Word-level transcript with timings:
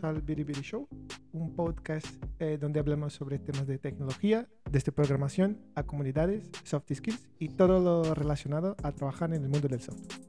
bienvenidos 0.00 0.04
al 0.04 0.22
Biribiri 0.22 0.62
Show, 0.62 0.88
un 1.32 1.54
podcast 1.54 2.06
eh, 2.38 2.58
donde 2.60 2.80
hablamos 2.80 3.12
sobre 3.12 3.38
temas 3.38 3.66
de 3.66 3.78
tecnología, 3.78 4.48
desde 4.70 4.92
programación 4.92 5.58
a 5.74 5.82
comunidades, 5.82 6.50
soft 6.64 6.92
skills 6.92 7.28
y 7.38 7.48
todo 7.48 7.80
lo 7.80 8.14
relacionado 8.14 8.76
a 8.82 8.92
trabajar 8.92 9.32
en 9.34 9.42
el 9.42 9.48
mundo 9.48 9.68
del 9.68 9.80
software. 9.80 10.20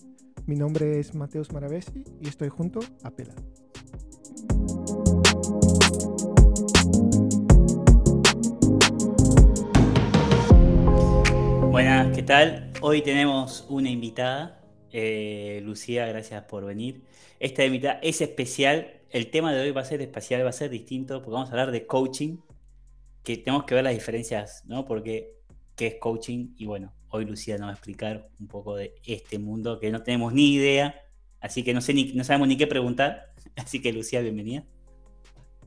Mi 0.46 0.56
nombre 0.56 1.00
es 1.00 1.16
Mateus 1.16 1.52
Maravesi 1.52 2.04
y 2.20 2.28
estoy 2.28 2.50
junto 2.50 2.80
a 3.04 3.12
Pela. 3.12 3.36
Buenas, 11.70 12.16
¿qué 12.16 12.24
tal? 12.24 12.72
Hoy 12.82 13.02
tenemos 13.02 13.66
una 13.70 13.90
invitada, 13.90 14.61
eh, 14.92 15.62
Lucía, 15.64 16.06
gracias 16.08 16.44
por 16.44 16.66
venir. 16.66 17.02
Esta 17.40 17.66
invitada 17.66 18.00
es 18.02 18.22
especial 18.22 19.02
el 19.12 19.30
tema 19.30 19.54
de 19.54 19.62
hoy 19.62 19.72
va 19.72 19.82
a 19.82 19.86
ser 19.86 20.02
especial, 20.02 20.44
va 20.46 20.50
a 20.50 20.54
ser 20.54 20.70
distinto, 20.70 21.22
porque 21.22 21.34
vamos 21.34 21.50
a 21.50 21.52
hablar 21.52 21.72
de 21.72 21.86
coaching, 21.86 22.38
que 23.24 23.38
tenemos 23.38 23.66
que 23.66 23.76
ver 23.76 23.84
las 23.84 23.94
diferencias, 23.94 24.64
¿no? 24.66 24.86
Porque, 24.86 25.36
¿qué 25.76 25.88
es 25.88 25.96
coaching? 25.96 26.54
Y 26.58 26.66
bueno, 26.66 26.94
hoy 27.10 27.26
Lucía 27.26 27.58
nos 27.58 27.68
va 27.68 27.72
a 27.72 27.74
explicar 27.74 28.30
un 28.40 28.48
poco 28.48 28.76
de 28.76 28.96
este 29.06 29.38
mundo 29.38 29.80
que 29.80 29.92
no 29.92 30.02
tenemos 30.02 30.34
ni 30.34 30.54
idea, 30.54 30.96
así 31.42 31.64
que 31.64 31.74
no, 31.74 31.82
sé 31.82 31.94
ni, 31.94 32.14
no 32.14 32.24
sabemos 32.24 32.48
ni 32.48 32.58
qué 32.58 32.68
preguntar. 32.68 33.34
Así 33.58 33.82
que 33.82 33.92
Lucía, 33.92 34.22
bienvenida. 34.22 34.64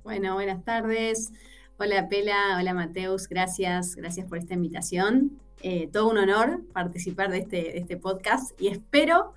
Bueno, 0.05 0.35
buenas 0.35 0.65
tardes. 0.65 1.33
Hola 1.77 2.09
Pela, 2.09 2.57
hola 2.59 2.73
Mateus, 2.73 3.29
gracias, 3.29 3.97
gracias 3.97 4.27
por 4.27 4.39
esta 4.39 4.55
invitación. 4.55 5.39
Eh, 5.63 5.89
todo 5.93 6.11
un 6.11 6.19
honor 6.19 6.61
participar 6.73 7.31
de 7.31 7.39
este, 7.39 7.57
de 7.57 7.79
este 7.79 7.97
podcast 7.97 8.61
y 8.61 8.69
espero 8.69 9.33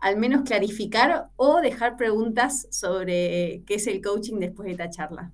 al 0.00 0.16
menos 0.16 0.42
clarificar 0.42 1.28
o 1.36 1.60
dejar 1.60 1.96
preguntas 1.96 2.66
sobre 2.70 3.62
qué 3.66 3.74
es 3.74 3.86
el 3.86 4.00
coaching 4.00 4.38
después 4.38 4.66
de 4.66 4.72
esta 4.72 4.90
charla. 4.90 5.32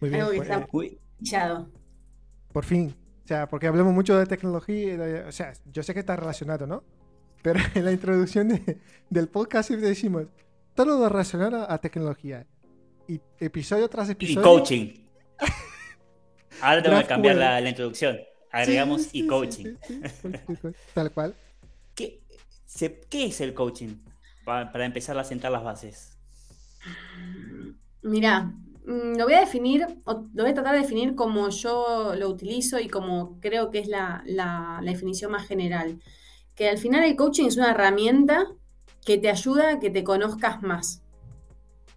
Muy 0.00 0.10
bien. 0.10 0.20
Algo 0.22 0.32
que 0.32 0.36
pues, 0.38 0.48
está 0.50 0.62
eh, 0.62 0.68
muy 0.72 0.98
pillado. 1.18 1.68
por 2.52 2.64
fin. 2.64 2.94
O 3.24 3.26
sea, 3.26 3.48
porque 3.48 3.66
hablamos 3.66 3.92
mucho 3.94 4.18
de 4.18 4.26
tecnología. 4.26 4.94
y 4.94 4.96
de- 4.96 5.24
o 5.24 5.32
sea, 5.32 5.52
yo 5.72 5.82
sé 5.82 5.94
que 5.94 6.00
está 6.00 6.14
relacionado, 6.16 6.66
¿no? 6.66 6.84
Pero 7.42 7.58
en 7.74 7.84
la 7.84 7.92
introducción 7.92 8.48
de- 8.48 8.78
del 9.10 9.28
podcast 9.28 9.68
siempre 9.68 9.88
decimos 9.88 10.26
todo 10.74 10.98
lo 10.98 11.08
relacionado 11.08 11.70
a 11.70 11.78
tecnología. 11.78 12.46
Y 13.08 13.20
episodio 13.38 13.88
tras 13.88 14.08
Y 14.08 14.12
episodio. 14.12 14.42
coaching. 14.42 14.94
Ahora 16.62 16.82
tengo 16.82 16.98
que 16.98 17.06
cambiar 17.06 17.36
la, 17.36 17.60
la 17.60 17.68
introducción. 17.68 18.18
Agregamos 18.58 19.02
Sí, 19.02 19.10
sí, 19.10 19.12
y 19.12 19.26
coaching. 19.26 19.68
sí, 19.76 19.78
sí, 19.86 20.02
sí, 20.22 20.56
sí, 20.56 20.68
Tal 20.94 21.12
cual. 21.12 21.34
¿Qué, 21.94 22.22
se- 22.66 23.00
qué 23.10 23.26
es 23.26 23.40
el 23.40 23.54
coaching? 23.54 23.96
Pa- 24.44 24.70
para 24.72 24.84
empezar 24.86 25.18
a 25.18 25.24
sentar 25.24 25.50
las 25.52 25.64
bases. 25.64 26.18
Mira, 28.02 28.42
mm, 28.86 29.16
lo 29.18 29.24
voy 29.24 29.34
a 29.34 29.40
definir, 29.40 29.86
o 30.04 30.12
lo 30.34 30.42
voy 30.42 30.50
a 30.50 30.54
tratar 30.54 30.74
de 30.74 30.80
definir 30.82 31.14
como 31.14 31.48
yo 31.50 32.14
lo 32.16 32.28
utilizo 32.28 32.78
y 32.78 32.88
como 32.88 33.40
creo 33.40 33.70
que 33.70 33.78
es 33.80 33.88
la, 33.88 34.22
la- 34.26 34.80
la 34.82 34.90
definición 34.92 35.32
más 35.32 35.46
general. 35.46 36.00
Que 36.54 36.68
al 36.70 36.78
final 36.78 37.04
el 37.04 37.16
coaching 37.16 37.46
es 37.46 37.56
una 37.56 37.70
herramienta 37.72 38.46
que 39.04 39.18
te 39.18 39.30
ayuda 39.30 39.72
a 39.72 39.78
que 39.80 39.90
te 39.90 40.04
conozcas 40.04 40.62
más. 40.62 41.04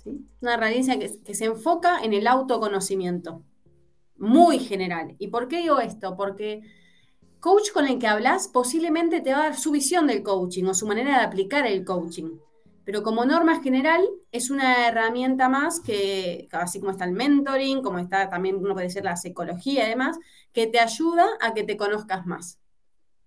¿sí? 0.03 0.29
Una 0.41 0.55
herramienta 0.55 0.99
que, 0.99 1.21
que 1.23 1.35
se 1.35 1.45
enfoca 1.45 2.01
en 2.03 2.13
el 2.13 2.27
autoconocimiento. 2.27 3.43
Muy 4.17 4.59
general. 4.59 5.15
¿Y 5.19 5.27
por 5.27 5.47
qué 5.47 5.57
digo 5.57 5.79
esto? 5.79 6.15
Porque 6.15 6.61
coach 7.39 7.71
con 7.71 7.87
el 7.87 7.99
que 7.99 8.07
hablas 8.07 8.47
posiblemente 8.47 9.21
te 9.21 9.31
va 9.31 9.39
a 9.39 9.43
dar 9.43 9.57
su 9.57 9.71
visión 9.71 10.07
del 10.07 10.23
coaching 10.23 10.65
o 10.65 10.73
su 10.73 10.87
manera 10.87 11.19
de 11.19 11.25
aplicar 11.25 11.65
el 11.67 11.85
coaching. 11.85 12.39
Pero 12.83 13.03
como 13.03 13.25
norma 13.25 13.61
general, 13.61 14.07
es 14.31 14.49
una 14.49 14.87
herramienta 14.87 15.49
más 15.49 15.81
que, 15.81 16.47
así 16.53 16.79
como 16.79 16.91
está 16.91 17.03
el 17.03 17.11
mentoring, 17.11 17.81
como 17.81 17.99
está 17.99 18.29
también 18.29 18.55
uno 18.55 18.73
puede 18.73 18.87
decir 18.87 19.03
la 19.03 19.17
psicología 19.17 19.85
y 19.85 19.89
demás, 19.89 20.17
que 20.53 20.67
te 20.67 20.79
ayuda 20.79 21.25
a 21.41 21.53
que 21.53 21.63
te 21.63 21.75
conozcas 21.75 22.25
más. 22.25 22.59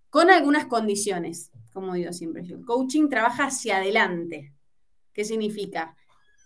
Con 0.08 0.30
algunas 0.30 0.64
condiciones, 0.64 1.50
como 1.74 1.92
digo 1.92 2.12
siempre. 2.12 2.42
El 2.42 2.64
coaching 2.64 3.08
trabaja 3.08 3.44
hacia 3.44 3.76
adelante. 3.76 4.54
¿Qué 5.12 5.24
significa? 5.24 5.94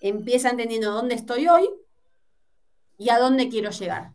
Empieza 0.00 0.50
entendiendo 0.50 0.91
dónde 0.91 1.15
estoy 1.15 1.47
hoy 1.47 1.71
y 2.99 3.10
a 3.10 3.19
dónde 3.19 3.49
quiero 3.49 3.71
llegar. 3.71 4.12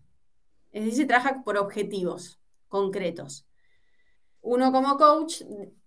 Es 0.72 0.84
decir, 0.84 1.00
se 1.02 1.06
trabaja 1.06 1.44
por 1.44 1.58
objetivos 1.58 2.40
concretos. 2.68 3.46
Uno 4.42 4.72
como 4.72 4.98
coach, 4.98 5.42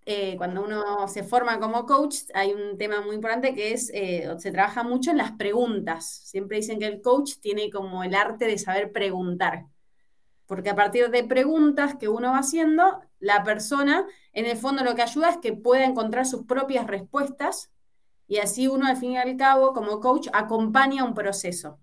eh, 0.05 0.37
cuando 0.37 0.63
uno 0.65 1.09
se 1.09 1.23
forma 1.23 1.59
como 1.59 1.87
coach, 1.87 2.17
hay 2.35 2.53
un 2.53 2.77
tema 2.77 3.01
muy 3.01 3.15
importante 3.15 3.55
que 3.55 3.73
es, 3.73 3.91
eh, 3.95 4.29
se 4.39 4.51
trabaja 4.51 4.83
mucho 4.83 5.11
en 5.11 5.19
las 5.19 5.33
preguntas. 5.33 6.23
Siempre 6.25 6.59
dicen 6.59 6.79
que 6.79 6.87
el 6.87 7.01
coach 7.01 7.35
tiene 7.41 7.71
como 7.71 8.05
el 8.05 8.15
arte 8.15 8.47
de 8.47 8.59
saber 8.59 8.93
preguntar. 8.93 9.67
Porque 10.47 10.71
a 10.71 10.75
partir 10.75 11.11
de 11.11 11.25
preguntas 11.25 11.95
que 11.99 12.09
uno 12.09 12.33
va 12.33 12.39
haciendo, 12.39 13.01
la 13.21 13.45
persona, 13.45 14.07
en 14.33 14.47
el 14.47 14.57
fondo 14.57 14.85
lo 14.85 14.95
que 14.95 15.03
ayuda 15.03 15.31
es 15.31 15.37
que 15.39 15.53
pueda 15.53 15.85
encontrar 15.85 16.27
sus 16.27 16.45
propias 16.45 16.87
respuestas 16.87 17.71
y 18.27 18.39
así 18.39 18.67
uno 18.67 18.87
al 18.87 18.97
fin 18.97 19.13
y 19.13 19.19
al 19.19 19.37
cabo, 19.37 19.73
como 19.73 20.01
coach, 20.01 20.29
acompaña 20.33 21.05
un 21.05 21.15
proceso. 21.15 21.79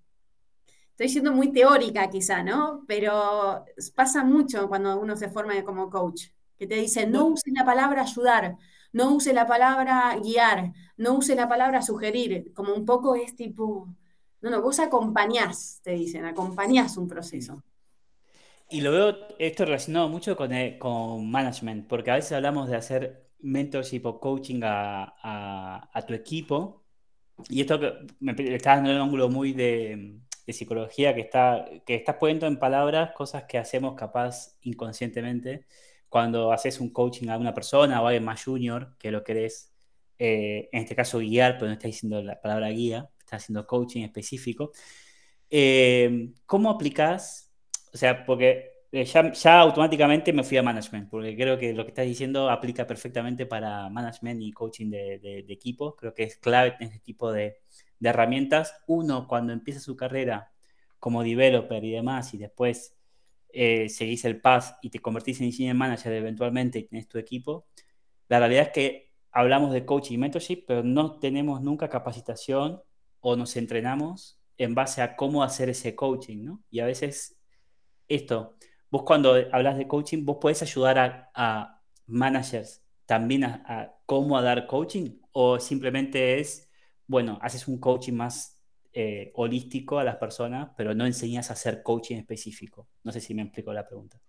Estoy 0.99 1.09
siendo 1.09 1.31
muy 1.33 1.51
teórica 1.53 2.09
quizá, 2.09 2.43
¿no? 2.43 2.83
Pero 2.85 3.63
pasa 3.95 4.21
mucho 4.25 4.67
cuando 4.67 4.99
uno 4.99 5.15
se 5.15 5.29
forma 5.29 5.63
como 5.63 5.89
coach, 5.89 6.25
que 6.57 6.67
te 6.67 6.75
dicen, 6.75 7.11
no 7.13 7.25
use 7.27 7.51
la 7.55 7.63
palabra 7.65 8.01
ayudar, 8.01 8.57
no 8.91 9.11
use 9.13 9.31
la 9.33 9.47
palabra 9.47 10.17
guiar, 10.21 10.73
no 10.97 11.13
use 11.13 11.35
la 11.35 11.47
palabra 11.47 11.81
sugerir, 11.81 12.51
como 12.53 12.73
un 12.73 12.85
poco 12.85 13.15
es 13.15 13.33
tipo, 13.35 13.87
no, 14.41 14.49
no, 14.49 14.61
vos 14.61 14.79
acompañás, 14.79 15.79
te 15.83 15.91
dicen, 15.91 16.25
acompañás 16.25 16.97
un 16.97 17.07
proceso. 17.07 17.63
Y 18.69 18.81
lo 18.81 18.91
veo 18.91 19.17
esto 19.39 19.65
relacionado 19.65 20.09
mucho 20.09 20.35
con, 20.35 20.53
el- 20.53 20.77
con 20.77 21.29
management, 21.29 21.87
porque 21.87 22.11
a 22.11 22.15
veces 22.15 22.33
hablamos 22.33 22.69
de 22.69 22.75
hacer 22.75 23.29
mentorship 23.39 24.05
o 24.05 24.19
coaching 24.19 24.61
a, 24.63 25.15
a- 25.23 25.89
a 25.93 26.01
tu 26.05 26.13
equipo, 26.13 26.83
y 27.49 27.61
esto 27.61 27.79
que 27.79 27.93
me 28.19 28.33
le 28.33 28.55
estás 28.55 28.77
dando 28.77 28.91
un 28.91 28.97
ángulo 29.01 29.29
muy 29.29 29.53
de, 29.53 30.19
de 30.49 30.53
psicología, 30.53 31.13
que, 31.13 31.21
está, 31.21 31.65
que 31.85 31.93
estás 31.93 32.15
poniendo 32.15 32.47
en 32.47 32.57
palabras 32.57 33.11
cosas 33.11 33.43
que 33.43 33.59
hacemos 33.59 33.93
capaz 33.93 34.57
inconscientemente 34.63 35.67
cuando 36.09 36.51
haces 36.51 36.79
un 36.79 36.89
coaching 36.91 37.29
a 37.29 37.37
una 37.37 37.53
persona 37.53 38.01
o 38.01 38.05
a 38.05 38.09
alguien 38.09 38.25
más 38.25 38.43
junior 38.43 38.95
que 38.97 39.11
lo 39.11 39.23
querés, 39.23 39.71
eh, 40.17 40.67
en 40.71 40.81
este 40.81 40.95
caso 40.95 41.19
guiar, 41.19 41.59
pero 41.59 41.67
no 41.67 41.73
estás 41.73 41.91
diciendo 41.91 42.19
la 42.23 42.41
palabra 42.41 42.69
guía, 42.69 43.07
estás 43.19 43.43
haciendo 43.43 43.67
coaching 43.67 44.01
específico. 44.01 44.71
Eh, 45.51 46.31
¿Cómo 46.47 46.71
aplicás? 46.71 47.53
O 47.93 47.97
sea, 47.97 48.25
porque 48.25 48.71
eh, 48.91 49.05
ya, 49.05 49.31
ya 49.31 49.59
automáticamente 49.59 50.33
me 50.33 50.43
fui 50.43 50.57
a 50.57 50.63
management, 50.63 51.11
porque 51.11 51.35
creo 51.35 51.59
que 51.59 51.73
lo 51.73 51.83
que 51.83 51.89
estás 51.89 52.07
diciendo 52.07 52.49
aplica 52.49 52.87
perfectamente 52.87 53.45
para 53.45 53.87
management 53.89 54.41
y 54.41 54.51
coaching 54.51 54.89
de, 54.89 55.19
de, 55.19 55.43
de 55.43 55.53
equipos. 55.53 55.93
Creo 55.95 56.15
que 56.15 56.23
es 56.23 56.37
clave 56.37 56.75
en 56.79 56.87
este 56.87 57.01
tipo 57.01 57.31
de, 57.31 57.59
de 57.99 58.09
herramientas. 58.09 58.75
Uno, 58.87 59.27
cuando 59.27 59.53
empieza 59.53 59.79
su 59.79 59.95
carrera 59.95 60.51
como 60.99 61.23
developer 61.23 61.83
y 61.83 61.91
demás, 61.91 62.33
y 62.33 62.37
después 62.37 62.97
eh, 63.49 63.89
seguís 63.89 64.25
el 64.25 64.41
path 64.41 64.77
y 64.81 64.89
te 64.89 64.99
convertís 64.99 65.39
en 65.39 65.47
engineer 65.47 65.75
manager 65.75 66.13
eventualmente 66.13 66.79
y 66.79 66.83
tenés 66.83 67.07
tu 67.07 67.17
equipo, 67.17 67.67
la 68.27 68.39
realidad 68.39 68.63
es 68.63 68.69
que 68.69 69.11
hablamos 69.31 69.73
de 69.73 69.85
coaching 69.85 70.15
y 70.15 70.17
mentorship, 70.17 70.65
pero 70.67 70.83
no 70.83 71.19
tenemos 71.19 71.61
nunca 71.61 71.89
capacitación 71.89 72.81
o 73.21 73.35
nos 73.35 73.55
entrenamos 73.57 74.39
en 74.57 74.75
base 74.75 75.01
a 75.01 75.15
cómo 75.15 75.43
hacer 75.43 75.69
ese 75.69 75.95
coaching, 75.95 76.43
¿no? 76.43 76.63
Y 76.69 76.79
a 76.79 76.85
veces 76.85 77.39
esto, 78.07 78.55
vos 78.91 79.03
cuando 79.03 79.35
hablas 79.51 79.77
de 79.77 79.87
coaching, 79.87 80.25
vos 80.25 80.37
podés 80.41 80.61
ayudar 80.61 80.99
a, 80.99 81.31
a 81.33 81.81
managers 82.07 82.83
también 83.05 83.43
a, 83.43 83.63
a, 83.65 83.95
cómo 84.05 84.37
a 84.37 84.41
dar 84.41 84.67
coaching 84.67 85.19
o 85.31 85.59
simplemente 85.59 86.39
es, 86.39 86.68
bueno, 87.09 87.39
haces 87.41 87.67
un 87.67 87.79
coaching 87.79 88.13
más 88.13 88.55
eh, 88.93 89.31
holístico 89.33 89.97
a 89.97 90.03
las 90.03 90.17
personas, 90.17 90.69
pero 90.77 90.93
no 90.93 91.07
enseñas 91.07 91.49
a 91.49 91.53
hacer 91.53 91.81
coaching 91.81 92.17
específico. 92.17 92.87
No 93.03 93.11
sé 93.11 93.19
si 93.19 93.33
me 93.33 93.41
explico 93.41 93.73
la 93.73 93.83
pregunta. 93.83 94.21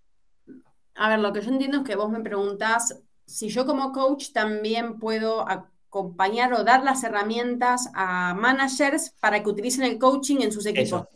A 0.95 1.11
ver, 1.11 1.19
lo 1.19 1.31
que 1.31 1.43
yo 1.43 1.51
entiendo 1.51 1.79
es 1.79 1.85
que 1.85 1.95
vos 1.95 2.11
me 2.11 2.21
preguntás 2.21 3.03
si 3.27 3.51
yo 3.51 3.67
como 3.67 3.93
coach 3.93 4.33
también 4.33 4.99
puedo 4.99 5.47
acompañar 5.47 6.55
o 6.55 6.65
dar 6.65 6.83
las 6.83 7.05
herramientas 7.05 7.91
a 7.95 8.33
managers 8.33 9.11
para 9.21 9.43
que 9.43 9.51
utilicen 9.51 9.85
el 9.85 9.99
coaching 9.99 10.39
en 10.41 10.51
sus 10.51 10.65
equipos. 10.65 11.03
Eso, 11.03 11.09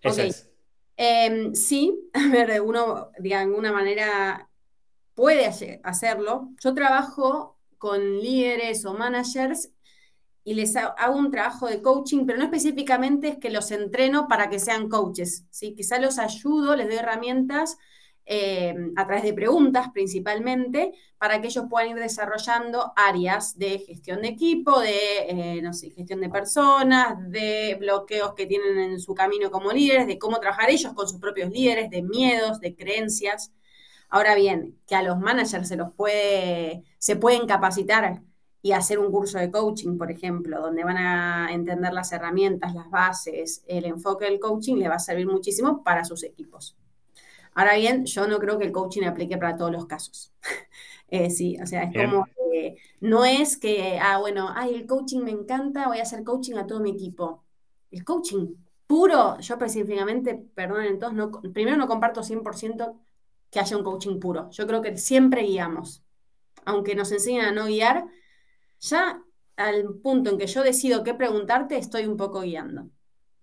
Eso 0.00 0.12
okay. 0.14 0.28
es. 0.30 0.50
Eh, 0.96 1.50
sí, 1.52 2.10
a 2.14 2.26
ver, 2.28 2.62
uno 2.62 3.10
de 3.18 3.34
alguna 3.34 3.70
manera 3.70 4.48
puede 5.14 5.46
hacerlo. 5.82 6.48
Yo 6.64 6.72
trabajo 6.72 7.58
con 7.76 8.18
líderes 8.20 8.86
o 8.86 8.94
managers 8.94 9.70
y 10.44 10.54
les 10.54 10.74
hago 10.76 11.16
un 11.16 11.30
trabajo 11.30 11.66
de 11.66 11.82
coaching, 11.82 12.24
pero 12.26 12.38
no 12.38 12.44
específicamente 12.44 13.28
es 13.28 13.38
que 13.38 13.50
los 13.50 13.70
entreno 13.70 14.26
para 14.28 14.48
que 14.48 14.58
sean 14.58 14.88
coaches. 14.88 15.44
¿sí? 15.50 15.74
Quizá 15.74 15.98
los 15.98 16.18
ayudo, 16.18 16.76
les 16.76 16.88
doy 16.88 16.96
herramientas 16.96 17.76
eh, 18.32 18.74
a 18.96 19.06
través 19.06 19.24
de 19.24 19.34
preguntas 19.34 19.88
principalmente, 19.92 20.92
para 21.18 21.40
que 21.40 21.48
ellos 21.48 21.64
puedan 21.68 21.90
ir 21.90 21.96
desarrollando 21.96 22.92
áreas 22.96 23.58
de 23.58 23.80
gestión 23.80 24.22
de 24.22 24.28
equipo, 24.28 24.80
de 24.80 24.98
eh, 25.28 25.62
no 25.62 25.72
sé, 25.72 25.90
gestión 25.90 26.20
de 26.20 26.30
personas, 26.30 27.16
de 27.30 27.76
bloqueos 27.78 28.34
que 28.34 28.46
tienen 28.46 28.78
en 28.78 29.00
su 29.00 29.14
camino 29.14 29.50
como 29.50 29.72
líderes, 29.72 30.06
de 30.06 30.18
cómo 30.18 30.38
trabajar 30.38 30.70
ellos 30.70 30.92
con 30.94 31.08
sus 31.08 31.20
propios 31.20 31.50
líderes, 31.50 31.90
de 31.90 32.02
miedos, 32.02 32.60
de 32.60 32.74
creencias. 32.76 33.52
Ahora 34.08 34.34
bien, 34.34 34.78
que 34.86 34.94
a 34.94 35.02
los 35.02 35.18
managers 35.18 35.68
se 35.68 35.76
los 35.76 35.92
puede, 35.92 36.84
se 36.98 37.16
pueden 37.16 37.46
capacitar 37.46 38.22
y 38.62 38.72
hacer 38.72 38.98
un 38.98 39.10
curso 39.10 39.38
de 39.38 39.50
coaching, 39.50 39.96
por 39.96 40.10
ejemplo, 40.10 40.60
donde 40.60 40.84
van 40.84 40.98
a 40.98 41.52
entender 41.52 41.92
las 41.92 42.12
herramientas, 42.12 42.74
las 42.74 42.90
bases, 42.90 43.64
el 43.66 43.86
enfoque 43.86 44.26
del 44.26 44.38
coaching, 44.38 44.76
le 44.76 44.88
va 44.88 44.96
a 44.96 44.98
servir 44.98 45.26
muchísimo 45.26 45.82
para 45.82 46.04
sus 46.04 46.24
equipos. 46.24 46.76
Ahora 47.54 47.74
bien, 47.76 48.04
yo 48.04 48.28
no 48.28 48.38
creo 48.38 48.58
que 48.58 48.66
el 48.66 48.72
coaching 48.72 49.04
aplique 49.04 49.38
para 49.38 49.56
todos 49.56 49.72
los 49.72 49.86
casos. 49.86 50.32
eh, 51.08 51.30
sí, 51.30 51.58
o 51.62 51.66
sea, 51.66 51.84
es 51.84 51.94
como 51.94 52.26
no 53.00 53.24
es 53.24 53.56
que, 53.56 53.98
ah, 54.00 54.18
bueno, 54.18 54.50
ay, 54.54 54.74
el 54.74 54.86
coaching 54.86 55.20
me 55.20 55.30
encanta, 55.30 55.88
voy 55.88 55.98
a 55.98 56.02
hacer 56.02 56.24
coaching 56.24 56.56
a 56.56 56.66
todo 56.66 56.80
mi 56.80 56.90
equipo. 56.90 57.44
El 57.90 58.04
coaching 58.04 58.54
puro, 58.86 59.38
yo 59.40 59.54
específicamente, 59.54 60.34
perdonen 60.54 60.98
todos, 60.98 61.14
no, 61.14 61.30
primero 61.30 61.76
no 61.76 61.86
comparto 61.88 62.22
100% 62.22 62.94
que 63.50 63.60
haya 63.60 63.76
un 63.76 63.84
coaching 63.84 64.20
puro. 64.20 64.50
Yo 64.50 64.66
creo 64.66 64.82
que 64.82 64.96
siempre 64.96 65.42
guiamos. 65.42 66.02
Aunque 66.64 66.94
nos 66.94 67.10
enseñen 67.12 67.46
a 67.46 67.52
no 67.52 67.66
guiar, 67.66 68.06
ya 68.80 69.22
al 69.56 69.94
punto 70.02 70.30
en 70.30 70.38
que 70.38 70.46
yo 70.46 70.62
decido 70.62 71.04
qué 71.04 71.14
preguntarte, 71.14 71.76
estoy 71.76 72.06
un 72.06 72.16
poco 72.16 72.40
guiando. 72.40 72.88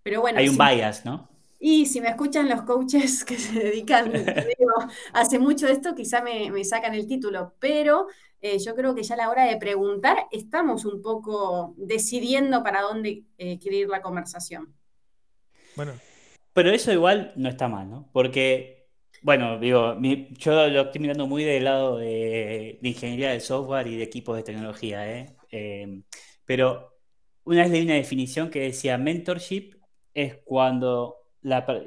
Pero 0.04 0.22
bueno. 0.22 0.40
Hay 0.40 0.50
un 0.50 0.58
bias, 0.58 1.06
¿no? 1.06 1.30
Y 1.60 1.88
si 1.88 2.02
me 2.02 2.10
escuchan 2.10 2.50
los 2.50 2.64
coaches 2.64 3.24
que 3.26 3.38
se 3.38 3.60
dedican, 3.60 4.12
digo, 4.12 4.74
hace 5.14 5.40
mucho 5.40 5.68
de 5.68 5.74
esto, 5.74 5.96
quizá 5.96 6.22
me, 6.22 6.64
sacan 6.64 6.94
el 6.94 7.08
título, 7.08 7.54
pero 7.60 8.08
eh, 8.42 8.60
yo 8.60 8.76
creo 8.76 8.94
que 8.94 9.04
ya 9.04 9.16
a 9.16 9.18
la 9.18 9.30
hora 9.30 9.46
de 9.46 9.58
preguntar 9.58 10.28
estamos 10.32 10.86
un 10.86 11.02
poco 11.02 11.74
decidiendo 11.78 12.64
para 12.64 12.82
dónde 12.82 13.24
eh, 13.38 13.60
quiere 13.60 13.78
ir 13.78 13.90
la 13.90 14.02
conversación. 14.02 14.74
Bueno. 15.76 15.94
Pero 16.54 16.72
eso 16.72 16.92
igual 16.92 17.34
no 17.36 17.50
está 17.50 17.68
mal, 17.68 17.88
¿no? 17.88 18.10
Porque, 18.12 18.77
bueno, 19.22 19.60
digo, 19.60 19.98
yo 20.38 20.68
lo 20.68 20.82
estoy 20.82 21.02
mirando 21.02 21.28
muy 21.28 21.44
del 21.44 21.64
lado 21.64 21.98
de, 21.98 22.80
ingeniería 22.82 23.32
de 23.32 23.40
software 23.40 23.88
y 23.88 23.98
de 23.98 24.04
equipos 24.04 24.38
de 24.38 24.44
tecnología, 24.44 25.10
¿eh? 25.12 25.36
eh 25.52 26.02
pero 26.46 26.98
una 27.44 27.64
vez 27.64 27.72
leí 27.72 27.84
una 27.84 27.96
definición 27.96 28.50
que 28.50 28.62
decía 28.62 28.98
mentorship 28.98 29.76
es 30.14 30.38
cuando 30.46 31.28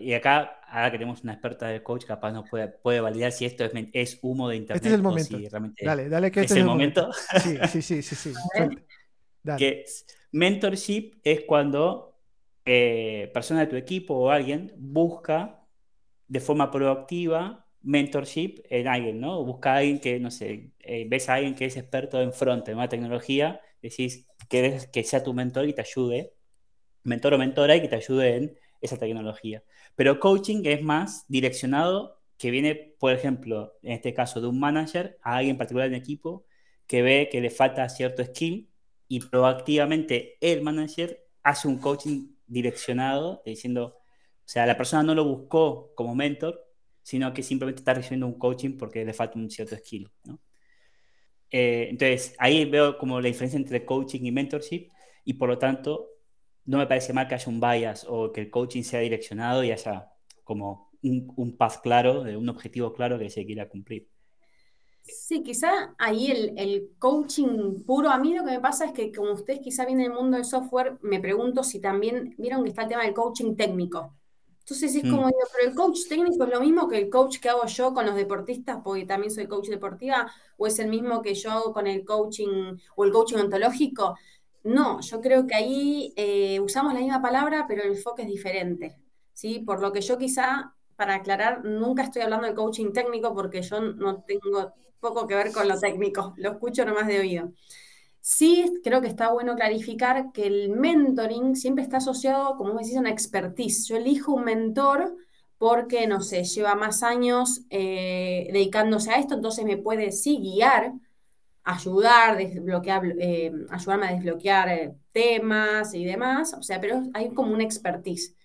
y 0.00 0.14
acá, 0.14 0.60
ahora 0.68 0.90
que 0.90 0.98
tenemos 0.98 1.22
una 1.22 1.32
experta 1.32 1.68
de 1.68 1.82
coach, 1.82 2.04
capaz 2.04 2.32
nos 2.32 2.48
puede, 2.48 2.68
puede 2.68 3.00
validar 3.00 3.32
si 3.32 3.44
esto 3.44 3.64
es, 3.64 3.72
es 3.92 4.18
humo 4.22 4.48
de 4.48 4.56
internet. 4.56 4.76
Este 4.76 4.88
es 4.88 4.94
el 4.94 5.02
momento. 5.02 5.38
dale, 5.82 6.08
dale 6.08 6.30
que 6.30 6.40
este 6.40 6.54
es, 6.54 6.60
el 6.60 6.66
momento. 6.66 7.10
Sí, 7.42 7.82
sí, 7.82 8.02
sí, 8.02 8.14
sí. 8.14 8.32
Que 9.56 9.86
mentorship 10.32 11.14
es 11.24 11.40
cuando 11.42 12.20
eh, 12.66 13.30
persona 13.32 13.60
de 13.60 13.66
tu 13.68 13.76
equipo 13.76 14.14
o 14.14 14.30
alguien 14.30 14.70
busca 14.76 15.59
de 16.30 16.40
forma 16.40 16.70
proactiva 16.70 17.66
mentorship 17.82 18.60
en 18.70 18.86
alguien, 18.86 19.20
¿no? 19.20 19.44
Busca 19.44 19.74
a 19.74 19.76
alguien 19.78 19.98
que, 19.98 20.20
no 20.20 20.30
sé, 20.30 20.70
eh, 20.78 21.06
ves 21.08 21.28
a 21.28 21.34
alguien 21.34 21.54
que 21.56 21.64
es 21.64 21.76
experto 21.76 22.22
en 22.22 22.32
front, 22.32 22.68
en 22.68 22.76
una 22.76 22.88
tecnología, 22.88 23.60
decís 23.82 24.28
que, 24.48 24.78
que 24.92 25.02
sea 25.04 25.24
tu 25.24 25.34
mentor 25.34 25.68
y 25.68 25.72
te 25.72 25.80
ayude, 25.80 26.32
mentor 27.02 27.34
o 27.34 27.38
mentora 27.38 27.74
y 27.74 27.80
que 27.80 27.88
te 27.88 27.96
ayude 27.96 28.36
en 28.36 28.58
esa 28.80 28.96
tecnología. 28.96 29.64
Pero 29.96 30.20
coaching 30.20 30.62
es 30.66 30.82
más 30.82 31.24
direccionado 31.26 32.20
que 32.38 32.52
viene, 32.52 32.74
por 32.76 33.12
ejemplo, 33.12 33.74
en 33.82 33.92
este 33.92 34.14
caso 34.14 34.40
de 34.40 34.46
un 34.46 34.60
manager 34.60 35.18
a 35.22 35.36
alguien 35.36 35.58
particular 35.58 35.88
en 35.88 35.94
equipo 35.94 36.46
que 36.86 37.02
ve 37.02 37.28
que 37.30 37.40
le 37.40 37.50
falta 37.50 37.88
cierto 37.88 38.24
skill 38.24 38.70
y 39.08 39.20
proactivamente 39.20 40.38
el 40.40 40.62
manager 40.62 41.26
hace 41.42 41.66
un 41.66 41.78
coaching 41.78 42.28
direccionado 42.46 43.42
diciendo, 43.44 43.99
sea, 44.50 44.66
la 44.66 44.76
persona 44.76 45.02
no 45.02 45.14
lo 45.14 45.24
buscó 45.24 45.92
como 45.94 46.14
mentor, 46.14 46.60
sino 47.02 47.32
que 47.32 47.42
simplemente 47.42 47.80
está 47.80 47.94
recibiendo 47.94 48.26
un 48.26 48.38
coaching 48.38 48.76
porque 48.76 49.04
le 49.04 49.12
falta 49.12 49.38
un 49.38 49.50
cierto 49.50 49.76
skill. 49.76 50.10
Eh, 51.50 51.88
entonces, 51.90 52.34
ahí 52.38 52.64
veo 52.64 52.98
como 52.98 53.20
la 53.20 53.28
diferencia 53.28 53.58
entre 53.58 53.84
coaching 53.84 54.24
y 54.24 54.32
mentorship 54.32 54.88
y 55.24 55.34
por 55.34 55.48
lo 55.48 55.58
tanto 55.58 56.08
no 56.64 56.78
me 56.78 56.86
parece 56.86 57.12
mal 57.12 57.26
que 57.26 57.34
haya 57.34 57.48
un 57.48 57.60
bias 57.60 58.06
o 58.08 58.32
que 58.32 58.42
el 58.42 58.50
coaching 58.50 58.82
sea 58.82 59.00
direccionado 59.00 59.64
y 59.64 59.72
haya 59.72 60.08
como 60.44 60.90
un, 61.02 61.32
un 61.36 61.56
path 61.56 61.80
claro, 61.82 62.22
un 62.22 62.48
objetivo 62.48 62.92
claro 62.92 63.18
que 63.18 63.30
se 63.30 63.44
quiera 63.46 63.68
cumplir. 63.68 64.08
Sí, 65.02 65.42
quizá 65.42 65.94
ahí 65.98 66.52
el, 66.56 66.90
coaching 66.98 67.82
puro, 67.84 68.10
a 68.10 68.18
mí 68.18 68.34
lo 68.34 68.44
que 68.44 68.52
me 68.52 68.60
pasa 68.60 68.86
es 68.86 68.92
que 68.92 69.12
como 69.12 69.32
ustedes 69.32 69.60
quizá 69.60 69.84
vienen 69.84 70.06
del 70.08 70.14
mundo 70.14 70.36
del 70.36 70.44
software, 70.44 70.98
me 71.02 71.20
pregunto 71.20 71.64
si 71.64 71.80
también 71.80 72.34
vieron 72.38 72.62
que 72.62 72.68
está 72.68 72.82
el 72.82 72.88
tema 72.88 73.02
del 73.02 73.14
coaching 73.14 73.56
técnico. 73.56 74.14
Entonces 74.60 74.94
es 74.94 75.02
como 75.02 75.26
digo, 75.26 75.40
pero 75.52 75.68
el 75.68 75.74
coach 75.74 76.08
técnico 76.08 76.44
es 76.44 76.50
lo 76.50 76.60
mismo 76.60 76.88
que 76.88 76.98
el 76.98 77.10
coach 77.10 77.38
que 77.40 77.48
hago 77.48 77.66
yo 77.66 77.92
con 77.92 78.06
los 78.06 78.14
deportistas, 78.14 78.78
porque 78.84 79.04
también 79.04 79.32
soy 79.32 79.46
coach 79.46 79.68
deportiva, 79.68 80.30
o 80.56 80.66
es 80.66 80.78
el 80.78 80.88
mismo 80.88 81.22
que 81.22 81.34
yo 81.34 81.50
hago 81.50 81.72
con 81.72 81.86
el 81.86 82.04
coaching 82.04 82.76
o 82.96 83.04
el 83.04 83.12
coaching 83.12 83.36
ontológico. 83.38 84.16
No, 84.62 85.00
yo 85.00 85.20
creo 85.20 85.46
que 85.46 85.54
ahí 85.54 86.12
eh, 86.16 86.60
usamos 86.60 86.94
la 86.94 87.00
misma 87.00 87.22
palabra, 87.22 87.66
pero 87.66 87.82
el 87.82 87.90
enfoque 87.92 88.22
es 88.22 88.28
diferente. 88.28 88.96
¿sí? 89.32 89.60
Por 89.60 89.80
lo 89.80 89.92
que 89.92 90.02
yo 90.02 90.18
quizá, 90.18 90.74
para 90.96 91.14
aclarar, 91.16 91.64
nunca 91.64 92.02
estoy 92.02 92.22
hablando 92.22 92.46
de 92.46 92.54
coaching 92.54 92.92
técnico 92.92 93.34
porque 93.34 93.62
yo 93.62 93.80
no 93.80 94.22
tengo 94.22 94.74
poco 95.00 95.26
que 95.26 95.34
ver 95.34 95.50
con 95.52 95.66
lo 95.66 95.78
técnico, 95.78 96.34
lo 96.36 96.52
escucho 96.52 96.84
nomás 96.84 97.06
de 97.06 97.20
oído. 97.20 97.52
Sí, 98.32 98.80
creo 98.84 99.00
que 99.00 99.08
está 99.08 99.32
bueno 99.32 99.56
clarificar 99.56 100.30
que 100.32 100.46
el 100.46 100.70
mentoring 100.70 101.56
siempre 101.56 101.82
está 101.82 101.96
asociado, 101.96 102.56
como 102.56 102.74
decís, 102.78 102.96
a 102.96 103.00
una 103.00 103.10
expertise. 103.10 103.88
Yo 103.88 103.96
elijo 103.96 104.32
un 104.32 104.44
mentor 104.44 105.16
porque, 105.58 106.06
no 106.06 106.20
sé, 106.20 106.44
lleva 106.44 106.76
más 106.76 107.02
años 107.02 107.62
eh, 107.70 108.48
dedicándose 108.52 109.10
a 109.10 109.18
esto, 109.18 109.34
entonces 109.34 109.64
me 109.64 109.76
puede 109.78 110.12
sí 110.12 110.38
guiar, 110.38 110.92
ayudar, 111.64 112.36
desbloquear, 112.38 113.02
eh, 113.18 113.52
ayudarme 113.70 114.06
a 114.08 114.12
desbloquear 114.14 114.68
eh, 114.70 114.94
temas 115.12 115.94
y 115.94 116.04
demás, 116.04 116.54
o 116.54 116.62
sea, 116.62 116.80
pero 116.80 117.02
hay 117.14 117.34
como 117.34 117.52
una 117.52 117.64
expertise. 117.64 118.36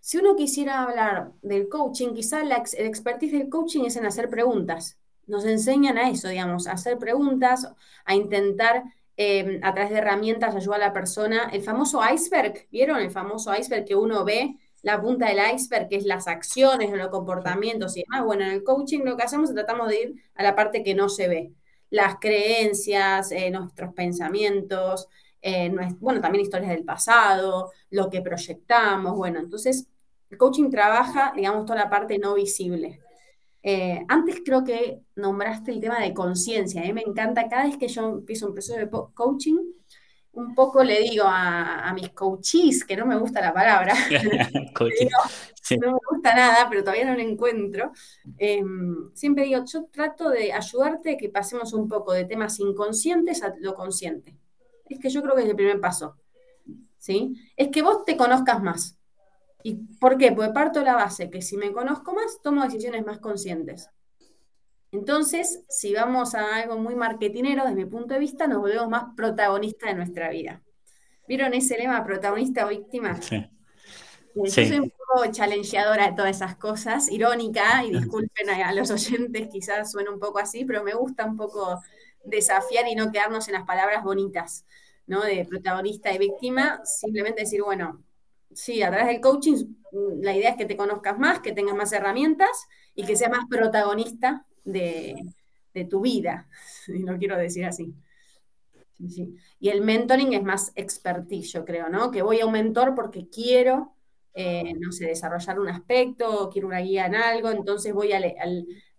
Si 0.00 0.18
uno 0.18 0.36
quisiera 0.36 0.82
hablar 0.82 1.32
del 1.42 1.68
coaching, 1.68 2.14
quizá 2.14 2.42
el 2.42 2.52
expertise 2.52 3.32
del 3.32 3.48
coaching 3.48 3.84
es 3.86 3.96
en 3.96 4.06
hacer 4.06 4.30
preguntas. 4.30 4.98
Nos 5.26 5.44
enseñan 5.44 5.98
a 5.98 6.10
eso, 6.10 6.28
digamos, 6.28 6.66
a 6.68 6.72
hacer 6.72 6.98
preguntas, 6.98 7.68
a 8.04 8.14
intentar 8.14 8.84
em, 9.16 9.60
a 9.62 9.72
través 9.72 9.90
de 9.90 9.98
herramientas 9.98 10.54
ayudar 10.54 10.82
a 10.82 10.86
la 10.88 10.92
persona. 10.92 11.50
El 11.52 11.62
famoso 11.62 12.00
iceberg, 12.12 12.66
¿vieron? 12.70 12.98
El 12.98 13.10
famoso 13.10 13.54
iceberg 13.54 13.84
que 13.84 13.94
uno 13.94 14.24
ve, 14.24 14.56
la 14.82 15.00
punta 15.00 15.28
del 15.28 15.38
iceberg, 15.54 15.88
que 15.88 15.96
es 15.96 16.04
las 16.04 16.28
acciones, 16.28 16.90
los 16.92 17.08
comportamientos 17.08 17.96
y 17.96 18.02
demás. 18.02 18.24
Bueno, 18.24 18.44
en 18.44 18.52
el 18.52 18.64
coaching 18.64 19.00
lo 19.04 19.16
que 19.16 19.24
hacemos 19.24 19.50
es 19.50 19.54
tratamos 19.56 19.88
de 19.88 20.02
ir 20.02 20.14
a 20.34 20.42
la 20.42 20.54
parte 20.54 20.82
que 20.82 20.94
no 20.94 21.08
se 21.08 21.28
ve 21.28 21.52
las 21.90 22.16
creencias, 22.20 23.30
eh, 23.32 23.50
nuestros 23.50 23.92
pensamientos, 23.94 25.08
eh, 25.40 25.72
bueno, 26.00 26.20
también 26.20 26.42
historias 26.42 26.70
del 26.70 26.84
pasado, 26.84 27.70
lo 27.90 28.10
que 28.10 28.22
proyectamos, 28.22 29.16
bueno, 29.16 29.38
entonces 29.38 29.86
el 30.30 30.38
coaching 30.38 30.70
trabaja, 30.70 31.32
digamos, 31.36 31.64
toda 31.64 31.78
la 31.78 31.90
parte 31.90 32.18
no 32.18 32.34
visible. 32.34 33.00
Eh, 33.68 34.00
antes 34.06 34.42
creo 34.44 34.62
que 34.62 35.00
nombraste 35.16 35.72
el 35.72 35.80
tema 35.80 35.98
de 35.98 36.14
conciencia, 36.14 36.80
a 36.80 36.84
mí 36.84 36.92
me 36.92 37.02
encanta, 37.02 37.48
cada 37.48 37.64
vez 37.64 37.76
que 37.76 37.88
yo 37.88 38.10
empiezo 38.10 38.46
un 38.46 38.52
proceso 38.52 38.78
de 38.78 38.88
coaching, 38.88 39.58
un 40.30 40.54
poco 40.54 40.84
le 40.84 41.00
digo 41.00 41.24
a, 41.26 41.92
mis 41.92 42.10
coaches, 42.10 42.84
que 42.84 42.96
no 42.96 43.06
me 43.06 43.18
gusta 43.18 43.40
la 43.40 43.52
palabra, 43.52 43.92
no 45.80 45.92
me 45.92 45.98
gusta 46.10 46.36
nada, 46.36 46.68
pero 46.70 46.82
todavía 46.82 47.06
no 47.06 47.14
lo 47.14 47.22
encuentro, 47.22 47.90
em, 48.38 49.10
siempre 49.14 49.42
digo, 49.46 49.64
yo 49.66 49.86
trato 49.86 50.30
de 50.30 50.52
ayudarte 50.52 51.14
a 51.14 51.16
que 51.16 51.28
pasemos 51.28 51.72
un 51.72 51.88
poco 51.88 52.12
de 52.12 52.24
temas 52.24 52.60
inconscientes 52.60 53.42
a 53.42 53.52
lo 53.58 53.74
consciente. 53.74 54.36
Es 54.88 55.00
que 55.00 55.10
yo 55.10 55.22
creo 55.22 55.34
que 55.34 55.42
es 55.42 55.48
el 55.48 55.56
primer 55.56 55.80
paso. 55.80 56.14
¿sí? 56.98 57.34
Es 57.56 57.68
que 57.68 57.82
vos 57.82 58.04
te 58.04 58.16
conozcas 58.16 58.62
más. 58.62 58.96
¿Y 59.66 59.74
por 59.98 60.16
qué? 60.16 60.30
Porque 60.30 60.52
parto 60.52 60.78
de 60.78 60.84
la 60.84 60.94
base 60.94 61.28
que 61.28 61.42
si 61.42 61.56
me 61.56 61.72
conozco 61.72 62.14
más, 62.14 62.40
tomo 62.40 62.62
decisiones 62.62 63.04
más 63.04 63.18
conscientes. 63.18 63.90
Entonces, 64.92 65.64
si 65.68 65.92
vamos 65.92 66.36
a 66.36 66.54
algo 66.54 66.78
muy 66.78 66.94
marketinero, 66.94 67.64
desde 67.64 67.74
mi 67.74 67.84
punto 67.84 68.14
de 68.14 68.20
vista, 68.20 68.46
nos 68.46 68.60
volvemos 68.60 68.88
más 68.88 69.06
protagonistas 69.16 69.90
de 69.90 69.96
nuestra 69.96 70.30
vida. 70.30 70.62
¿Vieron 71.26 71.52
ese 71.52 71.76
lema 71.78 72.04
protagonista 72.04 72.64
o 72.64 72.68
víctima? 72.68 73.20
Sí. 73.20 73.34
Eh, 73.34 73.50
yo 74.36 74.46
soy 74.46 74.78
un 74.78 74.90
poco 74.90 75.32
challengeadora 75.32 76.10
de 76.10 76.12
todas 76.14 76.36
esas 76.36 76.54
cosas, 76.54 77.10
irónica, 77.10 77.82
y 77.84 77.90
disculpen 77.90 78.48
a, 78.48 78.72
los 78.72 78.92
oyentes, 78.92 79.48
quizás 79.48 79.90
suene 79.90 80.10
un 80.10 80.20
poco 80.20 80.38
así, 80.38 80.64
pero 80.64 80.84
me 80.84 80.94
gusta 80.94 81.24
un 81.24 81.36
poco 81.36 81.82
desafiar 82.24 82.86
y 82.86 82.94
no 82.94 83.10
quedarnos 83.10 83.48
en 83.48 83.54
las 83.54 83.64
palabras 83.64 84.04
bonitas, 84.04 84.64
¿no? 85.08 85.22
De 85.22 85.44
protagonista 85.44 86.12
y 86.12 86.18
víctima, 86.18 86.82
simplemente 86.84 87.40
decir, 87.40 87.64
bueno, 87.64 88.04
sí, 88.52 88.82
a 88.82 88.90
través 88.90 89.08
del 89.08 89.20
coaching, 89.20 89.64
la 90.20 90.36
idea 90.36 90.50
es 90.50 90.56
que 90.56 90.66
te 90.66 90.76
conozcas 90.76 91.18
más, 91.18 91.40
que 91.40 91.52
tengas 91.52 91.74
más 91.74 91.92
herramientas 91.92 92.66
y 92.94 93.04
que 93.04 93.16
sea 93.16 93.28
más 93.28 93.46
protagonista 93.48 94.46
de, 94.64 95.16
tu 95.90 96.00
vida, 96.00 96.48
y 96.88 97.02
no 97.02 97.18
quiero 97.18 97.36
decir 97.36 97.64
así. 97.64 97.94
Y 98.98 99.68
el 99.68 99.82
mentoring 99.82 100.32
es 100.32 100.42
más 100.42 100.72
expertise, 100.74 101.52
yo 101.52 101.64
creo, 101.64 101.90
¿no? 101.90 102.10
Que 102.10 102.22
voy 102.22 102.40
a 102.40 102.46
un 102.46 102.52
mentor 102.52 102.94
porque 102.94 103.28
quiero, 103.28 103.94
eh, 104.32 104.72
no 104.78 104.90
sé, 104.90 105.06
desarrollar 105.06 105.60
un 105.60 105.68
aspecto, 105.68 106.48
quiero 106.50 106.68
una 106.68 106.78
guía 106.78 107.04
en 107.06 107.14
algo, 107.14 107.50
entonces 107.50 107.92
voy 107.92 108.12
al, 108.12 108.34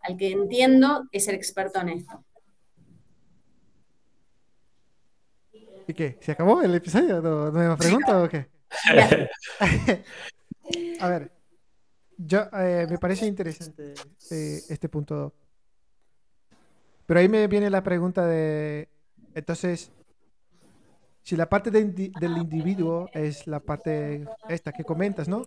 al 0.01 0.17
que 0.17 0.31
entiendo 0.31 1.07
es 1.11 1.27
el 1.27 1.35
experto 1.35 1.81
en 1.81 1.89
esto. 1.89 2.23
¿Y 5.87 5.93
qué? 5.93 6.17
¿Se 6.19 6.33
acabó 6.33 6.61
el 6.61 6.75
episodio? 6.75 7.21
¿No, 7.21 7.51
me 7.51 7.77
pregunta 7.77 8.21
o 8.21 8.27
qué? 8.27 8.47
A 10.99 11.07
ver, 11.07 11.31
yo 12.17 12.47
eh, 12.53 12.87
me 12.89 12.97
parece 12.97 13.25
interesante 13.25 13.93
eh, 14.31 14.61
este 14.69 14.89
punto. 14.89 15.33
Pero 17.05 17.19
ahí 17.19 17.29
me 17.29 17.47
viene 17.47 17.69
la 17.69 17.83
pregunta 17.83 18.25
de, 18.25 18.89
entonces, 19.33 19.91
si 21.21 21.35
la 21.35 21.47
parte 21.47 21.71
del 21.71 22.37
individuo 22.37 23.09
es 23.13 23.47
la 23.47 23.59
parte 23.59 24.25
esta 24.49 24.73
que 24.73 24.83
comentas, 24.83 25.27
¿no? 25.27 25.45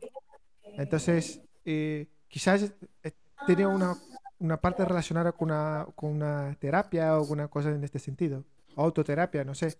Entonces, 0.79 1.41
eh, 1.65 2.07
quizás 2.29 2.73
tiene 3.47 3.67
una, 3.67 3.97
una, 4.39 4.59
parte 4.59 4.85
relacionada 4.85 5.33
con 5.33 5.51
una, 5.51 5.87
con 5.95 6.13
una 6.13 6.57
terapia 6.59 7.17
o 7.17 7.21
alguna 7.21 7.49
cosa 7.49 7.71
en 7.71 7.85
este 7.85 7.99
sentido. 7.99 8.45
Autoterapia, 8.77 9.45
no 9.45 9.55
sé. 9.55 9.77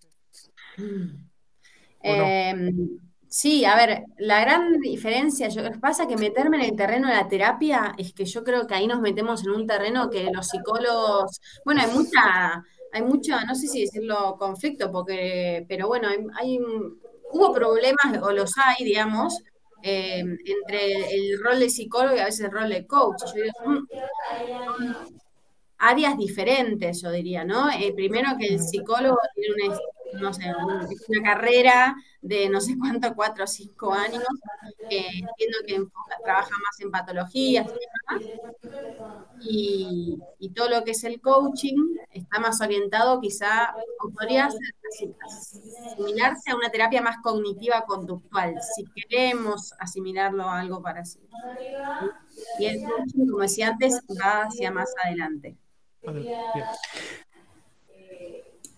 Sí, 3.31 3.65
a 3.65 3.75
ver, 3.75 4.03
la 4.17 4.41
gran 4.41 4.79
diferencia, 4.79 5.47
yo, 5.47 5.63
que 5.63 5.79
pasa 5.79 6.07
que 6.07 6.17
meterme 6.17 6.57
en 6.57 6.63
el 6.63 6.75
terreno 6.75 7.07
de 7.07 7.15
la 7.15 7.29
terapia 7.29 7.93
es 7.97 8.13
que 8.13 8.25
yo 8.25 8.43
creo 8.43 8.67
que 8.67 8.75
ahí 8.75 8.87
nos 8.87 8.99
metemos 8.99 9.43
en 9.43 9.51
un 9.51 9.65
terreno 9.65 10.09
que 10.09 10.29
los 10.31 10.47
psicólogos, 10.49 11.39
bueno, 11.63 11.81
hay 11.81 11.91
mucha, 11.91 12.63
hay 12.91 13.01
mucha, 13.01 13.43
no 13.45 13.55
sé 13.55 13.67
si 13.67 13.81
decirlo 13.81 14.35
conflicto, 14.37 14.91
porque, 14.91 15.65
pero 15.69 15.87
bueno, 15.87 16.09
hay, 16.35 16.59
hubo 17.31 17.53
problemas, 17.53 18.21
o 18.21 18.31
los 18.31 18.51
hay, 18.57 18.83
digamos, 18.85 19.41
em, 19.81 20.37
entre 20.45 21.15
el 21.15 21.41
rol 21.41 21.59
de 21.59 21.69
psicólogo 21.69 22.15
y 22.17 22.19
a 22.19 22.25
veces 22.25 22.41
el 22.41 22.51
rol 22.51 22.69
de 22.69 22.85
coach. 22.85 23.21
Mm, 23.65 24.93
áreas 25.77 26.17
diferentes, 26.17 27.01
yo 27.01 27.11
diría, 27.11 27.43
¿no? 27.43 27.69
Eh, 27.71 27.93
primero 27.95 28.29
que 28.37 28.47
el 28.47 28.59
psicólogo 28.59 29.17
tiene 29.35 29.55
una 29.55 29.75
no 30.13 30.33
sé, 30.33 30.45
una 31.07 31.23
carrera 31.23 31.95
de 32.21 32.49
no 32.49 32.61
sé 32.61 32.77
cuánto, 32.77 33.13
cuatro 33.15 33.45
o 33.45 33.47
cinco 33.47 33.93
años, 33.93 34.23
entiendo 34.89 35.57
que 35.65 35.83
trabaja 36.23 36.49
más 36.49 36.79
en 36.79 36.91
patologías 36.91 37.71
y, 39.39 40.19
todo 40.53 40.69
lo 40.69 40.83
que 40.83 40.91
es 40.91 41.03
el 41.05 41.21
coaching 41.21 41.95
está 42.11 42.39
más 42.39 42.59
orientado 42.61 43.19
quizá, 43.21 43.73
o 44.03 44.09
podría 44.09 44.49
asimilarse 45.25 46.51
a 46.51 46.55
una 46.55 46.69
terapia 46.69 47.01
más 47.01 47.17
cognitiva 47.23 47.85
conductual, 47.85 48.55
si 48.75 48.85
queremos 48.93 49.73
asimilarlo 49.79 50.43
a 50.43 50.59
algo 50.59 50.81
para 50.81 51.05
sí. 51.05 51.19
Y 52.59 52.65
el 52.65 52.83
coaching, 52.83 53.27
como 53.27 53.41
decía 53.41 53.69
antes, 53.69 54.01
va 54.21 54.43
hacia 54.43 54.71
más 54.71 54.93
adelante. 55.03 55.57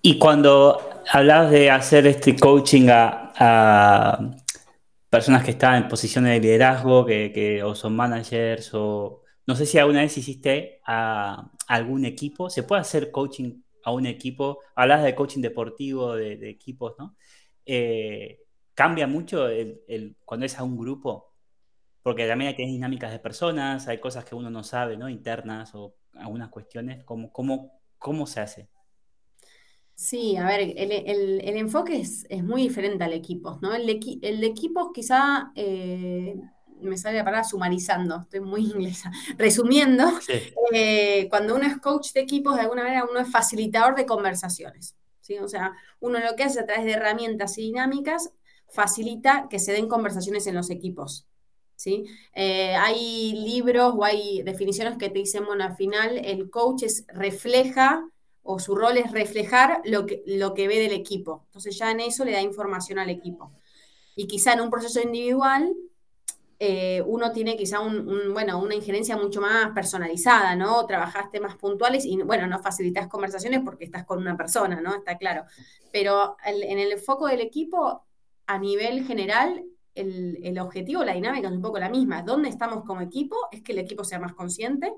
Y 0.06 0.20
cuando 0.20 0.82
hablas 1.10 1.50
de 1.50 1.72
hacer 1.72 2.06
este 2.08 2.36
coaching 2.36 2.88
a, 2.90 4.20
personas 5.10 5.46
que 5.46 5.52
están 5.52 5.84
en 5.84 5.88
posiciones 5.88 6.34
de 6.34 6.40
liderazgo, 6.42 7.06
que, 7.06 7.62
o 7.64 7.74
son 7.74 7.96
managers, 7.96 8.74
o 8.74 9.22
no 9.48 9.56
sé 9.56 9.66
si 9.66 9.78
alguna 9.78 10.02
vez 10.02 10.18
hiciste 10.18 10.82
a, 10.86 11.50
algún 11.68 12.04
equipo, 12.04 12.50
¿se 12.50 12.64
puede 12.64 12.82
hacer 12.82 13.12
coaching 13.12 13.62
a 13.86 13.92
un 13.92 14.06
equipo? 14.06 14.60
Hablas 14.76 15.04
de 15.04 15.16
coaching 15.16 15.42
deportivo, 15.42 16.16
de, 16.16 16.50
equipos, 16.50 16.96
¿no? 17.00 17.16
Eh, 17.66 18.42
¿Cambia 18.74 19.08
mucho 19.08 19.48
cuando 20.26 20.46
es 20.46 20.60
a 20.60 20.64
un 20.64 20.78
grupo? 20.78 21.34
Porque 22.02 22.28
también 22.28 22.54
hay 22.58 22.66
dinámicas 22.66 23.12
de 23.14 23.20
personas, 23.20 23.88
hay 23.88 24.00
cosas 24.00 24.26
que 24.26 24.36
uno 24.36 24.50
no 24.50 24.64
sabe, 24.64 24.98
¿no? 24.98 25.08
Internas 25.08 25.74
o 25.76 25.96
algunas 26.16 26.50
cuestiones. 26.50 27.06
¿Cómo, 27.06 27.32
cómo, 27.32 27.80
cómo 27.98 28.28
se 28.28 28.42
hace? 28.42 28.73
Sí, 29.96 30.36
a 30.38 30.46
ver, 30.46 30.74
el, 30.76 31.58
enfoque 31.58 32.02
es, 32.02 32.26
muy 32.44 32.64
diferente 32.64 33.04
al 33.04 33.14
equipo, 33.14 33.60
¿no? 33.62 33.74
El, 33.74 33.88
el 34.22 34.42
de 34.42 34.48
equipos 34.48 34.90
quizá 34.94 35.52
eh, 35.56 36.36
me 36.84 36.98
sale 36.98 37.18
la 37.18 37.24
palabra 37.24 37.48
sumarizando, 37.48 38.22
estoy 38.22 38.42
muy 38.42 38.62
inglesa. 38.76 39.12
Resumiendo, 39.38 40.06
eh, 40.74 41.28
cuando 41.30 41.56
uno 41.56 41.66
es 41.66 41.78
coach 41.78 42.12
de 42.14 42.22
equipos, 42.22 42.56
de 42.56 42.62
alguna 42.62 42.84
manera 42.84 43.06
uno 43.10 43.20
es 43.20 43.32
facilitador 43.32 43.96
de 43.96 44.06
conversaciones. 44.06 44.96
¿sí? 45.22 45.38
O 45.40 45.48
sea, 45.48 45.74
uno 46.00 46.20
lo 46.20 46.36
que 46.36 46.44
hace 46.44 46.60
a 46.60 46.66
través 46.66 46.86
de 46.86 46.92
herramientas 46.92 47.58
y 47.58 47.64
dinámicas 47.64 48.32
facilita 48.70 49.48
que 49.50 49.60
se 49.60 49.72
den 49.72 49.88
conversaciones 49.88 50.48
en 50.48 50.56
los 50.56 50.70
equipos. 50.70 51.28
¿sí? 51.76 52.06
Eh, 52.34 52.76
hay 52.76 53.34
libros 53.34 53.94
o 53.96 54.04
hay 54.04 54.42
definiciones 54.44 54.98
que 54.98 55.10
te 55.10 55.20
dicen, 55.20 55.46
bueno, 55.46 55.64
al 55.64 55.76
final 55.76 56.18
el 56.18 56.50
coach 56.50 56.84
es, 56.84 57.06
refleja 57.08 58.08
o 58.44 58.60
su 58.60 58.76
rol 58.76 58.98
es 58.98 59.12
reflejar 59.12 59.82
lo 59.86 60.06
que, 60.06 60.22
lo 60.26 60.54
que 60.54 60.68
ve 60.68 60.80
del 60.80 60.92
equipo. 60.92 61.44
Entonces 61.48 61.78
ya 61.78 61.92
en 61.92 62.02
eso 62.02 62.26
le 62.26 62.34
da 62.34 62.42
información 62.42 63.00
al 63.00 63.10
equipo. 63.10 63.52
Y 64.16 64.28
quizá 64.28 64.54
en 64.54 64.62
un 64.62 64.70
proceso 64.70 65.02
individual 65.02 65.74
eh, 66.60 67.02
uno 67.08 67.32
tiene 67.32 67.58
quizá 67.58 67.80
un, 67.80 68.34
bueno, 68.34 68.60
una 68.62 68.76
injerencia 68.76 69.18
mucho 69.18 69.42
más 69.42 69.72
personalizada, 69.74 70.56
¿no? 70.56 70.86
Trabajas 70.86 71.30
temas 71.32 71.56
puntuales 71.56 72.06
y, 72.06 72.22
bueno, 72.22 72.48
no 72.48 72.60
facilitas 72.60 73.08
conversaciones 73.08 73.62
porque 73.66 73.86
estás 73.86 74.06
con 74.06 74.20
una 74.20 74.38
persona, 74.38 74.80
¿no? 74.80 74.96
Está 74.96 75.18
claro. 75.18 75.46
Pero 75.92 76.38
en 76.46 76.80
el 76.80 76.98
foco 77.00 77.28
del 77.28 77.42
equipo, 77.42 78.06
a 78.46 78.60
nivel 78.60 79.06
general, 79.06 79.64
el, 79.96 80.40
el 80.44 80.60
objetivo, 80.60 81.04
la 81.04 81.14
dinámica 81.14 81.48
es 81.48 81.54
un 81.54 81.62
poco 81.62 81.80
la 81.80 81.90
misma. 81.90 82.22
¿Dónde 82.22 82.50
estamos 82.50 82.84
como 82.84 83.02
equipo? 83.02 83.36
Es 83.52 83.62
que 83.62 83.74
el 83.74 83.80
equipo 83.80 84.04
sea 84.04 84.20
más 84.20 84.34
consciente 84.34 84.94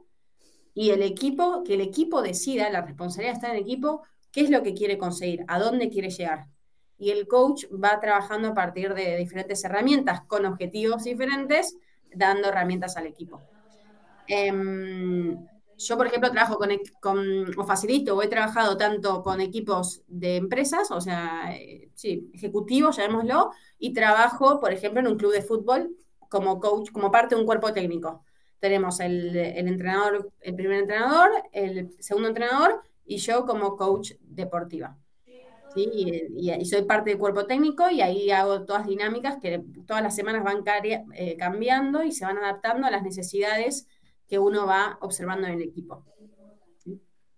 y 0.77 0.89
el 0.89 1.01
equipo, 1.01 1.63
que 1.63 1.75
el 1.75 1.81
equipo 1.81 2.21
decida, 2.21 2.69
la 2.69 2.81
responsabilidad 2.81 3.35
está 3.35 3.47
en 3.47 3.55
el 3.55 3.61
equipo, 3.61 4.03
qué 4.29 4.41
es 4.41 4.49
lo 4.49 4.61
que 4.61 4.73
quiere 4.73 4.97
conseguir, 4.97 5.45
a 5.47 5.57
dónde 5.57 5.89
quiere 5.89 6.09
llegar. 6.09 6.47
Y 6.97 7.11
el 7.11 7.27
coach 7.27 7.65
va 7.71 7.99
trabajando 8.01 8.49
a 8.49 8.53
partir 8.53 8.93
de 8.93 9.15
diferentes 9.15 9.63
herramientas 9.63 10.21
con 10.27 10.45
objetivos 10.45 11.05
diferentes, 11.05 11.77
dando 12.13 12.49
herramientas 12.49 12.97
al 12.97 13.07
equipo. 13.07 13.41
Em, 14.27 15.37
yo, 15.77 15.97
por 15.97 16.07
ejemplo, 16.07 16.29
trabajo 16.31 16.57
con, 16.57 16.69
con, 16.99 17.57
o 17.57 17.63
facilito, 17.63 18.17
o 18.17 18.21
he 18.21 18.27
trabajado 18.27 18.75
tanto 18.75 19.23
con 19.23 19.39
equipos 19.39 20.01
de 20.07 20.35
empresas, 20.35 20.91
o 20.91 20.99
sea, 20.99 21.55
eh, 21.55 21.89
sí, 21.95 22.29
ejecutivos, 22.33 22.97
llamémoslo, 22.97 23.51
y 23.79 23.93
trabajo, 23.93 24.59
por 24.59 24.73
ejemplo, 24.73 24.99
en 24.99 25.07
un 25.07 25.17
club 25.17 25.31
de 25.31 25.41
fútbol 25.41 25.95
como 26.27 26.59
coach, 26.59 26.91
como 26.91 27.11
parte 27.11 27.35
de 27.35 27.41
un 27.41 27.47
cuerpo 27.47 27.71
técnico 27.71 28.24
tenemos 28.59 28.99
el, 28.99 29.35
entrenador, 29.35 30.31
el 30.41 30.55
primer 30.55 30.79
entrenador, 30.79 31.29
el 31.51 31.95
segundo 31.99 32.29
entrenador 32.29 32.81
y 33.05 33.17
yo 33.17 33.45
como 33.45 33.75
coach 33.75 34.13
deportiva. 34.21 34.97
¿sí? 35.73 35.89
Y, 35.93 36.65
soy 36.65 36.83
parte 36.83 37.11
del 37.11 37.19
cuerpo 37.19 37.45
técnico 37.45 37.89
y 37.89 38.01
ahí 38.01 38.31
hago 38.31 38.65
todas 38.65 38.87
dinámicas 38.87 39.37
que 39.41 39.63
todas 39.85 40.01
las 40.01 40.15
semanas 40.15 40.43
van 40.43 40.63
eh, 41.13 41.35
cambiando 41.37 42.03
y 42.03 42.11
se 42.11 42.25
van 42.25 42.37
adaptando 42.37 42.87
a 42.87 42.91
las 42.91 43.03
necesidades 43.03 43.87
que 44.27 44.39
uno 44.39 44.65
va 44.65 44.97
observando 45.01 45.47
en 45.47 45.53
el 45.53 45.61
equipo. 45.61 46.03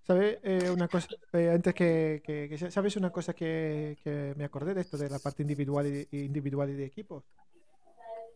¿Sabes 0.07 0.37
eh, 0.41 0.69
una 0.71 0.87
cosa? 0.87 1.09
Eh, 1.33 1.49
antes 1.49 1.73
que, 1.73 2.69
¿Sabes 2.69 2.95
una 2.95 3.09
cosa 3.09 3.33
que, 3.33 4.33
me 4.37 4.45
acordé 4.45 4.73
de 4.73 4.79
esto, 4.79 4.97
de 4.97 5.09
la 5.09 5.19
parte 5.19 5.41
individual 5.43 5.85
y, 5.85 6.07
individual 6.19 6.69
y 6.69 6.75
de 6.75 6.85
equipo? 6.85 7.25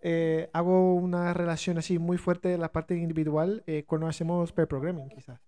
Eh, 0.03 0.49
hago 0.53 0.95
una 0.95 1.33
relación 1.33 1.77
así 1.77 1.99
muy 1.99 2.17
fuerte 2.17 2.49
de 2.49 2.57
la 2.57 2.71
parte 2.71 2.95
individual 2.95 3.63
eh, 3.67 3.83
cuando 3.85 4.07
hacemos 4.07 4.51
pair 4.51 4.67
programming, 4.67 5.09
quizás. 5.09 5.39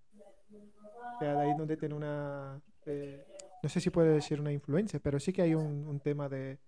O 0.51 1.19
sea, 1.19 1.33
de 1.33 1.41
ahí 1.41 1.57
donde 1.57 1.75
tiene 1.77 1.95
una, 1.95 2.61
eh, 2.85 3.25
no 3.63 3.69
sé 3.69 3.79
si 3.79 3.89
puede 3.89 4.13
decir 4.13 4.39
una 4.39 4.51
influencia, 4.51 4.99
pero 4.99 5.19
sí 5.19 5.33
que 5.33 5.41
hay 5.41 5.55
un, 5.55 5.99
tema 6.01 6.29
de 6.29 6.59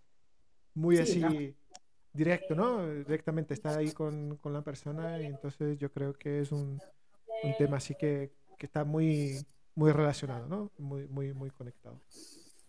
muy 0.73 0.97
así 0.97 1.55
directo, 2.13 2.55
¿no? 2.55 2.87
Directamente 2.87 3.53
está 3.53 3.77
ahí 3.77 3.91
con, 3.91 4.37
con, 4.37 4.53
la 4.53 4.61
persona 4.61 5.21
y 5.21 5.25
entonces 5.25 5.77
yo 5.77 5.91
creo 5.91 6.13
que 6.13 6.39
es 6.39 6.51
un, 6.51 6.79
un 7.43 7.57
tema 7.57 7.77
así 7.77 7.95
que, 7.95 8.31
que 8.57 8.65
está 8.65 8.83
muy, 8.83 9.45
muy 9.75 9.91
relacionado, 9.91 10.47
¿no? 10.47 10.71
Muy, 10.77 11.07
muy, 11.07 11.33
muy 11.33 11.51
conectado. 11.51 11.99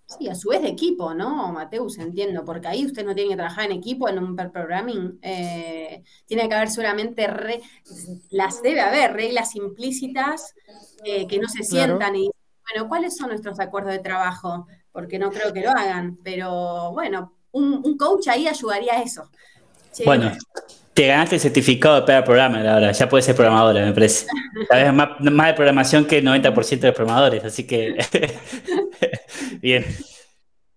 Sí, 0.07 0.29
a 0.29 0.37
su 0.37 0.51
vez 0.51 0.63
de 0.63 0.69
equipo, 0.69 1.15
¿no, 1.15 1.53
Mateus? 1.53 1.99
Entiendo, 1.99 2.45
porque 2.45 2.69
ahí 2.69 2.87
usted 2.87 3.05
no 3.05 3.13
tiene 3.13 3.31
que 3.31 3.37
trabajar 3.37 3.67
en 3.67 3.73
equipo 3.73 4.09
en 4.09 4.21
un 4.21 4.37
programming. 4.37 5.19
Eh, 5.21 6.05
tiene 6.27 6.49
que 6.49 6.55
haber 6.55 6.71
solamente, 6.71 7.29
las 8.31 8.63
debe 8.63 8.81
haber, 8.81 9.15
reglas 9.15 9.57
implícitas 9.57 10.55
eh, 11.05 11.27
que 11.27 11.39
no 11.41 11.49
se 11.49 11.65
sientan 11.65 12.15
y 12.15 12.31
bueno, 12.73 12.89
¿cuáles 12.89 13.17
son 13.17 13.29
nuestros 13.29 13.59
acuerdos 13.59 13.93
de 13.93 13.99
trabajo? 13.99 14.67
Porque 14.93 15.19
no 15.19 15.31
creo 15.31 15.53
que 15.53 15.63
lo 15.63 15.71
hagan, 15.71 16.19
pero 16.23 16.93
bueno, 16.93 17.33
un, 17.53 17.97
coach 17.97 18.29
ahí 18.29 18.47
ayudaría 18.47 18.95
a 18.95 19.03
eso. 19.03 19.29
Bueno, 20.05 20.33
Te 20.95 21.07
ganaste 21.07 21.37
el 21.37 21.41
certificado 21.41 21.97
de 21.97 22.03
Pair 22.03 22.25
Programmer 22.25 22.67
ahora, 22.67 22.93
ya 22.93 23.09
puedes 23.09 23.25
ser 23.25 23.35
programadora, 23.35 23.85
me 23.85 23.93
parece. 23.93 24.27
Sabes 24.69 24.93
más, 24.93 25.21
más 25.21 25.47
de 25.49 25.55
programación 25.55 26.07
que 26.07 26.19
el 26.19 26.25
90% 26.27 26.81
de 26.81 26.93
programadores, 26.93 27.45
así 27.45 27.67
que. 27.67 27.97
Bien. 29.61 29.85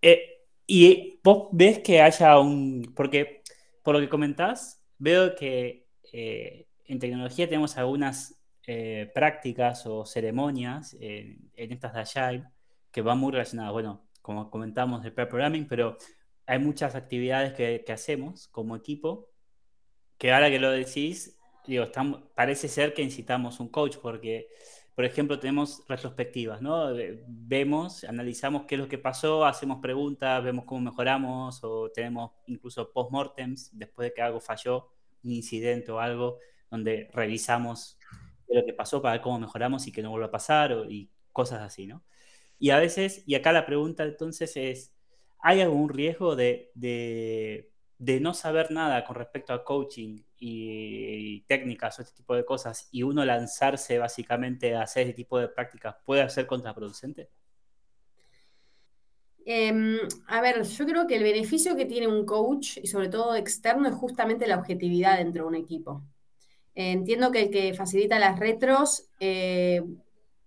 Eh, 0.01 0.46
y 0.65 1.20
vos 1.24 1.50
ves 1.51 1.79
que 1.79 2.01
haya 2.01 2.39
un. 2.39 2.94
Porque, 2.96 3.41
por 3.84 3.96
lo 3.96 4.01
que 4.01 4.10
comentás, 4.10 4.86
veo 4.98 5.36
que 5.36 5.88
eh, 6.12 6.68
en 6.86 7.00
tecnología 7.00 7.48
tenemos 7.48 7.77
algunas 7.77 8.39
eh, 8.68 9.12
prácticas 9.13 9.86
o 9.86 10.06
ceremonias 10.06 10.96
en 11.00 11.51
estas 11.56 11.94
de 11.94 12.00
Agile 12.01 12.44
que 12.91 13.01
van 13.01 13.18
muy 13.20 13.32
relacionadas. 13.32 13.74
Bueno, 13.74 14.08
como 14.22 14.50
comentamos 14.50 15.03
del 15.03 15.13
programming, 15.13 15.68
pero 15.68 15.98
hay 16.46 16.60
muchas 16.60 16.96
actividades 16.96 17.53
que, 17.53 17.84
que 17.86 17.91
hacemos 17.91 18.48
como 18.48 18.75
equipo 18.75 19.29
que 20.20 20.34
ahora 20.34 20.51
que 20.51 20.60
lo 20.60 20.70
decís, 20.70 21.39
digo, 21.65 21.86
estamos, 21.86 22.22
parece 22.36 22.68
ser 22.68 22.94
que 22.94 23.03
necesitamos 23.03 23.60
un 23.60 23.70
coach 23.70 23.98
porque, 24.01 24.50
por 25.00 25.06
ejemplo, 25.06 25.39
tenemos 25.39 25.82
retrospectivas, 25.88 26.62
¿no? 26.62 26.94
Vemos, 27.25 28.03
analizamos 28.03 28.65
qué 28.65 28.75
es 28.75 28.82
lo 28.82 28.89
que 28.89 28.98
pasó, 28.98 29.46
hacemos 29.46 29.79
preguntas, 29.82 30.44
vemos 30.44 30.65
cómo 30.65 30.82
mejoramos 30.82 31.63
o 31.63 31.89
tenemos 31.89 32.32
incluso 32.48 32.91
post-mortems 32.91 33.70
después 33.72 34.10
de 34.10 34.13
que 34.13 34.22
algo 34.22 34.41
falló, 34.41 34.89
un 35.24 35.32
incidente 35.32 35.89
o 35.89 36.01
algo, 36.01 36.39
donde 36.70 37.10
revisamos 37.13 37.98
lo 38.50 38.65
que 38.65 38.74
pasó 38.74 39.01
para 39.01 39.13
ver 39.13 39.22
cómo 39.22 39.39
mejoramos 39.39 39.88
y 39.88 39.94
que 39.94 40.03
no 40.03 40.10
vuelva 40.10 40.27
a 40.27 40.32
pasar 40.32 40.74
o, 40.74 40.84
y 40.84 41.10
cosas 41.32 41.62
así, 41.62 41.88
¿no? 41.88 42.03
Y 42.58 42.72
a 42.72 42.77
veces, 42.77 43.24
y 43.25 43.36
acá 43.36 43.53
la 43.53 43.65
pregunta 43.65 44.03
entonces 44.03 44.58
es, 44.58 44.94
¿hay 45.39 45.62
algún 45.62 45.88
riesgo 45.88 46.36
de, 46.36 46.72
de 46.75 47.72
de 48.00 48.22
no 48.22 48.34
saber 48.34 48.72
nada 48.72 49.03
con 49.03 49.18
respecto 49.18 49.53
a 49.53 49.63
coaching 49.63 50.24
y, 50.38 51.41
técnicas 51.41 52.00
o 52.00 52.01
este 52.01 52.15
tipo 52.15 52.34
de 52.34 52.46
cosas 52.46 52.88
y 52.91 53.03
uno 53.03 53.25
lanzarse 53.25 54.00
básicamente 54.00 54.74
a 54.74 54.84
hacer 54.84 55.03
ese 55.08 55.13
tipo 55.13 55.38
de 55.38 55.50
prácticas 55.50 55.98
puede 56.06 56.27
ser 56.29 56.48
contraproducente? 56.48 57.29
Em, 59.46 59.98
a 60.27 60.41
ver, 60.41 60.63
yo 60.63 60.86
creo 60.86 61.08
que 61.08 61.15
el 61.18 61.24
beneficio 61.24 61.75
que 61.75 61.86
tiene 61.86 62.08
un 62.08 62.25
coach 62.25 62.77
y 62.77 62.88
sobre 62.88 63.10
todo 63.10 63.36
externo 63.36 63.89
es 63.89 63.96
justamente 63.96 64.48
la 64.48 64.58
objetividad 64.58 65.18
dentro 65.18 65.44
de 65.44 65.50
un 65.50 65.56
equipo. 65.56 66.03
entiendo 66.75 67.32
que 67.32 67.41
el 67.44 67.50
que 67.50 67.74
facilita 67.74 68.20
las 68.20 68.39
retros, 68.39 69.10
eh, 69.20 69.82